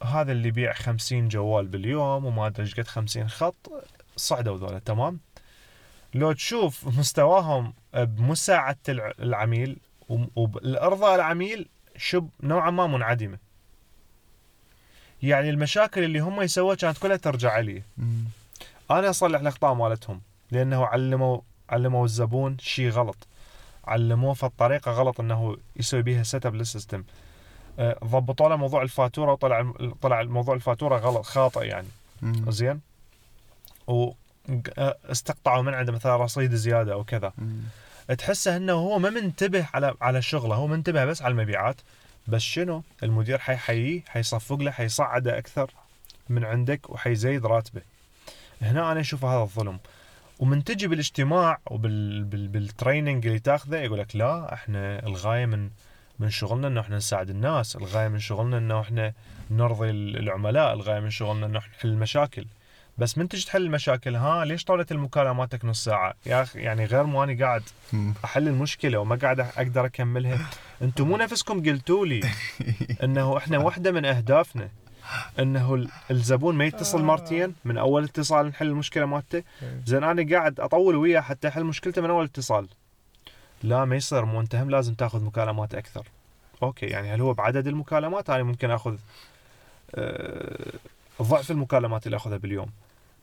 هذا 0.03 0.33
اللي 0.33 0.49
يبيع 0.49 0.73
50 0.73 1.29
جوال 1.29 1.67
باليوم 1.67 2.25
وما 2.25 2.47
أدري 2.47 2.63
إيش 2.63 2.75
قد 2.75 2.87
50 2.89 3.29
خط 3.29 3.55
صعدوا 4.17 4.59
ذولا 4.59 4.79
تمام؟ 4.79 5.21
لو 6.15 6.33
تشوف 6.33 6.99
مستواهم 6.99 7.73
بمساعدة 7.95 8.79
الع- 8.89 9.13
العميل 9.19 9.77
وال 10.37 10.76
إرضاء 10.76 11.15
العميل 11.15 11.69
شبه 11.97 12.29
نوعا 12.43 12.71
ما 12.71 12.87
منعدمة. 12.87 13.39
يعني 15.23 15.51
المشاكل 15.51 16.05
اللي 16.05 16.19
هم 16.19 16.41
يسووها 16.43 16.75
كانت 16.77 16.99
كلها 16.99 17.17
ترجع 17.17 17.59
لي. 17.59 17.83
أنا 18.91 19.11
أصلح 19.11 19.41
الأخطاء 19.41 19.75
مالتهم 19.75 20.21
لأنه 20.51 20.87
علموا 20.87 21.41
علموا 21.71 22.05
الزبون 22.05 22.57
شيء 22.59 22.89
غلط. 22.91 23.17
علموه 23.85 24.35
في 24.35 24.45
الطريقة 24.47 24.91
غلط 24.93 25.21
إنه 25.21 25.57
يسوي 25.77 26.03
بيها 26.03 26.23
set 26.23 26.47
up 26.47 26.55
لل 26.55 26.67
system 26.67 27.05
ضبطوا 27.81 28.49
له 28.49 28.57
موضوع 28.57 28.83
الفاتورة 28.83 29.33
وطلع 29.33 29.73
طلع 30.03 30.23
موضوع 30.23 30.55
الفاتورة 30.55 30.97
غلط 30.97 31.27
خاطئ 31.27 31.65
يعني. 31.67 31.89
مم. 32.23 32.51
زين؟ 32.51 32.81
و 33.87 34.11
آه، 34.79 34.97
من 35.47 35.75
عنده 35.75 35.93
مثلا 35.93 36.17
رصيد 36.17 36.55
زيادة 36.55 36.93
أو 36.93 37.05
كذا. 37.05 37.33
تحسه 38.19 38.57
إنه 38.57 38.73
هو 38.73 38.99
ما 38.99 39.11
منتبه 39.11 39.67
على 39.75 39.95
على 40.01 40.23
شغله 40.23 40.55
هو 40.55 40.67
منتبه 40.67 41.05
بس 41.05 41.23
على 41.23 41.33
المبيعات. 41.33 41.77
بس 42.29 42.43
شنو؟ 42.43 42.83
المدير 43.03 43.39
حيحييه 43.39 44.03
حيصفق 44.09 44.57
له 44.57 44.71
حيصعده 44.71 45.39
أكثر 45.39 45.71
من 46.29 46.45
عندك 46.45 46.91
وحيزيد 46.91 47.47
راتبه. 47.47 47.83
هنا 48.63 48.93
أنا 48.93 49.01
أشوف 49.01 49.25
هذا 49.25 49.43
الظلم. 49.43 49.79
ومن 50.39 50.65
تجي 50.65 50.87
بالإجتماع 50.87 51.59
وبالتريننج 51.67 53.27
اللي 53.27 53.39
تاخذه 53.39 53.77
يقول 53.77 53.99
لك 53.99 54.17
لا 54.17 54.55
إحنا 54.55 55.07
الغاية 55.07 55.47
من 55.47 55.71
من 56.19 56.31
شغلنا 56.31 56.69
إنه 56.69 56.81
إحنا 56.81 56.97
نساعد 56.97 57.31
الناس، 57.31 57.77
الغاية 57.77 58.09
من 58.09 58.19
شغلنا 58.19 58.59
إنه 58.59 58.81
إحنا 58.81 59.13
نرضي 59.51 59.91
العملاء، 59.91 60.73
الغاية 60.75 61.01
من 61.01 61.11
شغلنا 61.11 61.47
إنه 61.47 61.59
إحنا 61.59 61.73
نحل 61.77 61.89
المشاكل. 61.89 62.47
بس 62.99 63.19
من 63.19 63.29
تجي 63.29 63.45
تحل 63.47 63.63
المشاكل 63.63 64.17
ها 64.17 64.45
ليش 64.45 64.65
طولت 64.65 64.93
المكالماتك 64.93 65.65
نص 65.65 65.85
ساعة؟ 65.85 66.15
يا 66.27 66.43
أخي 66.43 66.61
يعني 66.61 66.85
غير 66.85 67.05
مو 67.05 67.25
اني 67.25 67.43
قاعد. 67.43 67.63
أحل 68.25 68.49
المشكلة 68.49 68.99
وما 68.99 69.17
قاعد 69.17 69.41
أقدر 69.41 69.87
أكملها. 69.87 70.39
أنتم 70.83 71.09
مو 71.09 71.17
نفسكم 71.17 71.63
قلتوا 71.63 72.07
لي 72.07 72.21
إنه 73.05 73.37
إحنا 73.37 73.59
واحدة 73.59 73.93
من 73.93 74.05
أهدافنا. 74.05 74.69
إنه 75.39 75.75
ال- 75.75 75.89
الزبون 76.11 76.55
ما 76.55 76.65
يتصل 76.65 77.03
مرتين 77.03 77.55
من 77.65 77.79
أول 77.79 78.05
اتصال 78.05 78.47
نحل 78.47 78.67
المشكلة 78.67 79.07
مالته. 79.07 79.43
زين 79.87 80.05
أنا 80.05 80.37
قاعد 80.37 80.61
أطول 80.61 80.97
وياه 80.97 81.21
حتى 81.21 81.49
أحل 81.49 81.65
مشكلته 81.65 82.03
من 82.03 82.11
أول 82.11 82.25
اتصال. 82.25 82.69
لا 83.63 83.85
ما 83.85 83.97
يصير 83.97 84.25
مو 84.25 84.41
انت 84.41 84.55
هم 84.55 84.71
لازم 84.71 84.95
تاخذ 84.95 85.25
مكالمات 85.25 85.75
أكثر 85.75 86.07
أوكي 86.63 86.87
يعني 86.87 87.15
هل 87.15 87.21
هو 87.21 87.35
بعدد 87.35 87.67
المكالمات 87.67 88.31
أنا 88.31 88.43
ممكن 88.43 88.71
آخذ 88.71 88.97
آه، 89.95 90.73
ضعف 91.23 91.51
المكالمات 91.51 92.07
اللي 92.07 92.17
آخذها 92.17 92.37
باليوم 92.37 92.71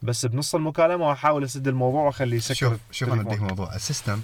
بس 0.01 0.25
بنص 0.25 0.55
المكالمة 0.55 1.07
واحاول 1.07 1.43
أسد 1.43 1.67
الموضوع 1.67 2.03
وأخليه 2.03 2.37
يسكر 2.37 2.53
شوف 2.55 2.73
شوف 2.91 3.13
أنا. 3.13 3.21
أديك 3.21 3.41
موضوع 3.41 3.75
السيستم. 3.75 4.21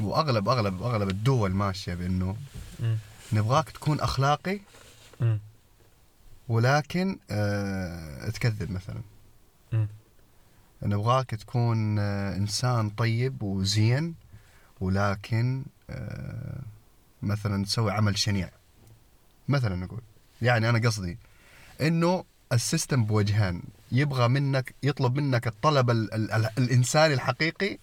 وأغلب 0.00 0.48
أغلب 0.48 0.82
أغلب 0.82 1.08
الدول 1.08 1.50
ماشية 1.50 1.94
بأنه. 1.94 2.36
نبغاك 3.32 3.70
تكون 3.70 4.00
أخلاقي 4.00 4.60
مم. 5.20 5.38
ولكن 6.48 7.18
آه 7.30 8.30
تكذب 8.30 8.70
مثلا 8.70 9.00
مم. 9.72 9.88
نبغاك 10.82 11.30
تكون 11.30 11.98
آه 11.98 12.36
إنسان 12.36 12.90
طيب 12.90 13.42
وزين 13.42 14.14
ولكن 14.80 15.64
آه 15.90 16.60
مثلا 17.22 17.64
تسوي 17.64 17.92
عمل 17.92 18.18
شنيع. 18.18 18.50
مثلا 19.48 19.76
نقول 19.76 20.00
يعني 20.42 20.68
أنا 20.68 20.88
قصدي 20.88 21.18
إنه 21.80 22.24
السيستم 22.52 23.04
بوجهان 23.04 23.62
يبغى 23.92 24.28
منك 24.28 24.74
يطلب 24.82 25.16
منك 25.16 25.46
الطلب 25.46 25.90
ال 25.90 26.14
ال 26.14 26.32
ال 26.32 26.48
الإنساني 26.58 27.14
الحقيقي 27.14 27.78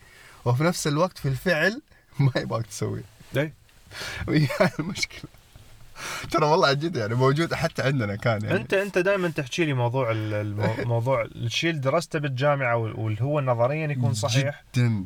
وفي 0.46 0.64
نفس 0.64 0.88
الوقت 0.88 1.18
في 1.18 1.28
الفعل 1.28 1.82
ما 2.20 2.32
يبغاك 2.38 2.66
تسويه. 2.66 3.04
وهي 4.28 4.48
المشكلة 4.80 5.30
ترى 6.32 6.46
والله 6.46 6.68
عن 6.68 6.76
جد 6.80 6.96
يعني 6.96 7.16
موجود 7.16 7.54
حتى 7.54 7.82
عندنا 7.82 8.16
كان 8.16 8.42
يعني. 8.46 8.56
أنت 8.58 8.74
أنت 8.74 8.98
دائما 8.98 9.28
تحكي 9.30 9.66
لي 9.66 9.74
موضوع 9.74 10.12
ال- 10.12 10.34
المو- 10.34 10.86
موضوع 10.94 11.22
الشيء 11.24 11.70
اللي 11.70 11.82
درسته 11.82 12.20
بالجامعة 12.20 12.76
وال- 12.78 13.00
واللي 13.00 13.22
هو 13.22 13.42
نظريا 13.42 13.88
يكون 13.88 14.14
صحيح. 14.14 14.64
جدا. 14.76 15.06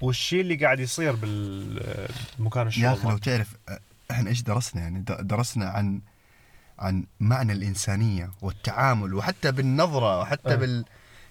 والشيء 0.00 0.40
اللي 0.40 0.54
قاعد 0.56 0.80
يصير 0.80 1.12
بال- 1.16 2.08
بمكان 2.38 2.66
الشغل 2.66 2.84
يا 2.84 2.92
أخي 2.92 3.08
لو. 3.08 3.18
تعرف 3.18 3.48
إحنا 4.10 4.30
إيش 4.30 4.42
درسنا 4.42 4.82
يعني 4.82 5.04
درسنا 5.20 5.68
عن 5.68 6.00
عن 6.78 7.04
معنى 7.20 7.52
الإنسانية 7.52 8.30
والتعامل 8.42 9.14
وحتى 9.14 9.52
بالنظرة 9.52 10.20
وحتى 10.20 10.52
أه. 10.52 10.54
بال 10.54 10.84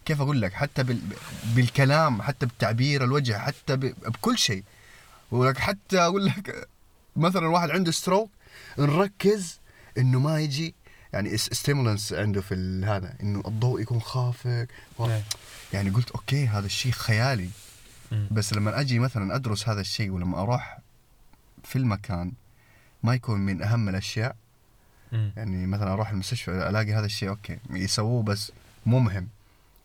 كيف 0.06 0.22
أقول 0.22 0.42
لك 0.42 0.54
حتى 0.54 0.84
بال... 0.84 1.00
بالكلام 1.56 2.22
حتى 2.22 2.46
بتعبير 2.46 3.04
الوجه 3.04 3.38
حتى 3.38 3.76
ب... 3.76 3.80
بكل 4.06 4.38
شيء 4.38 4.64
ولك 5.32 5.58
حتى 5.58 6.00
أقول 6.00 6.26
لك 6.26 6.68
مثلا 7.16 7.48
واحد 7.48 7.70
عنده 7.70 7.92
stroke 7.92 8.30
نركز 8.80 9.60
إنه 9.98 10.20
ما 10.20 10.40
يجي 10.40 10.76
يعني 11.14 11.38
stimulus 11.38 12.14
عنده 12.14 12.42
في 12.42 12.82
هذا 12.86 13.14
إنه 13.24 13.44
الضوء 13.48 13.82
يكون 13.82 14.02
خافت 14.02 14.68
و... 15.00 15.20
يعني 15.74 15.90
قلت 15.90 16.12
أوكي 16.12 16.48
هذا 16.48 16.66
الشيء 16.66 16.92
خيالي. 16.92 17.50
بس 18.32 18.54
لما 18.54 18.80
أجي 18.80 19.00
مثلا 19.00 19.36
أدرس 19.36 19.70
هذا 19.70 19.82
الشيء 19.82 20.12
ولما 20.12 20.42
أروح 20.42 20.80
في 21.64 21.76
المكان 21.76 22.32
ما 23.04 23.14
يكون 23.14 23.40
من 23.40 23.62
أهم 23.62 23.90
الأشياء. 23.90 24.36
يعني 25.38 25.68
مثلا 25.68 25.94
أروح 25.94 26.10
المستشفى 26.10 26.52
ألاقي 26.52 26.94
هذا 26.94 27.06
الشيء 27.06 27.30
أوكي 27.30 27.60
يسووه 27.70 28.24
بس 28.24 28.52
مو 28.86 29.00
مهم 29.00 29.28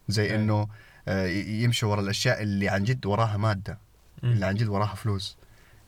زي. 0.08 0.34
إنه 0.34 0.68
آه، 1.08 1.26
يمشوا 1.26 1.90
ورا 1.90 2.00
الأشياء 2.00 2.42
اللي 2.42 2.68
عن 2.68 2.84
جد 2.84 3.06
وراها 3.06 3.36
مادة 3.36 3.78
اللي 4.24 4.46
عن 4.46 4.54
جد 4.54 4.68
وراها 4.68 4.94
فلوس 4.94 5.36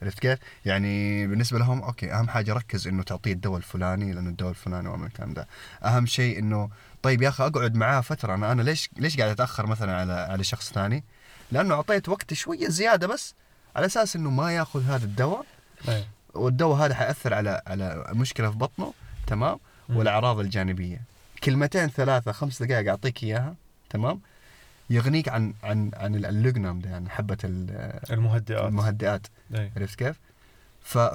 عرفت 0.02 0.18
كيف؟ 0.18 0.38
يعني 0.64 1.26
بالنسبة 1.26 1.58
لهم 1.58 1.82
أوكي 1.82 2.12
أهم 2.12 2.28
حاجة 2.28 2.52
ركز 2.52 2.88
إنه 2.88 3.02
تعطيه 3.02 3.32
الدواء 3.32 3.56
الفلاني 3.56 4.12
لأنه 4.12 4.30
الدواء 4.30 4.50
الفلاني 4.50 4.88
ومن 4.88 5.06
الكلام 5.06 5.34
ده 5.34 5.48
أهم 5.84 6.06
شيء 6.06 6.38
إنه 6.38 6.70
طيب 7.02 7.22
يا 7.22 7.28
أخي 7.28 7.46
أقعد 7.46 7.74
معاه 7.74 8.00
فترة 8.00 8.34
أنا 8.34 8.52
أنا 8.52 8.62
ليش 8.62 8.90
ليش 8.96 9.16
قاعد 9.16 9.30
أتأخر 9.30 9.66
مثلا 9.66 9.96
على 9.96 10.12
على 10.12 10.44
شخص 10.44 10.72
ثاني؟ 10.72 11.04
لأنه 11.52 11.74
أعطيت 11.74 12.08
وقت 12.08 12.34
شوية 12.34 12.68
زيادة 12.68 13.06
بس 13.06 13.34
على 13.76 13.86
أساس 13.86 14.16
إنه 14.16 14.30
ما 14.30 14.52
يأخذ 14.54 14.82
هذا 14.84 15.04
الدواء 15.04 15.44
إيه. 15.88 16.04
والدواء 16.34 16.76
هذا 16.86 16.94
حيأثر 16.94 17.34
على 17.34 17.62
على 17.66 18.04
مشكلة 18.12 18.50
في 18.50 18.56
بطنه 18.56 18.92
تمام. 19.26 19.58
والأعراض 19.88 20.38
الجانبية 20.38 21.00
كلمتين 21.44 21.88
ثلاثة 21.88 22.32
خمس 22.32 22.62
دقائق 22.62 22.88
أعطيك 22.88 23.22
إياها 23.24 23.54
تمام 23.90 24.20
يغنيك 24.90 25.28
عن 25.28 25.54
عن 25.64 25.90
عن 25.94 26.14
اللوجنام 26.14 26.80
ده 26.80 26.90
يعني 26.90 27.08
حبة 27.10 27.36
ال- 27.44 28.00
المهدئات 28.12 28.64
المهدئات 28.68 29.26
إيه. 29.54 29.70
عرفت 29.76 29.98
كيف؟ 29.98 30.16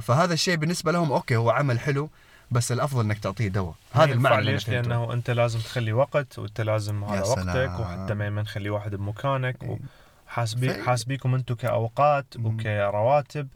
فهذا 0.01 0.33
الشيء 0.33 0.55
بالنسبة 0.55 0.91
لهم 0.91 1.11
أوكي 1.11 1.35
هو 1.35 1.49
عمل 1.49 1.79
حلو 1.79 2.09
بس 2.51 2.71
الأفضل 2.71 3.01
إنك 3.05 3.19
تعطيه 3.19 3.47
دواء 3.47 3.75
هذا 3.91 4.11
المعنى 4.13 4.39
اللي 4.39 4.51
ليش؟ 4.51 4.69
لأنه 4.69 5.13
أنت 5.13 5.29
لازم 5.31 5.59
تخلي 5.59 5.93
وقت 5.93 6.39
وأنت 6.39 6.61
لازم 6.61 7.03
هذا 7.03 7.21
وقتك. 7.21 7.79
وحتى 7.79 8.13
ما 8.13 8.29
نخلي 8.29 8.69
واحد 8.69 8.95
بمكانك 8.95 9.63
إيه. 9.63 9.79
وحاسبي 10.35 10.69
في- 10.69 10.83
حاسبيكم 10.83 11.35
أنتم 11.35 11.55
كأوقات. 11.55 12.25
وكرواتب. 12.43 13.47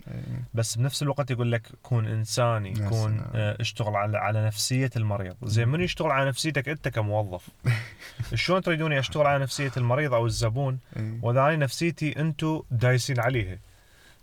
بس 0.54 0.76
بنفس 0.78 1.04
الوقت 1.04 1.32
يقول 1.32 1.52
لك 1.52 1.68
كون 1.84 2.08
إنساني 2.08 2.74
كون. 2.90 3.24
آه، 3.36 3.58
اشتغل 3.62 3.96
على 3.96 4.18
على 4.18 4.46
نفسية 4.46 4.90
المريض 4.96 5.36
زين 5.44 5.68
من 5.68 5.82
يشتغل 5.82 6.12
على 6.12 6.30
نفسيتك 6.30 6.70
أنت 6.70 6.88
كموظف 6.88 7.50
شلون 8.34 8.62
تريدوني 8.62 9.00
اشتغل 9.00 9.28
على 9.28 9.44
نفسية 9.44 9.72
المريض 9.78 10.14
أو 10.14 10.26
الزبون. 10.26 10.80
واذا 11.22 11.40
أنا 11.40 11.56
نفسيتي 11.56 12.20
أنتم 12.20 12.62
دايسين 12.72 13.20
عليها 13.20 13.58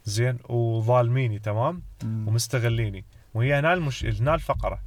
زين 0.04 0.38
وظالميني 0.48 1.38
تمام. 1.38 1.82
ومستغليني 2.04 3.04
وهي 3.34 3.54
هنا 3.58 3.72
المش... 3.74 4.04
هنا 4.04 4.34
الفقرة 4.34 4.78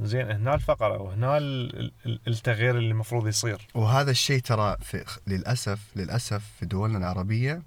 زين 0.00 0.30
هنا 0.30 0.54
الفقرة 0.54 1.02
وهنا 1.02 1.38
ال... 1.38 1.92
ال... 2.06 2.20
التغيير 2.28 2.78
اللي 2.78 2.90
المفروض 2.90 3.26
يصير. 3.28 3.66
وهذا 3.74 4.10
الشيء 4.10 4.40
ترى 4.40 4.76
في 4.82 5.04
للأسف 5.26 5.78
للأسف 5.96 6.42
في 6.60 6.66
دولنا 6.66 6.98
العربية 6.98 7.62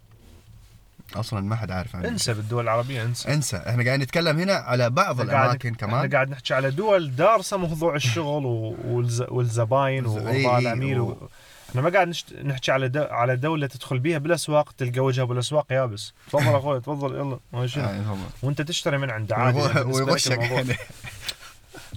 أصلا 1.15 1.41
ما 1.41 1.55
حد 1.55 1.71
عارف 1.71 1.95
عنه. 1.95 2.07
انسى 2.07 2.33
بالدول 2.33 2.63
العربية 2.63 3.03
انسى. 3.03 3.33
انسى. 3.33 3.57
إحنا 3.57 3.83
قاعدين 3.83 4.01
نتكلم 4.03 4.39
هنا 4.39 4.53
على 4.53 4.89
بعض 4.89 5.15
قاعد- 5.15 5.29
الأماكن 5.29 5.69
إحنا 5.73 5.87
كمان 5.87 6.09
قاعد 6.09 6.29
نحكي 6.29 6.53
على 6.53 6.71
دول 6.71 7.15
دارسة 7.15 7.57
موضوع 7.57 7.95
الشغل 7.95 8.45
و... 8.45 8.75
والز... 8.85 9.21
والزباين 9.21 10.05
إي، 10.27 10.57
العميل 10.59 10.99
و... 10.99 11.05
و- 11.09 11.29
إحنا 11.69 11.81
ما 11.81 11.89
قاعد 11.89 12.07
نشت... 12.07 12.33
نحكي 12.33 12.71
على 12.71 12.87
دو... 12.89 13.01
على 13.03 13.35
دولة 13.35 13.67
تدخل 13.67 13.99
بيها 13.99 14.17
بالأسواق 14.17 14.71
تلقى 14.71 14.99
وجهها 14.99 15.25
بالأسواق 15.25 15.65
يابس. 15.71 16.13
تفضل 16.27 16.55
أخوي 16.55 16.79
تفضل 16.79 17.15
يلا 17.15 17.39
ما 17.53 17.67
شنو؟ 17.67 17.83
هم- 17.85 18.25
وأنت 18.41 18.61
تشتري 18.61 18.97
من 18.97 19.09
عنده 19.09 19.35
عادي 19.35 19.59
يعني 19.59 19.81
ويغشك 19.81 20.39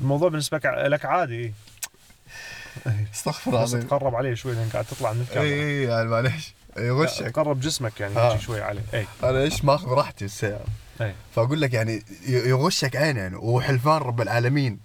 الموضوع, 0.01 0.29
بالنسبة 0.29 0.57
لك- 0.59 1.05
عادي. 1.05 1.53
استغفر 3.15 3.51
الله. 3.51 3.59
العظيم 3.59 3.81
تقرب 3.83 4.15
عليه 4.15 4.35
شوي 4.35 4.55
لأن 4.55 4.69
قاعد 4.73 4.85
تطلع 4.85 5.13
من 5.13 5.19
إي 5.21 5.25
الكاميرا 5.29 5.65
إي 5.65 5.83
يعني 5.83 6.09
معلش 6.09 6.55
يغشك 6.79 7.27
تقرب 7.31 7.61
جسمك 7.61 8.01
يعني 8.01 8.17
آه. 8.17 8.37
شوي 8.39 8.63
عليه. 8.63 8.83
إي. 8.95 9.07
أنا 9.25 9.43
إيش 9.43 9.65
ماخذ 9.65 9.89
راحتي 9.89 10.25
بالسياره 10.25 10.65
إي. 11.01 11.15
فأقول 11.37 11.61
لك 11.61 11.75
يعني 11.75 12.03
يغشك 12.29 12.97
عين 12.97 13.17
يعني 13.17 13.37
وحلفان 13.37 13.97
رب 13.97 14.21
العالمين. 14.21 14.79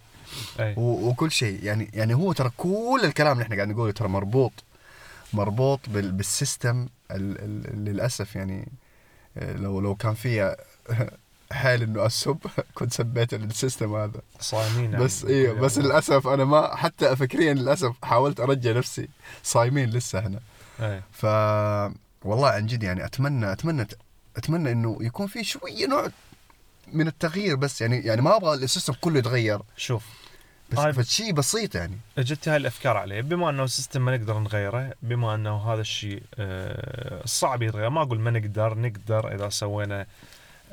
إي. 0.60 0.74
و- 0.78 1.08
وكل 1.10 1.32
شيء. 1.32 1.64
يعني 1.64 1.90
يعني 1.94 2.14
هو 2.14 2.34
ترى 2.34 2.52
كل 2.58 3.02
الكلام 3.04 3.32
اللي 3.34 3.44
إحنا 3.44 3.56
قاعد 3.56 3.68
نقوله 3.68 3.92
ترى 3.92 4.08
مربوط 4.08 4.52
مربوط 5.34 5.80
بال 5.88 6.12
بال 6.12 6.31
system 6.31 6.88
ال- 7.12 7.38
ال- 7.42 7.86
للأسف 7.86 8.36
يعني 8.36 8.72
آه، 9.38 9.54
لو 9.54 9.80
لو 9.82 9.96
كان 9.96 10.14
فيها 10.14 10.58
حال 11.52 11.82
إنه 11.84 12.06
أسب. 12.06 12.38
كنت 12.76 12.94
سبيت 12.94 13.34
ال 13.34 13.43
system 13.43 13.96
هذا. 13.96 14.22
صايمين 14.40 14.92
بس 15.00 15.24
يعني. 15.24 15.36
أيوه 15.36 15.54
بس 15.60 15.78
للأسف 15.78 16.28
أنا 16.28 16.46
ما 16.46 16.76
حتى 16.76 17.16
فكريا 17.16 17.54
للأسف 17.54 17.94
حاولت 18.04 18.40
أرجع 18.40 18.72
نفسي 18.72 19.10
صايمين 19.44 19.90
لسه 19.90 20.20
هنا. 20.20 20.40
اي 20.80 21.02
ف 21.12 21.26
والله 22.26 22.48
عن 22.50 22.66
جد 22.66 22.84
يعني 22.84 23.06
أتمنى 23.06 23.52
أتمنى 23.52 23.88
أتمنى 24.38 24.72
إنه 24.72 24.98
يكون 25.02 25.28
في 25.28 25.44
شوية 25.44 25.88
نوع 25.88 26.08
من 26.94 27.08
التغيير 27.08 27.56
بس 27.56 27.82
يعني 27.82 28.00
يعني 28.00 28.22
ما 28.22 28.36
أبغى 28.36 28.54
ال 28.64 28.68
system 28.68 28.94
كله 29.02 29.20
يتغير. 29.20 29.60
شوف 29.78 30.06
بس 30.72 30.78
هاي- 30.80 30.94
فشيء 30.94 31.34
بسيط 31.34 31.76
يعني. 31.76 31.98
اجت 32.18 32.48
هاي 32.50 32.58
الأفكار 32.58 32.98
عليه. 32.98 33.22
بما 33.22 33.50
إنه 33.50 33.64
ال 33.64 33.70
system 33.70 34.06
ما 34.06 34.18
نقدر 34.18 34.40
نغيره 34.40 34.94
بما 35.02 35.36
إنه 35.36 35.74
هذا 35.74 35.82
الشيء 35.82 36.24
آه، 36.36 37.22
صعب 37.26 37.62
يتغير 37.64 37.90
ما 37.90 38.02
أقول 38.02 38.20
ما 38.20 38.32
نقدر 38.32 38.78
نقدر 38.78 39.36
إذا 39.36 39.50
سوينا 39.50 40.06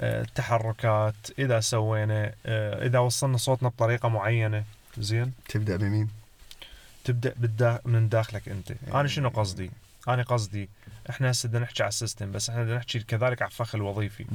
آه، 0.01 0.27
تحركات 0.35 1.15
إذا 1.39 1.61
سوينا 1.61 2.33
آه، 2.47 2.87
إذا 2.87 2.99
وصلنا 2.99 3.37
صوتنا 3.37 3.69
بطريقة 3.69 4.09
معينة. 4.09 4.65
زين؟ 4.99 5.33
تبدأ 5.49 5.77
بمين؟ 5.77 6.09
تبدأ 7.05 7.35
بالدا 7.37 7.81
من 7.85 8.09
داخلك 8.09 8.49
أنت. 8.49 8.73
أنا 8.95 9.09
شنو 9.09 9.29
قصدي؟ 9.29 9.71
أنا 10.09 10.23
قصدي 10.23 10.69
إحنا 11.11 11.31
هسه 11.31 11.49
بدنا 11.49 11.61
نحكي 11.61 11.83
على 11.83 11.89
ال 11.89 11.95
system 11.95 12.33
بس 12.33 12.51
إحنا 12.51 12.63
بدنا 12.63 12.77
نحكي 12.77 12.99
كذلك 12.99 13.43
على 13.43 13.51
الفخ 13.51 13.75
الوظيفي. 13.75 14.27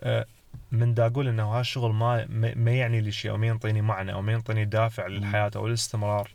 آه، 0.00 0.26
من 0.72 0.94
دا 0.94 1.06
أقول 1.06 1.28
إنه 1.28 1.42
هالشغل 1.42 1.92
ما 1.92 2.26
ما 2.28 2.54
ما 2.54 2.70
يعني 2.70 3.00
لي 3.00 3.12
شيء 3.12 3.30
أو 3.30 3.36
ما 3.36 3.46
ينطيني 3.46 3.82
معنى 3.82 4.12
أو 4.12 4.22
ما 4.22 4.32
ينطيني 4.32 4.64
دافع 4.64 5.06
للحياة 5.06 5.50
أو 5.56 5.66
الاستمرار 5.66 6.30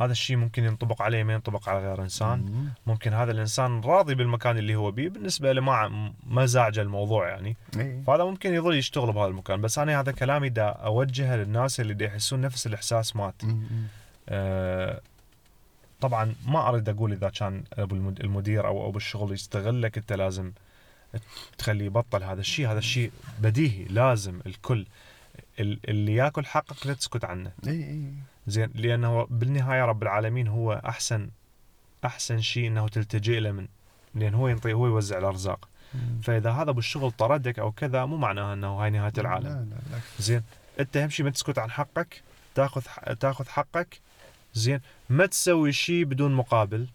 هذا 0.00 0.12
الشيء 0.12 0.36
ممكن 0.36 0.64
ينطبق 0.64 1.02
عليه 1.02 1.22
ما 1.22 1.32
ينطبق 1.32 1.68
على 1.68 1.78
غير 1.88 2.02
إنسان 2.02 2.38
مم. 2.38 2.68
ممكن 2.86 3.12
هذا 3.12 3.32
الإنسان 3.32 3.80
راضي 3.80 4.14
بالمكان 4.14 4.58
اللي 4.58 4.74
هو 4.76 4.90
بيه 4.90 5.08
بالنسبة 5.08 5.52
له 5.52 5.60
ما 5.60 6.12
ما 6.26 6.46
زعجه 6.46 6.80
الموضوع 6.82 7.28
يعني 7.28 7.56
إيه. 7.76 8.02
فهذا 8.06 8.24
ممكن 8.24 8.54
يظل 8.54 8.74
يشتغل 8.74 9.12
بهذا 9.12 9.28
المكان 9.28 9.60
بس 9.60 9.78
أنا 9.78 10.00
هذا 10.00 10.12
كلامي 10.12 10.48
دا 10.48 10.68
أوجهه 10.68 11.36
للناس 11.36 11.80
اللي 11.80 11.94
دا 11.94 12.04
يحسون 12.04 12.40
نفس 12.40 12.66
الإحساس 12.66 13.16
مالتي. 13.16 13.56
أه 14.28 15.00
طبعا 16.00 16.34
ما 16.46 16.68
أريد 16.68 16.88
أقول 16.88 17.12
إذا 17.12 17.28
كان 17.28 17.62
أبو 17.72 17.94
المد- 17.94 18.20
المدير 18.20 18.66
أو 18.66 18.88
أبو 18.88 18.96
الشغل 18.96 19.32
يستغلك 19.32 19.98
أنت 19.98 20.12
لازم 20.12 20.52
تخليه 21.58 21.84
يبطل 21.86 22.22
هذا 22.22 22.40
الشيء 22.40 22.68
هذا 22.70 22.78
الشيء 22.78 23.10
بديهي 23.40 23.84
لازم 23.84 24.40
الكل 24.46 24.86
ال- 25.60 25.78
اللي 25.88 26.14
ياكل 26.14 26.46
حقك 26.46 26.86
لا 26.86 26.94
تسكت 26.94 27.24
عنه 27.24 27.50
إيه. 27.66 27.84
إيه. 27.84 28.12
زين 28.46 28.70
لأنه 28.74 29.26
بالنهاية 29.30 29.84
رب 29.84 30.02
العالمين 30.02 30.48
هو 30.48 30.72
أحسن 30.72 31.28
أحسن 32.04 32.40
شيء 32.40 32.66
إنه 32.66 32.88
تلتجئ 32.88 33.40
له 33.40 33.52
من 33.52 33.66
لأن 34.14 34.34
هو 34.34 34.48
ينطي 34.48 34.72
هو 34.72 34.86
يوزع 34.86 35.18
الأرزاق. 35.18 35.68
مم. 35.94 36.20
فإذا 36.22 36.50
هذا 36.50 36.70
بالشغل 36.72 37.10
طردك 37.10 37.58
أو 37.58 37.72
كذا 37.72 38.04
مو 38.04 38.16
معناها 38.16 38.54
إنه 38.54 38.68
هاي 38.68 38.90
نهاية 38.90 39.12
العالم. 39.18 39.46
لا 39.46 39.66
لا 39.90 39.98
زين 40.18 40.42
أنت 40.80 40.96
أهم 40.96 41.10
شيء 41.10 41.24
ما 41.24 41.30
تسكت 41.30 41.58
عن 41.58 41.70
حقك 41.70 42.22
تاخذ 42.54 42.82
تاخذ 43.20 43.48
حقك. 43.48 44.00
زين 44.54 44.80
ما 45.10 45.26
تسوي 45.26 45.72
شيء 45.72 46.04
بدون 46.04 46.34
مقابل 46.34 46.88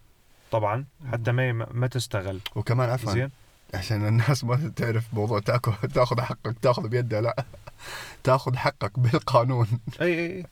طبعا 0.51 0.85
حتى 1.11 1.31
ما 1.31 1.51
ما 1.51 1.87
تستغل. 1.87 2.39
وكمان 2.55 2.89
عفوا 2.89 3.13
زين. 3.13 3.31
عشان 3.73 4.07
الناس 4.07 4.43
ما 4.43 4.71
تعرف 4.75 5.13
موضوع 5.13 5.39
تاكل 5.39 5.71
تاخذ 5.93 6.21
حقك 6.21 6.55
تاخذ 6.61 6.87
بيدها 6.87 7.21
لا. 7.21 7.45
تاخذ 8.23 8.55
حقك 8.55 8.99
بالقانون. 8.99 9.67
أي 10.01 10.19
أي. 10.19 10.45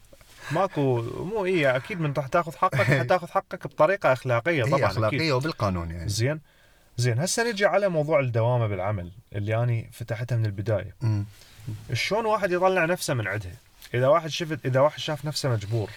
ماكو 0.52 1.02
مو 1.02 1.46
اي 1.46 1.76
أكيد 1.76 2.00
من 2.02 2.14
راح 2.18 2.28
تاخذ 2.28 2.56
حقك 2.56 2.82
حتاخذ 3.02 3.28
حقك 3.28 3.68
بطريقة 3.68 4.14
أخلاقية 4.14 4.66
هي 4.66 4.72
طبعا 4.72 4.86
أخلاقية 4.86 5.18
أكيد. 5.18 5.32
وبالقانون 5.32 5.92
يعني 5.92 6.10
زين 6.10 6.42
زين 6.98 7.20
هسه 7.20 7.52
نجي 7.52 7.66
على 7.66 7.90
موضوع 7.90 8.20
الدوامة 8.20 8.68
بالعمل 8.68 9.12
اللي 9.36 9.64
اني 9.64 9.90
فتحتها 9.94 10.36
من 10.36 10.46
البداية. 10.46 10.96
شلون 11.94 12.26
واحد 12.26 12.52
يطلع 12.52 12.86
نفسه 12.86 13.14
من 13.14 13.28
عندها 13.28 13.52
إذا 13.94 14.08
واحد 14.08 14.30
شفت 14.30 14.66
إذا 14.66 14.80
واحد 14.80 15.00
شاف 15.00 15.26
نفسه 15.26 15.50
مجبور. 15.50 15.90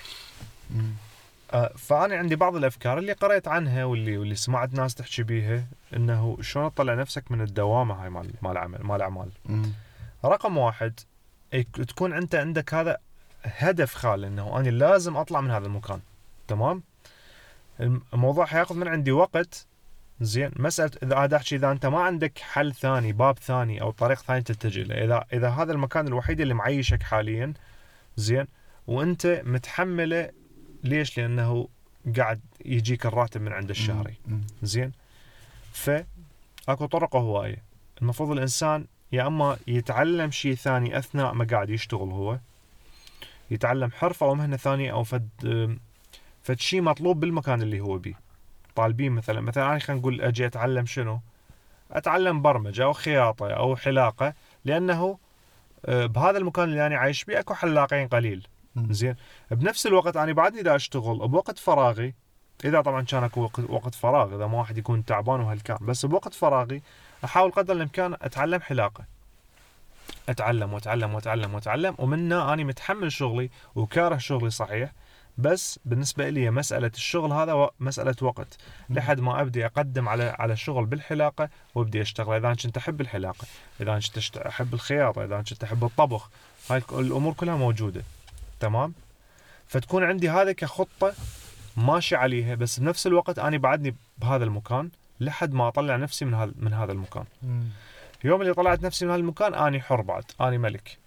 آه، 1.52 1.72
فأنا 1.78 2.16
عندي 2.16 2.36
بعض 2.36 2.56
الأفكار 2.56 2.98
اللي 2.98 3.12
قريت 3.12 3.48
عنها 3.48 3.84
واللي 3.84 4.16
واللي 4.18 4.34
سمعت 4.34 4.72
ناس 4.74 4.94
تحكي 4.94 5.22
بيها 5.22 5.64
إنه 5.96 6.38
شلون 6.40 6.74
تطلع 6.74 6.94
نفسك 6.94 7.32
من 7.32 7.40
الدوامة 7.40 7.94
هاي 8.02 8.10
مال 8.10 8.30
مال 8.42 8.58
عمل 8.58 8.78
مال 8.82 9.02
أعمال. 9.02 9.30
رقم 10.24 10.58
واحد 10.58 11.00
يك- 11.52 11.76
تكون 11.76 12.12
أنت 12.12 12.34
عندك 12.34 12.74
هذا 12.74 12.96
هدف 13.44 13.94
خال 13.94 14.24
إنه 14.24 14.56
أنا 14.60 14.68
لازم 14.68 15.16
أطلع 15.16 15.40
من 15.40 15.50
هذا 15.50 15.66
المكان. 15.66 16.00
تمام؟ 16.48 16.82
الم- 17.80 18.02
الموضوع 18.14 18.46
حياخذ 18.46 18.76
من 18.76 18.88
عندي 18.88 19.12
وقت. 19.12 19.66
زين. 20.20 20.50
مسألة 20.56 20.90
إذا 21.02 21.16
هذا 21.16 21.36
احكي 21.36 21.56
إذا 21.56 21.70
أنت 21.72 21.86
ما 21.86 22.00
عندك 22.00 22.38
حل 22.38 22.74
ثاني 22.74 23.12
باب 23.12 23.38
ثاني 23.38 23.80
أو 23.82 23.90
طريق 23.90 24.18
ثاني 24.22 24.42
تلتجئ 24.42 24.82
له 24.84 24.94
اذا 24.94 25.24
إذا 25.32 25.48
هذا 25.48 25.72
المكان 25.72 26.06
الوحيد 26.08 26.40
اللي 26.40 26.54
معيشك 26.54 27.02
حاليا 27.02 27.54
زين 28.16 28.46
وأنت 28.86 29.42
متحمله 29.44 30.30
ليش؟ 30.84 31.18
لأنه 31.18 31.68
قاعد 32.16 32.40
يجيك 32.64 33.06
الراتب 33.06 33.40
من 33.40 33.52
عند 33.52 33.70
الشهري. 33.70 34.14
زين. 34.62 34.92
ف 35.72 35.90
أكو 36.68 36.86
طرق 36.86 37.16
هوايه 37.16 37.62
المفروض 38.02 38.30
الإنسان 38.30 38.86
يا 39.12 39.26
أما 39.26 39.56
يتعلم 39.66 40.30
شيء 40.30 40.54
ثاني 40.54 40.98
أثناء 40.98 41.32
ما 41.34 41.44
قاعد 41.44 41.70
يشتغل 41.70 42.10
هو 42.10 42.38
يتعلم 43.50 43.90
حرفة 43.90 44.26
أو 44.26 44.34
مهنة 44.34 44.56
ثانية 44.56 44.92
أو 44.92 45.04
فد 45.04 45.28
فد 46.42 46.60
شيء 46.60 46.82
مطلوب 46.82 47.20
بالمكان 47.20 47.62
اللي 47.62 47.80
هو 47.80 47.98
بيه. 47.98 48.14
طالبين 48.76 49.12
مثلا 49.12 49.40
مثلا 49.40 49.70
أنا 49.70 49.78
خلينا 49.78 50.00
نقول 50.00 50.20
أجي 50.20 50.46
أتعلم 50.46 50.86
شنو؟ 50.86 51.20
أتعلم 51.90 52.42
برمجة 52.42 52.84
أو 52.84 52.92
خياطة 52.92 53.50
أو 53.50 53.76
حلاقة 53.76 54.34
لأنه 54.64 55.18
آه، 55.86 56.06
بهذا 56.06 56.38
المكان 56.38 56.64
اللي 56.64 56.86
أنا 56.86 56.96
عايش 56.96 57.24
بيه 57.24 57.38
أكو 57.40 57.54
حلاقين 57.54 58.08
قليل. 58.08 58.46
زين؟ 58.76 59.14
بنفس 59.50 59.86
الوقت 59.86 60.16
أنا 60.16 60.32
بعدني 60.32 60.62
دا 60.62 60.76
أشتغل 60.76 61.28
بوقت 61.28 61.58
فراغي 61.58 62.14
إذا 62.64 62.80
طبعا 62.80 63.02
كان 63.02 63.24
أكو 63.24 63.40
وقت, 63.40 63.60
وقت 63.60 63.94
فراغ 63.94 64.36
إذا 64.36 64.46
ما 64.46 64.58
واحد 64.58 64.78
يكون 64.78 65.04
تعبان 65.04 65.40
وهالكان 65.40 65.78
بس 65.80 66.06
بوقت 66.06 66.34
فراغي 66.34 66.82
أحاول 67.24 67.50
قدر 67.50 67.74
الإمكان 67.74 68.14
أتعلم 68.22 68.60
حلاقة. 68.60 69.04
أتعلم 70.28 70.72
وأتعلم 70.72 71.14
وأتعلم 71.14 71.54
وأتعلم 71.54 71.94
ومنها 71.98 72.54
أني 72.54 72.64
متحمل 72.64 73.12
شغلي 73.12 73.50
وكاره 73.74 74.16
شغلي 74.16 74.50
صحيح 74.50 74.92
بس 75.38 75.80
بالنسبة 75.84 76.28
لي 76.28 76.50
مسألة 76.50 76.90
الشغل 76.94 77.32
هذا 77.32 77.70
مسألة 77.80 78.16
وقت. 78.22 78.56
لحد 78.90 79.20
ما 79.20 79.40
أبدي 79.40 79.66
أقدم 79.66 80.08
على 80.08 80.36
على 80.38 80.56
شغل 80.56 80.86
بالحلاقة 80.86 81.48
وأبدي 81.74 82.02
أشتغل. 82.02 82.34
إذا 82.34 82.54
كنت 82.54 82.76
أحب 82.76 83.00
الحلاقة 83.00 83.46
إذا 83.80 84.00
كنت 84.14 84.36
أحب 84.36 84.74
الخياطة 84.74 85.24
إذا 85.24 85.42
كنت 85.42 85.64
أحب 85.64 85.84
الطبخ 85.84 86.30
هاي 86.70 86.82
الأمور 86.92 87.32
كلها 87.32 87.56
موجودة. 87.56 88.02
تمام؟ 88.60 88.94
فتكون 89.66 90.04
عندي 90.04 90.30
هذا 90.30 90.52
كخطة 90.52 91.12
ماشي 91.76 92.16
عليها 92.16 92.54
بس 92.54 92.80
بنفس 92.80 93.06
الوقت 93.06 93.38
أنا 93.38 93.58
بعدني 93.58 93.96
بهذا 94.18 94.44
المكان 94.44 94.90
لحد 95.20 95.52
ما 95.52 95.68
أطلع 95.68 95.96
نفسي 95.96 96.24
من 96.24 96.34
هذا 96.34 96.52
من 96.56 96.72
هذا 96.74 96.92
المكان. 96.92 97.24
يوم 98.24 98.42
اللي 98.42 98.54
طلعت 98.54 98.82
نفسي 98.82 99.04
من 99.04 99.10
هذا 99.10 99.20
المكان 99.20 99.54
آني 99.54 99.80
حر 99.80 100.00
بعد 100.00 100.24
آني 100.40 100.58
ملك. 100.58 100.98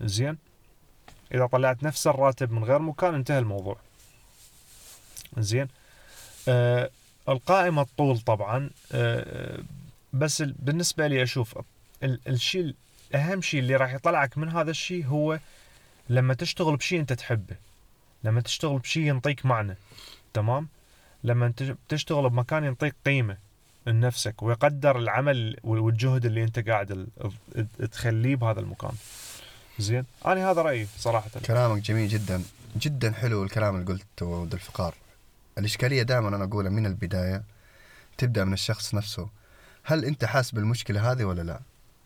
زين؟ 0.00 0.38
إذا 1.34 1.46
طلعت 1.46 1.82
نفس 1.82 2.06
الراتب 2.06 2.52
من 2.52 2.64
غير 2.64 2.78
مكان 2.78 3.14
انتهى 3.14 3.38
الموضوع. 3.38 3.76
زين؟ 5.38 5.68
آه 6.48 6.90
القائمة 7.28 7.82
الطول 7.82 8.18
طبعا 8.20 8.70
آه 8.92 9.58
بس 10.12 10.42
ال- 10.42 10.54
بالنسبة 10.58 11.06
لي 11.06 11.22
أشوف 11.22 11.58
ال- 12.02 12.20
الشيء 12.28 12.74
أهم 13.14 13.40
شيء 13.42 13.60
اللي 13.60 13.76
راح 13.76 13.92
يطلعك 13.94 14.38
من 14.38 14.48
هذا 14.48 14.70
الشيء 14.70 15.06
هو 15.06 15.38
لما 16.08 16.34
تشتغل 16.34 16.76
بشيء 16.76 17.00
أنت 17.00 17.12
تحبه. 17.12 17.56
لما 18.24 18.40
تشتغل 18.40 18.78
بشيء 18.78 19.02
ينطيك 19.02 19.46
معنى. 19.46 19.76
تمام؟ 20.34 20.68
لما 21.24 21.52
تشتغل 21.88 22.30
بمكان 22.30 22.64
ينطيك 22.64 22.94
قيمة. 23.06 23.36
نفسك 23.86 24.42
ويقدر 24.42 24.98
العمل 24.98 25.56
والجهد 25.64 26.26
اللي 26.26 26.44
انت 26.44 26.68
قاعد 26.68 27.08
تخليه 27.92 28.36
بهذا 28.36 28.60
المكان 28.60 28.92
زين؟ 29.78 30.04
أنا 30.26 30.50
هذا 30.50 30.62
رأيي 30.62 30.86
صراحة. 30.98 31.30
كلامك 31.46 31.82
جميل 31.82 32.08
جدا. 32.08 32.42
جدا 32.76 33.12
حلو 33.12 33.44
الكلام 33.44 33.76
اللي 33.76 33.86
قلته 33.86 34.26
ولد 34.26 34.52
الفقار. 34.52 34.94
الإشكالية 35.58 36.02
دائما 36.02 36.28
أنا 36.28 36.44
أقولها 36.44 36.70
من 36.70 36.86
البداية 36.86 37.42
تبدأ 38.18 38.44
من 38.44 38.52
الشخص 38.52 38.94
نفسه. 38.94 39.28
هل 39.84 40.04
أنت 40.04 40.24
حاس 40.24 40.52
بالمشكلة 40.52 41.12
هذه 41.12 41.24
ولا 41.24 41.42
لا؟ 41.42 41.60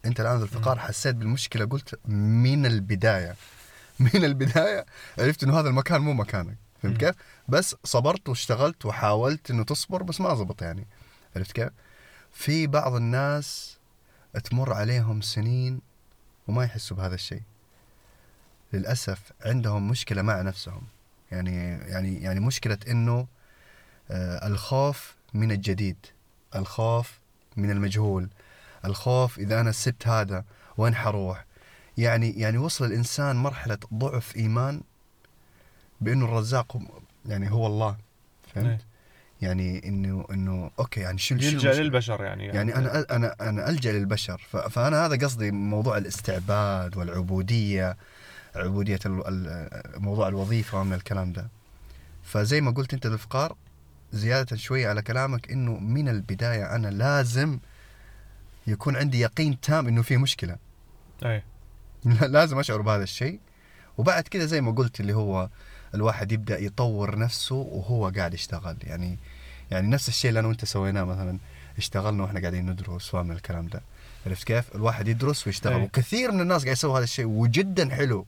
أنت 0.05 0.21
الآن 0.21 0.37
ذو 0.37 0.45
الفقار 0.45 0.79
حسيت 0.79 1.17
بالمشكلة 1.17 1.65
قلت 1.65 1.99
من 2.09 2.67
البداية. 2.67 3.37
من 4.01 4.25
البداية 4.25 4.87
عرفت 5.19 5.43
أنه 5.43 5.61
هذا 5.61 5.69
المكان 5.69 6.01
مو 6.01 6.13
مكانك. 6.13 6.57
فهمت. 6.83 6.97
كيف؟ 6.97 7.15
بس 7.49 7.77
صبرت 7.85 8.29
واشتغلت 8.29 8.87
وحاولت 8.87 9.51
أنه 9.51 9.65
تصبر 9.65 10.03
بس 10.03 10.21
ما 10.21 10.35
زبط 10.35 10.63
يعني. 10.63 10.87
عرفت 11.37 11.53
كيف؟ 11.53 11.69
في 12.33 12.67
بعض 12.67 12.95
الناس 12.95 13.79
تمر 14.45 14.73
عليهم 14.73 15.21
سنين 15.21 15.81
وما 16.49 16.65
يحسوا 16.65 16.97
بهذا 16.97 17.15
الشيء. 17.15 17.43
للأسف 18.73 19.33
عندهم 19.45 19.89
مشكلة 19.89 20.23
مع 20.23 20.43
نفسهم. 20.43 20.83
يعني 21.33 21.57
يعني 21.69 22.23
يعني 22.23 22.41
مشكلة 22.41 22.79
إنه 22.89 23.27
آه 24.11 24.47
الخوف 24.47 25.17
من 25.35 25.53
الجديد 25.53 25.97
الخوف 26.57 27.19
من 27.57 27.71
المجهول 27.71 28.29
الخوف 28.85 29.39
إذا 29.39 29.61
أنا 29.61 29.73
سبت 29.73 30.09
هذا 30.09 30.45
وين 30.77 30.95
حروح؟ 30.95 31.45
يعني 31.99 32.31
يعني 32.31 32.59
وصل 32.59 32.85
الإنسان 32.85 33.37
مرحلة 33.37 33.79
ضعف 33.95 34.37
إيمان 34.37 34.83
بإنه 36.01 36.25
الرزاق 36.25 36.79
يعني 37.27 37.51
هو 37.51 37.67
الله. 37.67 37.97
فهمت؟ 38.55 38.67
إيه. 38.67 38.86
يعني 39.43 39.89
إنه 39.89 40.25
إنه 40.31 40.71
أوكي 40.79 41.01
يعني 41.01 41.19
شو 41.19 41.35
يلجأ؟ 41.35 41.73
للبشر 41.73 42.25
يعني 42.25 42.47
يعني 42.47 42.77
أنا 42.77 43.07
أنا 43.11 43.37
أنا 43.41 43.69
ألجأ 43.69 43.93
للبشر. 43.93 44.41
فأنا 44.71 45.07
هذا 45.07 45.27
قصدي 45.27 45.51
موضوع 45.51 45.99
الاستعباد 45.99 46.97
والعبودية 46.97 47.97
عبودية 48.57 48.99
موضوع 49.97 50.29
الوظيفة 50.29 50.81
ومن 50.81 50.93
الكلام 50.93 51.33
ده. 51.33 51.49
فزي 52.23 52.61
ما 52.61 52.71
قلت 52.71 52.95
أنت 52.95 53.07
الافقار 53.07 53.57
زيادة 54.13 54.57
شوية 54.57 54.89
على 54.89 55.03
كلامك 55.03 55.51
إنه 55.51 55.79
من 55.79 56.09
البداية 56.09 56.75
أنا 56.75 56.89
لازم 56.89 57.59
يكون 58.67 58.97
عندي 58.97 59.21
يقين 59.21 59.61
تام 59.61 59.89
إنه 59.89 60.03
في 60.03 60.17
مشكلة. 60.17 60.57
اي 61.25 61.43
لازم 62.37 62.59
أشعر 62.59 62.83
بهذا 62.83 63.03
الشيء. 63.03 63.41
وبعد 63.99 64.29
كذا 64.29 64.45
زي 64.45 64.61
ما 64.61 64.73
قلت 64.73 65.01
اللي 65.01 65.13
هو 65.15 65.49
الواحد 65.97 66.33
يبدأ 66.33 66.59
يطور 66.59 67.19
نفسه 67.19 67.55
وهو 67.55 68.13
قاعد 68.17 68.35
يشتغل 68.35 68.77
يعني 68.83 69.19
يعني 69.71 69.89
نفس 69.89 70.09
الشيء 70.09 70.29
اللي 70.29 70.41
أنا 70.41 70.49
وأنت 70.49 70.65
سويناه 70.65 71.05
مثلا 71.05 71.39
اشتغلنا 71.79 72.23
وإحنا 72.23 72.41
قاعدين 72.41 72.71
ندرس 72.71 73.15
ومن 73.15 73.33
الكلام 73.33 73.67
ده 73.67 73.83
عرفت 74.27 74.45
كيف؟ 74.45 74.75
الواحد 74.75 75.09
يدرس 75.09 75.47
ويشتغل 75.47 75.81
أي. 75.81 75.83
وكثير 75.83 76.33
من 76.33 76.41
الناس 76.41 76.63
قاعد 76.63 76.77
يسووا 76.77 76.99
هذا 76.99 77.05
الشيء 77.05 77.27
وجدا 77.27 77.95
حلو 77.95 78.27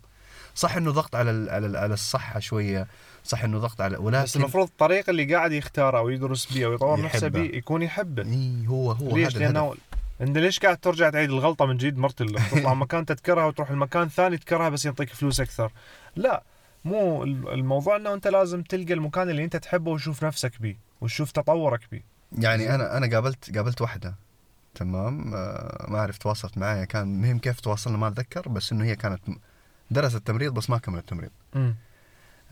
صح 0.54 0.76
إنه 0.76 0.90
ضغط 0.90 1.16
على 1.16 1.50
على 1.50 1.78
على 1.78 1.94
الصحة 1.94 2.40
شوية 2.40 2.86
صح 3.24 3.44
إنه 3.44 3.58
ضغط 3.58 3.80
على 3.80 3.96
بس 3.96 4.02
ولكن 4.02 4.40
المفروض 4.40 4.66
الطريقة 4.66 5.10
اللي 5.10 5.34
قاعد 5.34 5.52
يختاره 5.52 5.98
أو 5.98 6.08
يدرس 6.08 6.52
بيه 6.52 6.66
أو 6.66 6.72
يطور 6.72 7.02
نفسه. 7.02 7.28
بيه 7.28 7.56
يكون 7.56 7.82
يحبه 7.82 8.22
إي 8.22 8.66
هو 8.68 8.92
هو 8.92 9.16
ليش؟ 9.16 9.36
هذا. 9.36 9.44
لأنه 9.44 9.74
أنت 10.20 10.38
ليش 10.38 10.58
قاعد 10.58 10.76
ترجع 10.76 11.10
تعيد 11.10 11.30
الغلطة 11.30 11.66
من 11.66 11.76
جديد 11.76 11.98
مرتين 11.98 12.26
تطلع 12.50 12.74
مكان 12.74 13.06
تذكرها 13.06 13.44
وتروح 13.44 13.70
المكان 13.70 14.08
ثاني 14.08 14.36
تذكرها 14.36 14.68
بس 14.68 14.84
يعطيك 14.84 15.08
فلوس 15.08 15.40
أكثر 15.40 15.72
لا 16.16 16.42
مو 16.84 17.24
الموضوع 17.24 17.96
إنه 17.96 18.14
أنت 18.14 18.28
لازم 18.28 18.62
تلقى 18.62 18.92
المكان 18.92 19.30
اللي 19.30 19.44
أنت 19.44 19.56
تحبه 19.56 19.90
وتشوف 19.90 20.24
نفسك 20.24 20.60
بيه 20.60 20.76
وتشوف 21.00 21.32
تطورك 21.32 21.80
بيه. 21.90 22.04
يعني 22.32 22.74
أنا 22.74 22.96
أنا 22.96 23.06
قابلت 23.06 23.56
قابلت 23.56 23.80
واحدة 23.80 24.14
تمام؟ 24.74 25.34
آه، 25.34 25.86
ما 25.88 25.98
أعرف 25.98 26.18
تواصلت 26.18 26.58
معي 26.58 26.86
كان 26.86 27.20
مهم 27.20 27.38
كيف 27.38 27.60
تواصلنا 27.60 27.98
ما 27.98 28.08
أتذكر 28.08 28.48
بس 28.48 28.72
إنه 28.72 28.84
هي 28.84 28.96
كانت 28.96 29.20
درست 29.90 30.16
تمريض 30.16 30.54
بس 30.54 30.70
ما 30.70 30.78
كملت 30.78 31.08
تمريض. 31.08 31.30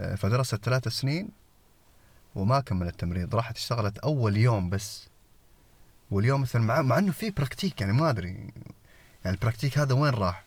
آه، 0.00 0.14
فدرست 0.14 0.64
ثلاث 0.64 0.88
سنين 0.88 1.28
وما 2.34 2.60
كملت 2.60 3.00
تمريض 3.00 3.34
راحت 3.34 3.56
اشتغلت 3.56 3.98
أول 3.98 4.36
يوم 4.36 4.70
بس. 4.70 5.08
واليوم 6.10 6.40
مثلا 6.40 6.62
مع, 6.62 6.82
مع 6.82 6.98
إنه 6.98 7.12
في 7.12 7.30
practic 7.30 7.80
يعني 7.80 7.92
ما 7.92 8.10
أدري. 8.10 8.28
يعني 8.28 9.36
ال 9.36 9.41
practic 9.41 9.78
هذا 9.78 9.94
وين 9.94 10.14
راح؟ 10.14 10.45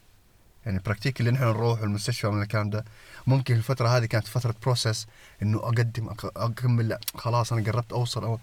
يعني 0.69 0.79
ال 0.79 0.84
practic 0.84 1.19
اللي 1.19 1.31
نحن 1.31 1.43
نروح 1.43 1.81
المستشفى 1.81 2.27
من 2.27 2.41
الكلام 2.41 2.69
ده 2.69 2.85
ممكن 3.27 3.55
الفترة 3.55 3.87
هذه 3.87 4.05
كانت 4.05 4.27
فترة 4.27 4.55
process 4.63 5.07
إنه 5.41 5.57
أقدم 5.57 6.09
أكمل 6.23 6.87
لا 6.87 6.99
خلاص 7.15 7.53
أنا 7.53 7.71
قربت 7.71 7.91
أوصل 7.91 8.23
أو 8.23 8.39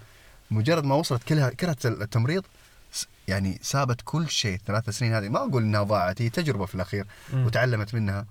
مجرد 0.51 0.85
ما 0.85 0.95
وصلت 0.95 1.23
كلها 1.25 1.51
كرهت 1.51 1.87
التمريض 1.87 2.45
يعني 3.29 3.59
سابت 3.63 4.01
كل 4.05 4.29
شيء 4.29 4.59
ثلاث 4.67 4.91
سنين 4.91 5.15
هذه 5.15 5.29
ما 5.29 5.39
أقول 5.39 5.63
إنها 5.63 5.83
ضاعت 5.83 6.23
هي 6.23 6.29
تجربة 6.29 6.67
في 6.67 6.75
الأخير 6.75 7.07
وتعلمت 7.35 7.95
منها 7.95 8.27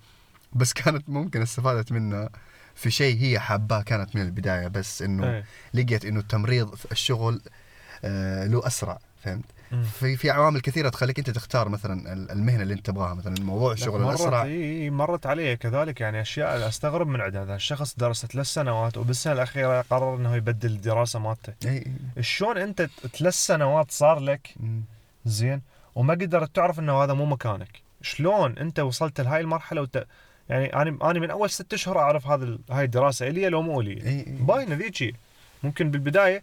بس 0.54 0.74
كانت 0.74 1.10
ممكن 1.10 1.42
استفادت 1.42 1.92
منها 1.92 2.30
في 2.76 2.92
شيء 2.92 3.22
هي 3.22 3.40
حاباه 3.40 3.82
كانت 3.82 4.16
من 4.16 4.22
البداية 4.22 4.68
بس 4.68 5.02
إنه 5.02 5.28
إيه. 5.28 5.46
لقيت 5.74 6.06
إنه 6.06 6.20
التمريض 6.20 6.76
في 6.76 6.92
الشغل 6.92 7.42
آه 8.04 8.48
له 8.48 8.68
أسرع 8.68 9.00
فهمت؟ 9.24 9.46
في 9.84 10.18
في 10.18 10.30
عوامل 10.30 10.62
كثيرة 10.62 10.90
تخليك 10.90 11.20
أنت 11.20 11.30
تختار 11.30 11.70
مثلا 11.70 12.14
ال- 12.14 12.32
المهنة 12.32 12.64
اللي 12.64 12.74
أنت 12.74 12.86
تبغاها 12.86 13.14
مثلا 13.14 13.36
موضوع 13.42 13.72
الشغل 13.72 14.02
مرت 14.02 14.10
الأسرع. 14.20 14.44
إي 14.44 14.90
مرت 14.90 15.26
علي 15.26 15.56
كذلك 15.56 16.02
يعني 16.02 16.22
أشياء 16.22 16.68
أستغرب 16.68 17.08
من 17.08 17.22
عندها 17.22 17.44
هذا 17.44 17.56
الشخص 17.56 17.96
درس 17.98 18.26
ثلاث 18.26 18.46
سنوات 18.46 18.98
وبالسنة 18.98 19.34
الأخيرة 19.34 19.82
قرر 19.82 20.16
إنه 20.16 20.36
يبدل 20.36 20.72
الدراسة 20.72 21.20
مالته. 21.20 21.54
إي. 21.66 21.86
شلون 22.20 22.58
أنت 22.58 22.90
ثلاث 23.18 23.34
سنوات 23.34 23.92
صار 23.92 24.20
لك. 24.20 24.56
زين. 25.26 25.62
وما 25.96 26.14
قدرت 26.14 26.56
تعرف 26.56 26.80
إنه 26.80 27.04
هذا 27.04 27.14
مو 27.14 27.26
مكانك. 27.26 27.82
شلون 28.02 28.58
أنت 28.58 28.80
وصلت 28.80 29.22
لهاي 29.22 29.42
المرحلة 29.42 29.82
وت... 29.82 30.08
يعني 30.50 30.76
أنا 30.76 30.98
أنا 31.12 31.20
من 31.20 31.32
أول 31.32 31.50
ست 31.50 31.74
أشهر 31.74 32.00
أعرف 32.00 32.28
هذا 32.28 32.44
ال- 32.46 32.60
هاي 32.72 32.86
الدراسة 32.86 33.28
إلي 33.28 33.50
لو 33.50 33.62
مو 33.62 33.82
إلي. 33.82 34.24
باينة 34.40 34.76
ذيجي 34.76 35.16
ممكن 35.64 35.92
بالبداية 35.92 36.42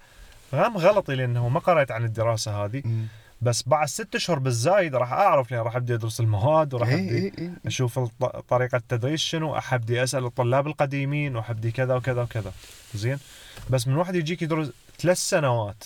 غام 0.55 0.76
غلطي 0.76 1.14
لأنه 1.14 1.49
ما 1.49 1.61
قرأت 1.61 1.91
عن 1.91 2.05
الدراسة 2.05 2.64
هذه. 2.64 2.83
مم. 2.85 3.07
بس 3.43 3.62
بعد 3.68 3.88
ست 3.88 4.14
اشهر 4.14 4.38
بالزايد 4.38 4.95
راح 4.95 5.12
أعرف 5.12 5.51
لأن 5.51 5.61
راح 5.61 5.76
أبدي 5.76 5.95
أدرس 5.95 6.20
المواد 6.20 6.74
وراح 6.74 6.88
إي 6.88 6.95
أبدي 6.95 7.18
إي 7.18 7.32
إي. 7.38 7.53
أشوف 7.66 7.99
الط- 7.99 8.36
طريقة 8.49 8.76
التدريس 8.76 9.20
شنو 9.20 9.59
احبدي 9.59 10.03
أسأل 10.03 10.24
الطلاب 10.24 10.66
القديمين 10.66 11.36
واحبدي 11.36 11.70
كذا 11.70 11.95
وكذا 11.95 12.22
وكذا 12.22 12.53
زين 12.95 13.18
بس 13.70 13.88
من 13.88 13.97
واحد 13.97 14.14
يجيك 14.14 14.43
يدرس 14.43 14.70
ثلاث 14.99 15.18
سنوات 15.18 15.84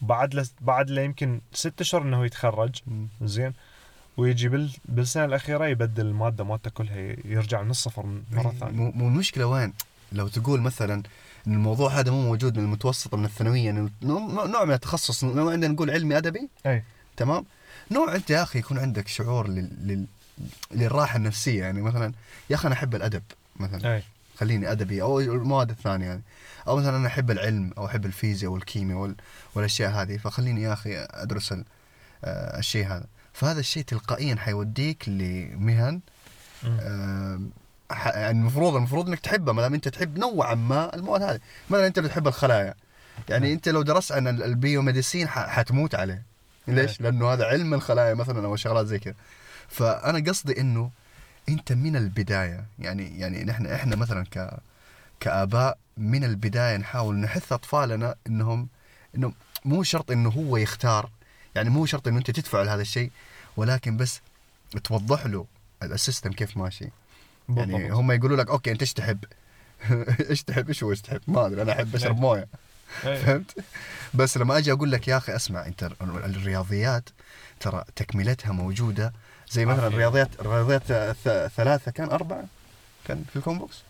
بعد 0.00 0.34
ل... 0.34 0.44
بعد 0.60 0.90
له 0.90 1.02
يمكن 1.02 1.40
ست 1.52 1.80
اشهر 1.80 2.02
إنه 2.02 2.24
يتخرج. 2.26 2.82
زين 3.22 3.52
ويجي 4.16 4.48
بال... 4.48 4.70
بالسنة 4.84 5.24
الأخيرة 5.24 5.66
يبدل 5.66 6.06
المادة 6.06 6.44
مالته 6.44 6.70
كلها 6.70 7.16
يرجع 7.24 7.62
من 7.62 7.70
الصفر 7.70 8.06
مرة 8.32 8.50
إي. 8.50 8.56
ثانية 8.60 8.72
مو 8.76 8.90
مو 8.90 9.08
المشكلة 9.08 9.46
وين؟ 9.46 9.72
لو 10.12 10.28
تقول 10.28 10.60
مثلا 10.60 11.02
إن 11.46 11.54
الموضوع 11.54 11.90
هذا 11.90 12.10
مو 12.10 12.22
موجود 12.22 12.58
من 12.58 12.64
المتوسطة 12.64 13.16
من 13.16 13.24
الثانوية. 13.24 13.70
إنه 13.70 13.90
نوع 14.46 14.64
من 14.64 14.72
التخصص. 14.72 15.24
لو 15.24 15.48
عندنا 15.48 15.72
نقول 15.72 15.90
علمي 15.90 16.16
أدبي. 16.16 16.48
أي. 16.66 16.84
تمام؟ 17.16 17.44
نوع 17.90 18.14
أنت 18.14 18.30
يا 18.30 18.42
أخي 18.42 18.58
يكون 18.58 18.78
عندك 18.78 19.08
شعور 19.08 19.48
لل... 19.48 19.70
لل... 19.82 20.06
للراحة 20.70 21.16
النفسية. 21.16 21.60
يعني 21.60 21.82
مثلا 21.82 22.12
يا 22.50 22.54
أخي 22.54 22.66
أنا 22.66 22.74
أحب 22.74 22.94
الأدب 22.94 23.22
مثلا. 23.56 23.94
أي. 23.94 24.02
خليني 24.38 24.72
أدبي. 24.72 25.02
أو 25.02 25.20
المواد 25.20 25.70
الثانية. 25.70 26.06
يعني 26.06 26.22
أو 26.68 26.76
مثلا 26.76 26.96
أنا 26.96 27.06
أحب 27.06 27.30
العلم 27.30 27.72
أو 27.78 27.86
أحب 27.86 28.06
الفيزياء 28.06 28.52
والكيمياء 28.52 28.98
وال... 28.98 29.14
والأشياء 29.54 29.90
هذه. 29.90 30.16
فخليني 30.16 30.62
يا 30.62 30.72
أخي 30.72 30.96
أدرس 30.96 31.52
ال... 31.52 31.64
آه 32.24 32.58
الشيء 32.58 32.86
هذا. 32.86 33.06
فهذا 33.32 33.60
الشيء 33.60 33.82
تلقائيا 33.82 34.36
حيوديك 34.36 35.08
لمهن. 35.08 36.00
آه 36.64 36.70
يعني 36.70 37.50
المفروض 38.06 38.74
المفروض 38.76 39.08
إنك 39.08 39.20
تحبها 39.20 39.54
ما 39.54 39.62
دام 39.62 39.74
أنت 39.74 39.88
تحب 39.88 40.18
نوعا 40.18 40.54
ما 40.54 40.94
المواد 40.94 41.22
هذه. 41.22 41.40
مثلا 41.70 41.86
أنت 41.86 41.98
بتحب 41.98 42.28
الخلايا. 42.28 42.74
يعني 43.28 43.52
أنت 43.52 43.68
لو 43.68 43.82
درست 43.82 44.12
عن 44.12 44.28
ال- 44.28 44.42
البيوميديسين 44.42 45.28
حتموت 45.28 45.94
عليه. 45.94 46.22
ليش؟ 46.68 47.00
لأنه 47.00 47.32
هذا 47.32 47.44
علم 47.44 47.74
الخلايا 47.74 48.14
مثلا 48.14 48.46
أو 48.46 48.56
شغلات 48.56 48.86
زي 48.86 48.98
كذا. 48.98 49.14
فأنا 49.68 50.30
قصدي 50.30 50.60
إنه 50.60 50.90
أنت 51.48 51.72
من 51.72 51.96
البداية. 51.96 52.64
يعني 52.78 53.18
يعني 53.20 53.44
نحن 53.44 53.66
إحنا 53.66 53.96
مثلا 53.96 54.24
ك 54.24 54.50
كآباء 55.20 55.78
من 55.96 56.24
البداية 56.24 56.76
نحاول 56.76 57.16
نحث 57.16 57.52
أطفالنا 57.52 58.14
انهم 58.26 58.68
انه 59.16 59.32
مو 59.64 59.82
شرط 59.82 60.10
إنه 60.10 60.28
هو 60.30 60.56
يختار. 60.56 61.10
يعني 61.54 61.70
مو 61.70 61.86
شرط 61.86 62.08
إنه 62.08 62.18
أنت 62.18 62.30
تدفع 62.30 62.62
لهذا 62.62 62.82
الشيء 62.82 63.10
ولكن 63.56 63.96
بس 63.96 64.20
توضح 64.84 65.26
له 65.26 65.46
ال 65.82 65.89
system 65.89 66.32
كيف 66.32 66.56
ماشي. 66.56 66.88
يعني. 67.48 67.90
هم 67.90 68.12
يقولوا 68.12 68.36
لك 68.36 68.48
okay 68.50 68.70
أنت 68.72 68.80
إيش 68.80 68.92
تحب؟ 68.92 69.24
إيش 70.30 70.42
تحب؟ 70.42 70.68
إيش 70.68 70.82
هو 70.84 70.90
إيش 70.90 71.00
تحب؟ 71.00 71.20
ما 71.26 71.46
أدري 71.46 71.62
أنا 71.62 71.72
أحب 71.72 71.94
اشرب 71.94 72.14
إيه. 72.14 72.20
موية 72.20 72.48
إي. 73.06 73.16
فهمت؟ 73.16 73.64
بس 74.14 74.36
لما 74.38 74.58
أجي 74.58 74.72
أقول 74.72 74.92
لك 74.92 75.08
يا 75.08 75.16
أخي 75.16 75.36
أسمع 75.36 75.66
أنت 75.66 75.90
الرياضيات 76.00 77.08
ترى 77.60 77.84
تكملتها 77.96 78.52
موجودة 78.52 79.12
زي 79.50 79.64
مثلا. 79.66 79.86
الرياضيات 79.86 80.28
الرياضيات 80.40 80.82
ثلاثة 81.56 81.90
كان 81.90 82.10
أربعة 82.10 82.44
كان 83.06 83.24
في 83.30 83.36
الكومبوكس 83.36 83.82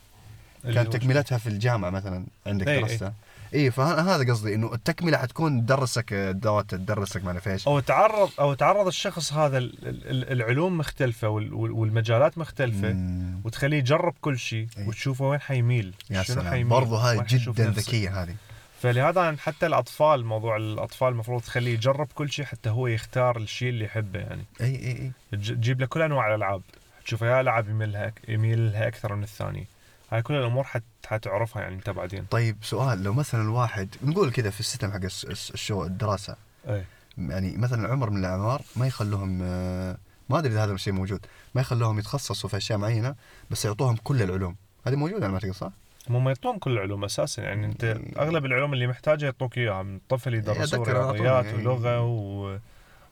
كانت 0.64 0.92
تكملتها 0.96 1.38
في 1.38 1.46
الجامعة 1.46 1.90
مثلا 1.90 2.24
عندك 2.46 2.68
إي، 2.68 2.76
إي. 2.76 2.82
درستها 2.82 3.14
اي 3.54 3.70
فهذا 3.70 4.32
قصدي 4.32 4.54
إنه 4.54 4.74
التكملة 4.74 5.18
حتكون 5.18 5.66
تدرسك 5.66 6.14
دوت 6.14 6.70
تدرسك 6.70 7.24
ما 7.24 7.40
إيش 7.46 7.66
أو 7.68 7.80
تعرض 7.80 8.30
أو 8.40 8.54
تعرض 8.54 8.86
الشخص 8.86 9.32
هذا 9.32 9.58
ال- 9.58 9.88
ال- 9.88 10.32
العلوم 10.32 10.78
مختلفة 10.78 11.28
وال- 11.28 11.54
وال- 11.54 11.70
والمجالات 11.70 12.38
مختلفة 12.38 12.92
مم. 12.92 13.40
وتخليه 13.44 13.78
يجرب 13.78 14.14
كل 14.20 14.38
شيء 14.38 14.66
إي. 14.78 14.86
وتشوفه 14.88 15.24
وين 15.24 15.40
حيميل 15.40 15.94
يا 16.10 16.22
شنو 16.22 16.36
سلام 16.36 16.50
حيميل 16.50 16.68
برضو 16.68 16.96
هاي 16.96 17.24
جدا. 17.28 17.70
ذكية 17.70 18.22
هذه 18.22 18.34
فلهذا 18.82 19.36
حتى 19.36 19.66
الأطفال 19.66 20.24
موضوع 20.24 20.56
الأطفال 20.56 21.08
المفروض 21.08 21.42
تخليه 21.42 21.72
يجرب 21.74 22.08
كل 22.14 22.30
شيء 22.32 22.44
حتى 22.44 22.70
هو 22.70 22.86
يختار 22.86 23.36
الشيء 23.36 23.68
اللي 23.68 23.84
يحبه 23.84 24.18
يعني 24.20 24.44
اي 24.60 24.66
اي 24.76 24.92
اي 24.92 25.12
تج- 25.32 25.54
تجيب 25.54 25.80
له 25.80 25.86
كل 25.86 26.02
أنواع 26.02 26.28
الألعاب 26.28 26.62
تشوفه 27.04 27.26
يا 27.26 27.40
العاب 27.40 27.68
يميل 27.68 27.92
لها 27.92 28.12
يميل 28.28 28.72
لها 28.72 28.88
أكثر 28.88 29.14
من 29.14 29.22
الثاني 29.22 29.66
هاي 30.10 30.22
كل 30.22 30.34
الأمور 30.34 30.64
حت 30.64 30.82
حتعرفها 31.06 31.62
يعني 31.62 31.74
أنت 31.74 31.90
بعدين. 31.90 32.24
طيب 32.24 32.56
سؤال 32.62 33.02
لو 33.02 33.12
مثلا 33.12 33.42
الواحد 33.42 33.88
نقول 34.02 34.32
كذا 34.32 34.50
في 34.50 34.60
ال 34.60 34.65
system 34.65 34.92
حق 34.92 35.04
الشغل 35.54 35.86
الدراسة. 35.86 36.36
اي 36.68 36.84
يعني 37.18 37.56
مثلا 37.56 37.88
عمر 37.88 38.10
من 38.10 38.16
الأعمار 38.16 38.62
ما 38.76 38.86
يخلوهم 38.86 39.38
آه، 39.42 39.96
ما 40.28 40.38
أدري 40.38 40.52
إذا 40.52 40.64
هذا 40.64 40.72
الشيء 40.72 40.92
موجود 40.92 41.26
ما 41.54 41.60
يخلوهم 41.60 41.98
يتخصصوا 41.98 42.50
في 42.50 42.56
أشياء 42.56 42.78
معينة 42.78 43.14
بس 43.50 43.64
يعطوهم 43.64 43.96
كل 43.96 44.22
العلوم. 44.22 44.56
هذه 44.86 44.96
موجودة 44.96 45.26
على 45.26 45.32
ما 45.46 45.52
صح؟ 45.52 45.70
هم 46.10 46.24
ما 46.24 46.30
يعطون 46.30 46.58
كل 46.58 46.72
العلوم 46.72 47.04
أساسا. 47.04 47.42
يعني 47.42 47.66
أنت 47.66 48.00
أغلب 48.18 48.44
العلوم 48.44 48.72
اللي 48.72 48.86
محتاجها 48.86 49.24
يعطوك 49.24 49.58
إياها 49.58 49.82
من 49.82 49.96
الطفل 49.96 50.34
أتذكر 50.34 50.96
أعطوني، 50.96 51.20
رياضيات 51.20 51.44
إي. 51.44 51.66
ولغة 51.66 52.00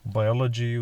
وبيولوجي 0.06 0.78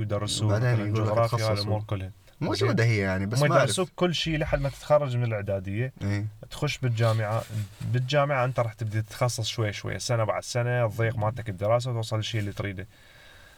لك 0.74 0.88
جغرافيا. 0.88 1.52
الأمور 1.52 1.82
كلها. 1.82 2.10
موجوده 2.40 2.84
هي 2.84 2.96
يعني 2.98 3.26
بس 3.26 3.42
ما 3.42 3.46
يدرسوك 3.56 3.88
كل 3.96 4.14
شيء 4.14 4.38
لحد 4.38 4.60
ما 4.60 4.68
تتخرج 4.68 5.16
من 5.16 5.24
الإعدادية. 5.24 5.92
إيه. 6.02 6.26
تخش 6.50 6.78
بالجامعة 6.78 7.42
بالجامعة 7.80 8.44
أنت 8.44 8.60
راح 8.60 8.72
تبدأ 8.72 9.00
تتخصص 9.00 9.46
شوي 9.48 9.72
شوي 9.72 9.98
سنة 9.98 10.24
بعد 10.24 10.42
سنة 10.42 10.88
تضيق 10.88 11.16
مالتك 11.16 11.48
الدراسة 11.48 11.90
وتوصل 11.90 12.16
للشيء 12.16 12.40
اللي 12.40 12.52
تريده. 12.52 12.86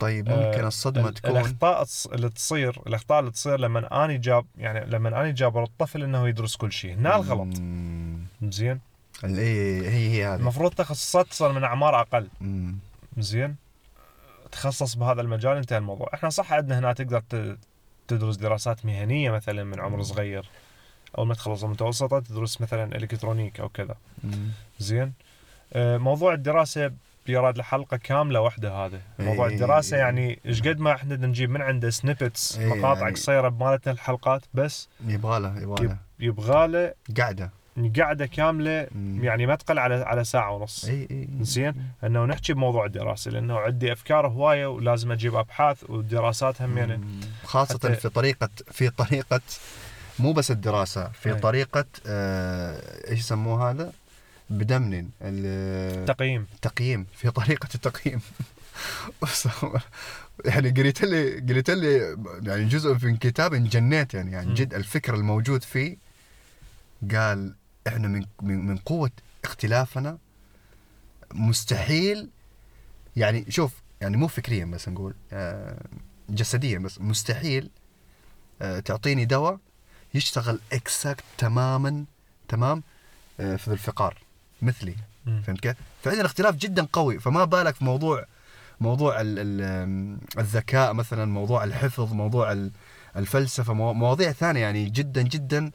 طيب 0.00 0.28
ممكن 0.28 0.64
آه، 0.64 0.68
الصدمة 0.68 1.08
ال- 1.08 1.14
تكون؟ 1.14 1.30
الأخطاء 1.30 1.86
اللي 2.12 2.28
تصير 2.28 2.80
الأخطاء 2.86 3.20
اللي 3.20 3.30
تصير 3.30 3.60
لما 3.60 4.04
اني 4.04 4.18
جاب 4.18 4.44
يعني 4.58 4.86
لما 4.90 5.20
اني 5.22 5.32
جابر 5.32 5.62
الطفل 5.64 6.02
إنه 6.02 6.28
يدرس 6.28 6.56
كل 6.56 6.72
شيء. 6.72 6.94
هنا 6.94 7.16
الغلط. 7.16 7.56
زين؟ 8.52 8.80
ال- 9.24 9.38
إيه، 9.38 9.88
هي 9.90 10.08
هي 10.10 10.26
هذه. 10.26 10.34
المفروض 10.40 10.72
تخصصات 10.74 11.26
تصير 11.26 11.52
من 11.52 11.64
أعمار 11.64 12.00
أقل. 12.00 12.28
زين؟ 13.18 13.56
تخصص 14.52 14.94
بهذا 14.94 15.20
المجال 15.20 15.56
انتهى 15.56 15.78
الموضوع. 15.78 16.10
إحنا 16.14 16.30
صح 16.30 16.52
عندنا 16.52 16.78
هنا 16.78 16.92
تقدر 16.92 17.22
تدرس 18.08 18.36
دراسات 18.36 18.86
مهنية 18.86 19.30
مثلا 19.30 19.64
من 19.64 19.80
عمر 19.80 20.02
صغير 20.02 20.48
أول 21.18 21.26
ما 21.26 21.34
تخلص 21.34 21.64
المتوسطة 21.64 22.20
تدرس 22.20 22.60
مثلا 22.60 22.96
electronic 22.96 23.60
أو 23.60 23.68
كذا. 23.68 23.94
زين؟ 24.78 25.12
آه، 25.72 25.96
موضوع 25.98 26.34
الدراسة 26.34 26.92
يراد 27.28 27.56
الحلقة 27.58 27.96
كاملة 27.96 28.40
واحدة 28.40 28.72
هذا 28.72 29.00
موضوع 29.18 29.46
الدراسة. 29.46 29.96
يعني 29.96 30.38
إيش 30.46 30.62
قد 30.62 30.78
ما 30.80 30.92
إحنا 30.92 31.16
نجيب 31.16 31.50
من 31.50 31.62
عنده 31.62 31.90
snippets 31.90 32.58
مقاطع 32.58 33.00
يعني- 33.00 33.14
قصيرة 33.14 33.48
بمالتنا 33.48 33.92
الحلقات 33.92 34.42
بس 34.54 34.88
يبغاله 35.06 35.60
يبغاله 35.62 35.96
يبغى 36.20 36.66
له 36.66 36.94
قاعدة. 37.18 37.50
قعده 37.98 38.26
كاملة 38.26 38.86
مم. 38.94 39.24
يعني 39.24 39.46
ما 39.46 39.54
تقل 39.54 39.78
على 39.78 39.94
على 39.94 40.24
ساعة 40.24 40.50
ونص 40.52 40.84
إي 40.84 41.08
إي 41.10 41.28
زين 41.40 41.74
إنه 42.04 42.24
نحكي 42.24 42.52
بموضوع 42.52 42.86
الدراسة 42.86 43.30
لأنه 43.30 43.58
عندي 43.58 43.92
أفكار 43.92 44.26
هواية 44.26 44.66
ولازم 44.66 45.12
أجيب 45.12 45.34
أبحاث 45.34 45.90
ودراسات 45.90 46.62
همينه 46.62 46.96
مم. 46.96 47.20
خاصة 47.44 47.78
حتى- 47.78 47.92
في 48.00 48.08
طريقة 48.08 48.48
في 48.70 48.90
طريقة 48.90 49.40
مو 50.18 50.32
بس 50.32 50.50
الدراسة 50.50 51.08
في 51.08 51.28
أي. 51.28 51.34
طريقة 51.40 51.84
آه 52.06 53.10
إيش 53.10 53.18
يسموه 53.18 53.70
هذا؟ 53.70 53.92
بدمن 54.50 55.08
ال- 55.22 56.04
تقييم 56.04 56.46
التقييم 56.54 57.06
في 57.14 57.30
طريقة 57.30 57.68
التقييم 57.74 58.20
يعني 60.44 60.70
قريت 60.70 61.02
لي 61.02 61.40
قريت 61.40 61.70
لي 61.70 62.16
يعني 62.42 62.64
جزء 62.64 62.96
من 63.06 63.16
كتاب 63.16 63.54
انجنيت 63.54 64.14
يعني 64.14 64.36
عن 64.36 64.46
مم. 64.48 64.54
جد 64.54 64.74
الفكر 64.74 65.14
الموجود 65.14 65.62
فيه 65.64 65.96
قال 67.12 67.54
إحنا 67.86 68.08
من 68.08 68.24
من, 68.42 68.66
من 68.66 68.76
قوة 68.76 69.10
اختلافنا 69.44 70.18
مستحيل 71.34 72.28
يعني 73.16 73.44
شوف 73.48 73.72
يعني 74.00 74.16
مو 74.16 74.26
فكريا 74.28 74.64
بس 74.64 74.88
نقول 74.88 75.14
آه، 75.32 75.80
جسديا 76.30 76.78
بس 76.78 77.00
مستحيل 77.00 77.70
آه، 78.62 78.80
تعطيني 78.80 79.24
دواء 79.24 79.58
يشتغل 80.14 80.60
exact 80.72 81.24
تماما 81.38 82.04
تمام 82.48 82.82
آه، 83.40 83.56
في 83.56 83.68
الفقار 83.68 84.18
مثلي. 84.62 84.94
فهمت 85.46 85.60
كيف؟ 85.60 85.76
فعندنا 86.02 86.26
اختلاف 86.26 86.56
جدا 86.56 86.86
قوي 86.92 87.18
فما 87.20 87.44
بالك 87.44 87.74
في 87.74 87.84
موضوع 87.84 88.24
موضوع 88.80 89.20
ال 89.20 89.38
ال 89.38 90.18
الذكاء 90.38 90.92
مثلا 90.92 91.24
موضوع 91.24 91.64
الحفظ 91.64 92.12
موضوع 92.12 92.52
ال- 92.52 92.70
الفلسفة 93.16 93.72
مو- 93.74 93.92
مواضيع 93.94 94.32
ثانية 94.32 94.60
يعني 94.60 94.84
جدا 94.90 95.22
جدا 95.22 95.64
آه، 95.66 95.72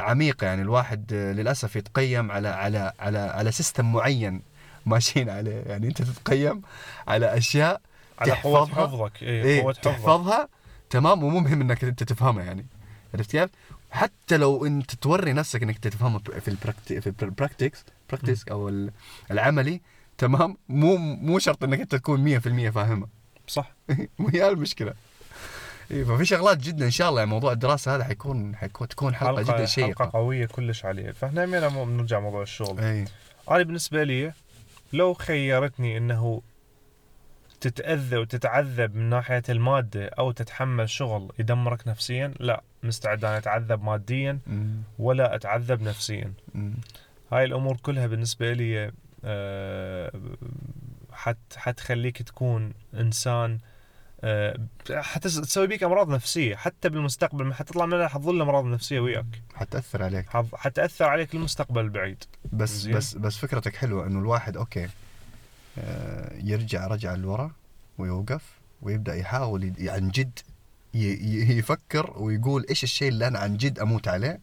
عميقه 0.00 0.44
يعني 0.46 0.62
الواحد 0.62 1.12
آه، 1.12 1.32
للأسف 1.32 1.76
يتقيم 1.76 2.30
على 2.32 2.48
على 2.48 2.92
على 3.00 3.18
على 3.18 3.52
system 3.52 3.92
معين. 3.92 4.42
ماشيين 4.86 5.30
عليه. 5.30 5.62
يعني 5.66 5.86
أنت 5.86 6.02
تتقيم 6.02 6.62
على 7.08 7.36
أشياء 7.38 7.80
على 8.18 8.30
تحفظها. 8.30 8.86
حفظك. 8.86 9.22
اي 9.22 9.28
إيه 9.42 9.62
قوة 9.62 9.72
حفظك. 9.72 9.84
تحفظها. 9.84 10.48
تمام؟ 10.90 11.24
ومو 11.24 11.40
مهم 11.40 11.60
إنك 11.60 11.84
أنت 11.84 12.02
تفهمها 12.02 12.44
يعني. 12.44 12.66
عرفت 13.14 13.30
كيف؟ 13.30 13.50
حتى 13.90 14.36
لو 14.36 14.66
أنت 14.66 14.94
توري 14.94 15.32
نفسك 15.32 15.62
إنك 15.62 15.78
تفهمها 15.78 16.18
في 16.40 16.48
ال 16.48 16.55
practi 16.55 17.00
في 17.00 17.22
ال 17.22 17.29
practics 17.29 17.84
practice 18.10 18.44
أو 18.50 18.68
ال- 18.68 18.90
العملي 19.30 19.80
تمام؟ 20.18 20.56
مو 20.68 20.96
مو 20.96 21.38
شرط 21.38 21.64
إنك 21.64 21.80
انت 21.80 21.94
تكون 21.94 22.40
100% 22.40 22.70
فاهمها. 22.70 23.08
صح. 23.46 23.72
وهي 24.18 24.48
المشكلة. 24.48 24.94
إيه 25.92 26.04
ففي 26.04 26.24
شغلات 26.24 26.58
جدا 26.58 26.84
إن 26.84 26.90
شاء 26.90 27.08
الله 27.08 27.20
يعني 27.20 27.30
موضوع 27.30 27.52
الدراسة 27.52 27.94
هذا 27.94 28.04
حيكون 28.04 28.56
حيكون 28.56 28.88
تكون 28.88 29.14
حلقة, 29.14 29.28
حلقه 29.30 29.42
جدا 29.42 29.52
حلقة 29.52 29.64
شيقه 29.64 30.10
قوية 30.12 30.46
كلش 30.46 30.84
عليه. 30.84 31.10
فإحنا 31.10 31.68
مو- 31.68 31.84
بنرجع 31.84 32.20
موضوع 32.20 32.42
الشغل. 32.42 32.80
اي 32.80 33.04
أنا 33.50 33.62
بالنسبة 33.62 34.02
لي 34.04 34.32
لو 34.92 35.14
خيرتني 35.14 35.96
إنه 35.96 36.42
تتأذى 37.60 38.16
وتتعذب 38.16 38.94
من 38.96 39.08
ناحية 39.10 39.42
المادة 39.48 40.06
أو 40.06 40.32
تتحمل 40.32 40.90
شغل 40.90 41.32
يدمرك 41.38 41.88
نفسيا 41.88 42.34
لا 42.40 42.62
مستعد 42.82 43.24
أنا 43.24 43.38
أتعذب 43.38 43.82
ماديا 43.84 44.38
ولا 44.98 45.34
أتعذب 45.34 45.82
نفسيا. 45.82 46.32
هاي 47.32 47.44
الأمور 47.44 47.76
كلها 47.76 48.06
بالنسبة 48.06 48.52
لي 48.52 48.92
آه، 49.24 50.12
حت 51.12 51.36
حتخليك 51.56 52.22
تكون 52.22 52.72
إنسان 52.94 53.58
آه، 54.24 54.58
حتى 54.90 55.28
تسوي 55.28 55.66
بيك 55.66 55.82
أمراض 55.82 56.08
نفسية 56.10 56.56
حتى 56.56 56.88
بالمستقبل 56.88 57.54
حتطلع 57.54 57.86
منها 57.86 58.08
حتظل 58.08 58.40
أمراض 58.40 58.64
نفسية 58.64 59.00
وياك. 59.00 59.26
حتاثر 59.54 60.02
عليك. 60.02 60.28
حت- 60.28 60.54
حتاثر 60.54 61.04
عليك 61.04 61.34
المستقبل 61.34 61.80
البعيد 61.80 62.24
بس 62.52 62.70
زين. 62.70 62.94
بس 62.94 63.14
بس 63.14 63.36
فكرتك 63.36 63.76
حلوة 63.76 64.06
إنه 64.06 64.18
الواحد 64.18 64.56
أوكي 64.56 64.88
آه، 65.78 66.32
يرجع 66.44 66.86
رجعه 66.86 67.14
لورا 67.14 67.50
ويوقف 67.98 68.42
ويبدأ 68.82 69.14
يحاول 69.14 69.72
عن 69.80 70.08
جد 70.10 70.38
يفكر 70.94 72.12
ويقول 72.16 72.66
إيش 72.70 72.84
الشيء 72.84 73.08
اللي 73.08 73.26
أنا 73.26 73.38
عن 73.38 73.56
جد 73.56 73.78
أموت 73.78 74.08
عليه 74.08 74.40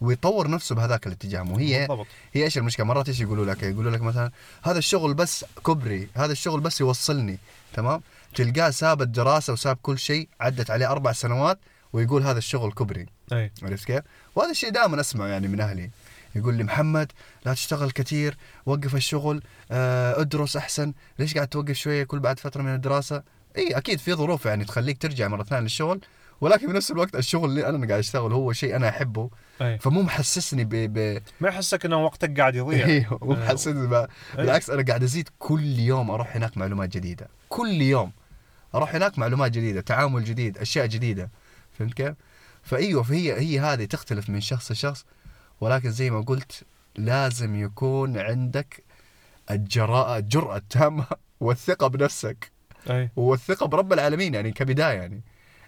ويطور 0.00 0.50
نفسه 0.50 0.74
بهذاك 0.74 1.06
الاتجاه. 1.06 1.42
مو 1.42 1.56
هي 1.56 1.86
بالضبط. 1.86 2.06
هي 2.32 2.44
إيش 2.44 2.58
المشكلة؟ 2.58 2.86
مرات 2.86 3.08
إيش 3.08 3.20
يقولوا 3.20 3.46
لك؟ 3.46 3.62
يقولوا 3.62 3.90
لك 3.90 4.02
مثلا 4.02 4.30
هذا 4.62 4.78
الشغل 4.78 5.14
بس 5.14 5.44
كبري 5.66 6.08
هذا 6.14 6.32
الشغل 6.32 6.60
بس 6.60 6.80
يوصلني. 6.80 7.38
تمام؟ 7.74 8.00
تلقاه 8.38 8.70
ساب 8.70 9.02
الدراسة 9.02 9.52
وساب 9.52 9.76
كل 9.82 9.98
شيء 9.98 10.28
عدت 10.40 10.70
عليه 10.70 10.90
أربع 10.90 11.12
سنوات 11.12 11.58
ويقول 11.92 12.22
هذا 12.22 12.38
الشغل 12.38 12.72
كبري. 12.72 13.06
أي. 13.32 13.52
عرفت 13.62 13.84
كيف؟ 13.84 14.02
وهذا 14.34 14.50
الشيء 14.50 14.70
دائما 14.70 15.00
أسمعه 15.00 15.26
يعني 15.26 15.48
من 15.48 15.60
أهلي. 15.60 15.90
يقول 16.34 16.54
لي 16.54 16.64
محمد 16.64 17.12
لا 17.46 17.54
تشتغل 17.54 17.90
كثير 17.90 18.36
وقف 18.66 18.94
الشغل 18.94 19.42
آه، 19.70 20.20
ادرس 20.20 20.56
أحسن 20.56 20.92
ليش 21.18 21.34
قاعد 21.34 21.48
توقف 21.48 21.72
شوية 21.72 22.04
كل 22.04 22.20
بعد 22.20 22.40
فترة 22.40 22.62
من 22.62 22.74
الدراسة؟ 22.74 23.22
إي 23.58 23.76
أكيد 23.76 23.98
في 23.98 24.14
ظروف 24.14 24.46
يعني 24.46 24.64
تخليك 24.64 25.02
ترجع 25.02 25.28
مرة 25.28 25.42
ثانية 25.42 25.62
للشغل 25.62 26.00
ولكن 26.40 26.66
في 26.66 26.72
نفس 26.72 26.90
الوقت 26.90 27.14
الشغل 27.14 27.50
اللي 27.50 27.68
أنا 27.68 27.86
قاعد 27.86 27.98
أشتغل 27.98 28.32
هو 28.32 28.52
شيء 28.52 28.76
أنا 28.76 28.88
أحبه 28.88 29.30
أي. 29.62 29.78
فمو 29.78 30.02
محسسني 30.02 30.64
ب, 30.64 30.70
ب... 30.74 31.22
ما 31.40 31.48
يحسك 31.48 31.84
إنه 31.84 32.04
وقتك 32.04 32.40
قاعد 32.40 32.54
يضيع. 32.54 32.86
أيوه 32.86 33.18
مو 33.22 33.32
محسسني 33.32 33.86
ب... 33.86 34.06
بالعكس 34.36 34.70
أنا 34.70 34.82
قاعد 34.82 35.02
أزيد 35.02 35.28
كل 35.38 35.78
يوم 35.78 36.10
أروح 36.10 36.36
هناك 36.36 36.56
معلومات 36.58 36.88
جديدة. 36.88 37.28
كل 37.48 37.82
يوم. 37.82 38.12
أروح 38.74 38.94
هناك 38.94 39.18
معلومات 39.18 39.52
جديدة 39.52 39.80
تعامل 39.80 40.24
جديد 40.24 40.58
أشياء 40.58 40.86
جديدة 40.86 41.30
فهمت 41.78 41.94
كيف 41.94 42.14
فإيوه 42.62 43.02
فهي 43.02 43.32
هي 43.40 43.60
هذه 43.60 43.84
تختلف 43.84 44.30
من 44.30 44.40
شخص 44.40 44.70
لشخص 44.72 45.04
ولكن 45.60 45.90
زي 45.90 46.10
ما 46.10 46.20
قلت 46.20 46.62
لازم 46.96 47.54
يكون 47.64 48.18
عندك 48.18 48.84
الجراءة 49.50 50.18
الجرأة 50.18 50.56
التامة 50.56 51.06
والثقة 51.40 51.86
بنفسك 51.86 52.50
أي 52.90 53.10
والثقة 53.16 53.66
برب 53.66 53.92
العالمين 53.92 54.34
يعني 54.34 54.52
كبداية 54.52 54.98
يعني 54.98 55.20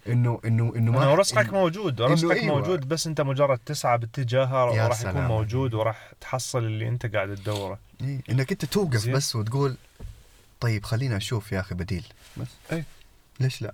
إنه 0.09 0.40
إنه 0.44 0.72
إنه 0.76 0.96
إنه 0.96 1.14
رزقك 1.14 1.46
إنه- 1.46 1.53
موجود 1.53 2.03
رزقك 2.03 2.36
أيوة. 2.36 2.57
موجود 2.59 2.88
بس 2.88 3.07
أنت 3.07 3.20
مجرد 3.20 3.59
تسعى 3.59 3.98
باتجاهه 3.98 4.74
يا 4.74 4.84
وراح 4.84 5.01
يكون. 5.01 5.22
موجود 5.26 5.74
وراح 5.74 6.12
تحصل 6.20 6.59
اللي 6.59 6.88
أنت 6.88 7.07
قاعد 7.14 7.34
تدوره 7.34 7.78
إيه، 8.01 8.20
إنك 8.30 8.53
أنت 8.53 8.64
توقف. 8.64 9.09
بس 9.09 9.36
وتقول 9.36 9.76
طيب 10.61 10.84
خلينا 10.84 11.16
أشوف 11.16 11.52
يا 11.52 11.61
أخي 11.61 11.74
بديل 11.74 12.04
بس 12.36 12.46
أي. 12.72 12.84
ليش 13.40 13.62
لا؟ 13.62 13.72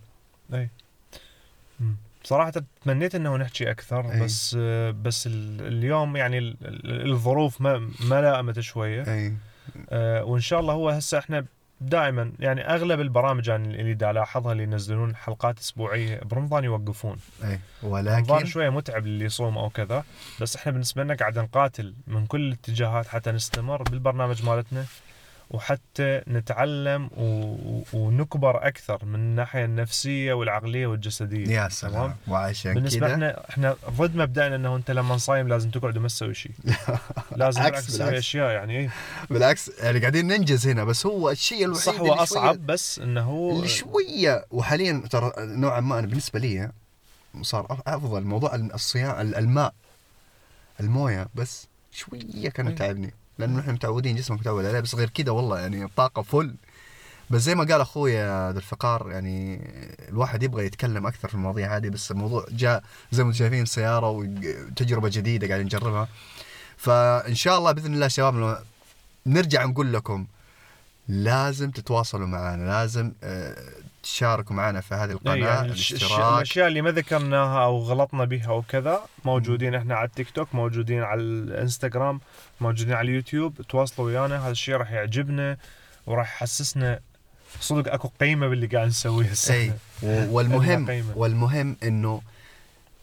اي 0.54 0.68
مم. 1.80 1.96
صراحة 2.24 2.52
تمنيت 2.84 3.14
إنه 3.14 3.36
نحكي 3.36 3.70
أكثر 3.70 4.12
أي. 4.12 4.20
بس 4.20 4.54
بس 5.02 5.26
ال- 5.26 5.66
اليوم 5.66 6.16
يعني 6.16 6.38
ال- 6.38 6.56
ال- 6.62 7.10
الظروف 7.12 7.60
ما 7.60 7.90
ما 8.00 8.20
لائمت 8.20 8.60
شوية 8.60 9.14
اي 9.14 9.32
آه، 9.90 10.24
وإن 10.24 10.40
شاء 10.40 10.60
الله 10.60 10.72
هو 10.72 10.88
هسه 10.90 11.18
إحنا 11.18 11.44
دائما 11.80 12.32
يعني 12.40 12.60
أغلب 12.74 13.00
البرامج 13.00 13.48
يعني 13.48 13.80
اللي 13.80 13.94
دا 13.94 14.10
الاحظها 14.10 14.52
اللي 14.52 14.62
ينزلون 14.62 15.16
حلقات 15.16 15.58
أسبوعية 15.58 16.20
برمضان 16.20 16.64
يوقفون 16.64 17.16
اي 17.44 17.60
رمضان 17.84 18.24
ولكن 18.30 18.46
شوية 18.46 18.68
متعب 18.70 19.06
للي 19.06 19.24
يصوم 19.24 19.58
أو 19.58 19.70
كذا 19.70 20.04
بس 20.40 20.56
إحنا 20.56 20.72
بالنسبة 20.72 21.02
لنا 21.04 21.14
قاعد 21.14 21.38
نقاتل 21.38 21.94
من 22.06 22.26
كل 22.26 22.40
الاتجاهات 22.40 23.06
حتى 23.08 23.32
نستمر 23.32 23.82
بالبرنامج 23.82 24.44
مالتنا 24.44 24.84
وحتى 25.50 26.22
نتعلم 26.28 27.10
و... 27.16 27.56
ونكبر 27.92 28.66
أكثر 28.66 29.04
من 29.04 29.14
الناحية 29.14 29.64
النفسية 29.64 30.32
والعقلية 30.32 30.86
والجسدية. 30.86 31.48
يا؟ 31.62 31.68
سلام. 31.68 32.14
وعشان 32.28 32.74
بالنسبة 32.74 33.00
كذا 33.06 33.14
إحنا 33.14 33.48
إحنا 33.50 33.76
ضد 33.90 34.16
مبدأنا 34.16 34.56
إنه 34.56 34.76
أنت 34.76 34.90
لما 34.90 35.16
صايم 35.16 35.48
لازم 35.48 35.70
تقعد 35.70 35.96
وما 35.96 36.08
تسوي 36.08 36.34
شيء 36.34 36.52
لازم 37.36 37.62
عكس 37.62 37.70
بالعكس 37.70 37.86
تسوي. 37.86 38.18
أشياء 38.18 38.50
يعني 38.50 38.78
إيه. 38.78 38.90
بالعكس 39.30 39.70
يعني 39.78 39.98
قاعدين 39.98 40.26
ننجز 40.26 40.68
هنا 40.68 40.84
بس 40.84 41.06
هو 41.06 41.30
الشيء 41.30 41.64
الوحيد 41.64 41.82
صح 41.82 42.00
هو 42.00 42.12
أصعب 42.12 42.54
شوية 42.54 42.66
بس 42.66 42.98
إنه 42.98 43.20
هو 43.22 43.64
شوية. 43.66 44.44
وحاليا 44.50 45.02
ترى 45.10 45.32
نوعا 45.38 45.80
ما 45.80 45.98
أنا 45.98 46.06
بالنسبة 46.06 46.38
لي 46.38 46.70
صار 47.42 47.82
أفضل 47.86 48.22
موضوع 48.22 48.54
الصيام 48.54 49.20
الماء 49.20 49.74
الموية 50.80 51.26
بس 51.34 51.66
شوية 51.92 52.48
كانت 52.48 52.68
أي. 52.68 52.74
تعبني 52.74 53.14
لأنه 53.38 53.58
نحن 53.58 53.70
متعودين 53.70 54.16
جسمك 54.16 54.40
متعود 54.40 54.64
عليه 54.64 54.80
بس 54.80 54.94
غير 54.94 55.08
كذا 55.08 55.30
والله 55.30 55.60
يعني 55.60 55.84
الطاقه 55.84 56.22
فل 56.22 56.54
بس 57.30 57.40
زي 57.40 57.54
ما 57.54 57.64
قال 57.64 57.80
اخويا 57.80 58.52
ذا 58.52 58.58
الفقار 58.58 59.10
يعني 59.10 59.60
الواحد 60.08 60.42
يبغى 60.42 60.66
يتكلم 60.66 61.06
أكثر 61.06 61.28
في 61.28 61.34
المواضيع 61.34 61.76
هذه 61.76 61.88
بس 61.88 62.10
الموضوع 62.10 62.46
جاء 62.50 62.82
زي 63.12 63.22
ما 63.22 63.28
أنتم 63.28 63.38
شايفين 63.38 63.66
سيارة 63.66 64.10
وتجربه 64.10 65.08
جديدة 65.08 65.46
قاعدين 65.46 65.66
نجربها. 65.66 66.08
فإن 66.76 67.34
شاء 67.34 67.58
الله 67.58 67.72
بإذن 67.72 67.94
الله 67.94 68.08
شباب 68.08 68.64
نرجع 69.26 69.64
نقول 69.64 69.92
لكم 69.92 70.26
لازم 71.08 71.70
تتواصلوا 71.70 72.26
معنا 72.26 72.64
لازم 72.64 73.12
آه، 73.22 73.56
تشاركوا 74.06 74.56
معنا 74.56 74.80
في 74.80 74.94
هذه 74.94 75.04
إيه 75.08 75.12
القناه 75.12 75.34
يعني 75.36 75.72
الش- 75.72 75.92
الش- 75.92 76.02
الاشتراك. 76.02 76.34
الأشياء 76.36 76.68
اللي 76.68 76.82
ما 76.82 76.90
ذكرناها 76.90 77.64
أو 77.64 77.78
غلطنا 77.78 78.24
بها 78.24 78.48
أو 78.48 78.62
كذا 78.62 79.00
موجودين 79.24 79.74
إحنا 79.74 79.94
على 79.94 80.06
التيك 80.08 80.30
توك 80.30 80.54
موجودين 80.54 81.02
على 81.02 81.20
الإنستغرام 81.20 82.20
موجودين 82.60 82.94
على 82.94 83.08
اليوتيوب. 83.10 83.62
تواصلوا 83.62 84.06
ويانا 84.06 84.42
هذا 84.44 84.50
الشيء 84.50 84.74
راح 84.76 84.90
يعجبنا 84.92 85.56
وراح 86.06 86.34
يحسسنا. 86.36 87.00
صدق 87.60 87.92
أكو 87.92 88.08
قيمة 88.20 88.48
باللي 88.48 88.66
قاعد 88.66 88.86
نسويه 88.88 89.26
هسه 89.26 89.54
اي 89.54 89.72
والمهم. 90.02 91.04
والمهم 91.16 91.76
إنه 91.82 92.22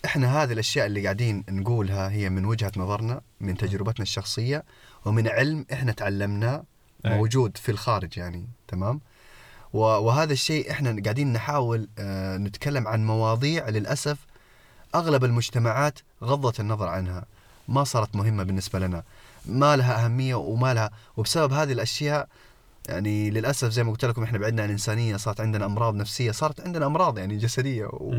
إحنا 0.06 0.44
هذه 0.44 0.54
الأشياء 0.54 0.86
اللي 0.86 1.04
قاعدين 1.04 1.44
نقولها 1.50 2.10
هي 2.12 2.30
من 2.30 2.46
وجهة 2.46 2.72
نظرنا 2.78 3.22
من 3.42 3.58
تجربتنا 3.58 4.04
الشخصية 4.04 4.64
ومن 5.06 5.28
علم 5.28 5.66
إحنا 5.74 5.92
تعلمناه 5.92 6.64
أي. 7.06 7.10
موجود 7.18 7.58
في 7.58 7.70
الخارج 7.70 8.18
يعني 8.18 8.48
تمام؟ 8.68 9.00
وهذا 9.74 10.34
الشيء 10.34 10.72
إحنا 10.72 11.02
قاعدين 11.04 11.34
نحاول 11.34 11.88
آه، 12.00 12.38
نتكلم 12.38 12.88
عن 12.88 13.06
مواضيع 13.06 13.70
للأسف 13.70 14.18
أغلب 14.96 15.24
المجتمعات 15.24 16.00
غضت 16.24 16.60
النظر 16.60 16.88
عنها 16.88 17.26
ما 17.68 17.84
صارت 17.84 18.16
مهمة 18.16 18.44
بالنسبة 18.44 18.80
لنا 18.80 19.04
ما 19.46 19.76
لها 19.76 20.06
أهمية 20.06 20.36
وما 20.36 20.74
لها 20.74 20.92
وبسبب 21.18 21.54
هذه 21.54 21.72
الأشياء 21.72 22.28
يعني 22.90 23.30
للأسف 23.30 23.70
زي 23.70 23.84
ما 23.84 23.92
قلت 23.92 24.06
لكم 24.06 24.24
إحنا 24.24 24.38
بعدنا 24.38 24.62
عن 24.62 24.68
الانسانيه 24.68 25.18
صارت 25.18 25.42
عندنا 25.42 25.66
أمراض 25.66 25.96
نفسية 25.96 26.32
صارت 26.32 26.62
عندنا 26.62 26.86
أمراض 26.86 27.18
يعني 27.18 27.38
جسدية 27.38 27.86
و... 27.86 28.16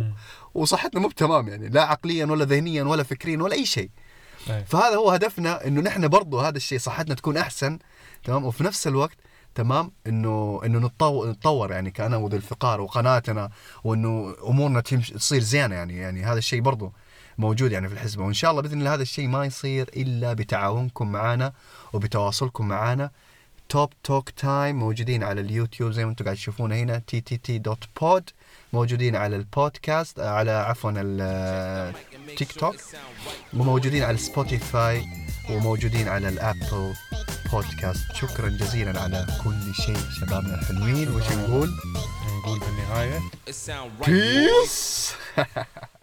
وصحتنا 0.55 1.01
مو 1.01 1.09
بتمام 1.09 1.49
يعني 1.49 1.69
لا 1.69 1.83
عقليا 1.83 2.27
ولا 2.27 2.45
ذهنيا 2.45 2.83
ولا 2.85 3.03
فكريا 3.03 3.43
ولا 3.43 3.55
أي 3.55 3.67
شيء 3.67 3.91
أي. 4.51 4.65
فهذا 4.65 4.97
هو 4.97 5.11
هدفنا 5.11 5.67
إنه 5.67 5.81
نحن 5.81 6.09
برضو 6.09 6.41
هذا 6.41 6.57
الشيء 6.57 6.79
صحتنا 6.79 7.15
تكون 7.15 7.37
أحسن 7.37 7.79
تمام 8.25 8.45
وفي 8.45 8.65
نفس 8.65 8.87
الوقت 8.87 9.17
تمام؟ 9.55 9.93
إنه 10.07 10.61
إنه 10.65 10.79
نتطور 10.79 11.31
نتطور 11.31 11.71
يعني 11.73 11.93
وذو 11.99 12.37
الفقار 12.37 12.81
وقناتنا 12.81 13.51
وإنه 13.85 14.35
أمورنا 14.49 14.81
تمشي 14.81 15.15
تصير 15.15 15.41
زينة 15.41 15.75
يعني 15.75 15.97
يعني 15.97 16.25
هذا 16.25 16.39
الشيء 16.39 16.61
برضو 16.61 16.93
موجود 17.39 17.73
يعني 17.73 17.89
في 17.89 17.95
الحزب. 17.95 18.21
وإن 18.21 18.33
شاء 18.33 18.51
الله 18.51 18.63
بإذن 18.63 18.79
الله 18.79 18.95
هذا 18.95 19.03
الشيء 19.03 19.29
ما 19.29 19.45
يصير 19.45 19.91
إلا 19.97 20.33
بتعاونكم 20.33 21.13
معنا 21.13 21.53
وبتواصلكم 21.93 22.69
معنا 22.69 23.11
Top 23.69 23.91
Talk 24.05 24.31
Time 24.31 24.77
موجودين 24.77 25.23
على 25.23 25.41
اليوتيوب 25.41 25.93
زي 25.93 26.05
ما 26.05 26.11
أنتم 26.11 26.25
قاعد 26.25 26.37
تشوفونا 26.37 26.77
هنا 26.77 26.99
TTT 26.99 27.21
dot 27.21 27.85
pod 28.01 28.31
موجودين 28.73 29.17
على 29.17 29.37
البودكاست 29.37 30.21
على 30.21 30.51
عفوا 30.51 30.93
التيك 30.97 32.53
توك 32.53 32.77
وموجودين 33.55 34.03
على 34.03 34.17
سبوتيفاي 34.17 35.24
وموجودين 35.51 36.09
على 36.09 36.29
ال 36.29 36.40
Apple 36.40 36.95
Podcast. 37.53 38.13
شكرا 38.15 38.49
جزيلا 38.49 39.01
على 39.01 39.27
كل 39.45 39.75
شيء 39.75 39.97
شبابنا 40.21 40.55
الحلوين 40.55 41.09
وش 41.09 41.23
نقول؟ 41.33 41.71
نقول 42.39 42.59
بالنهاية. 42.59 43.21
peace 44.07 45.13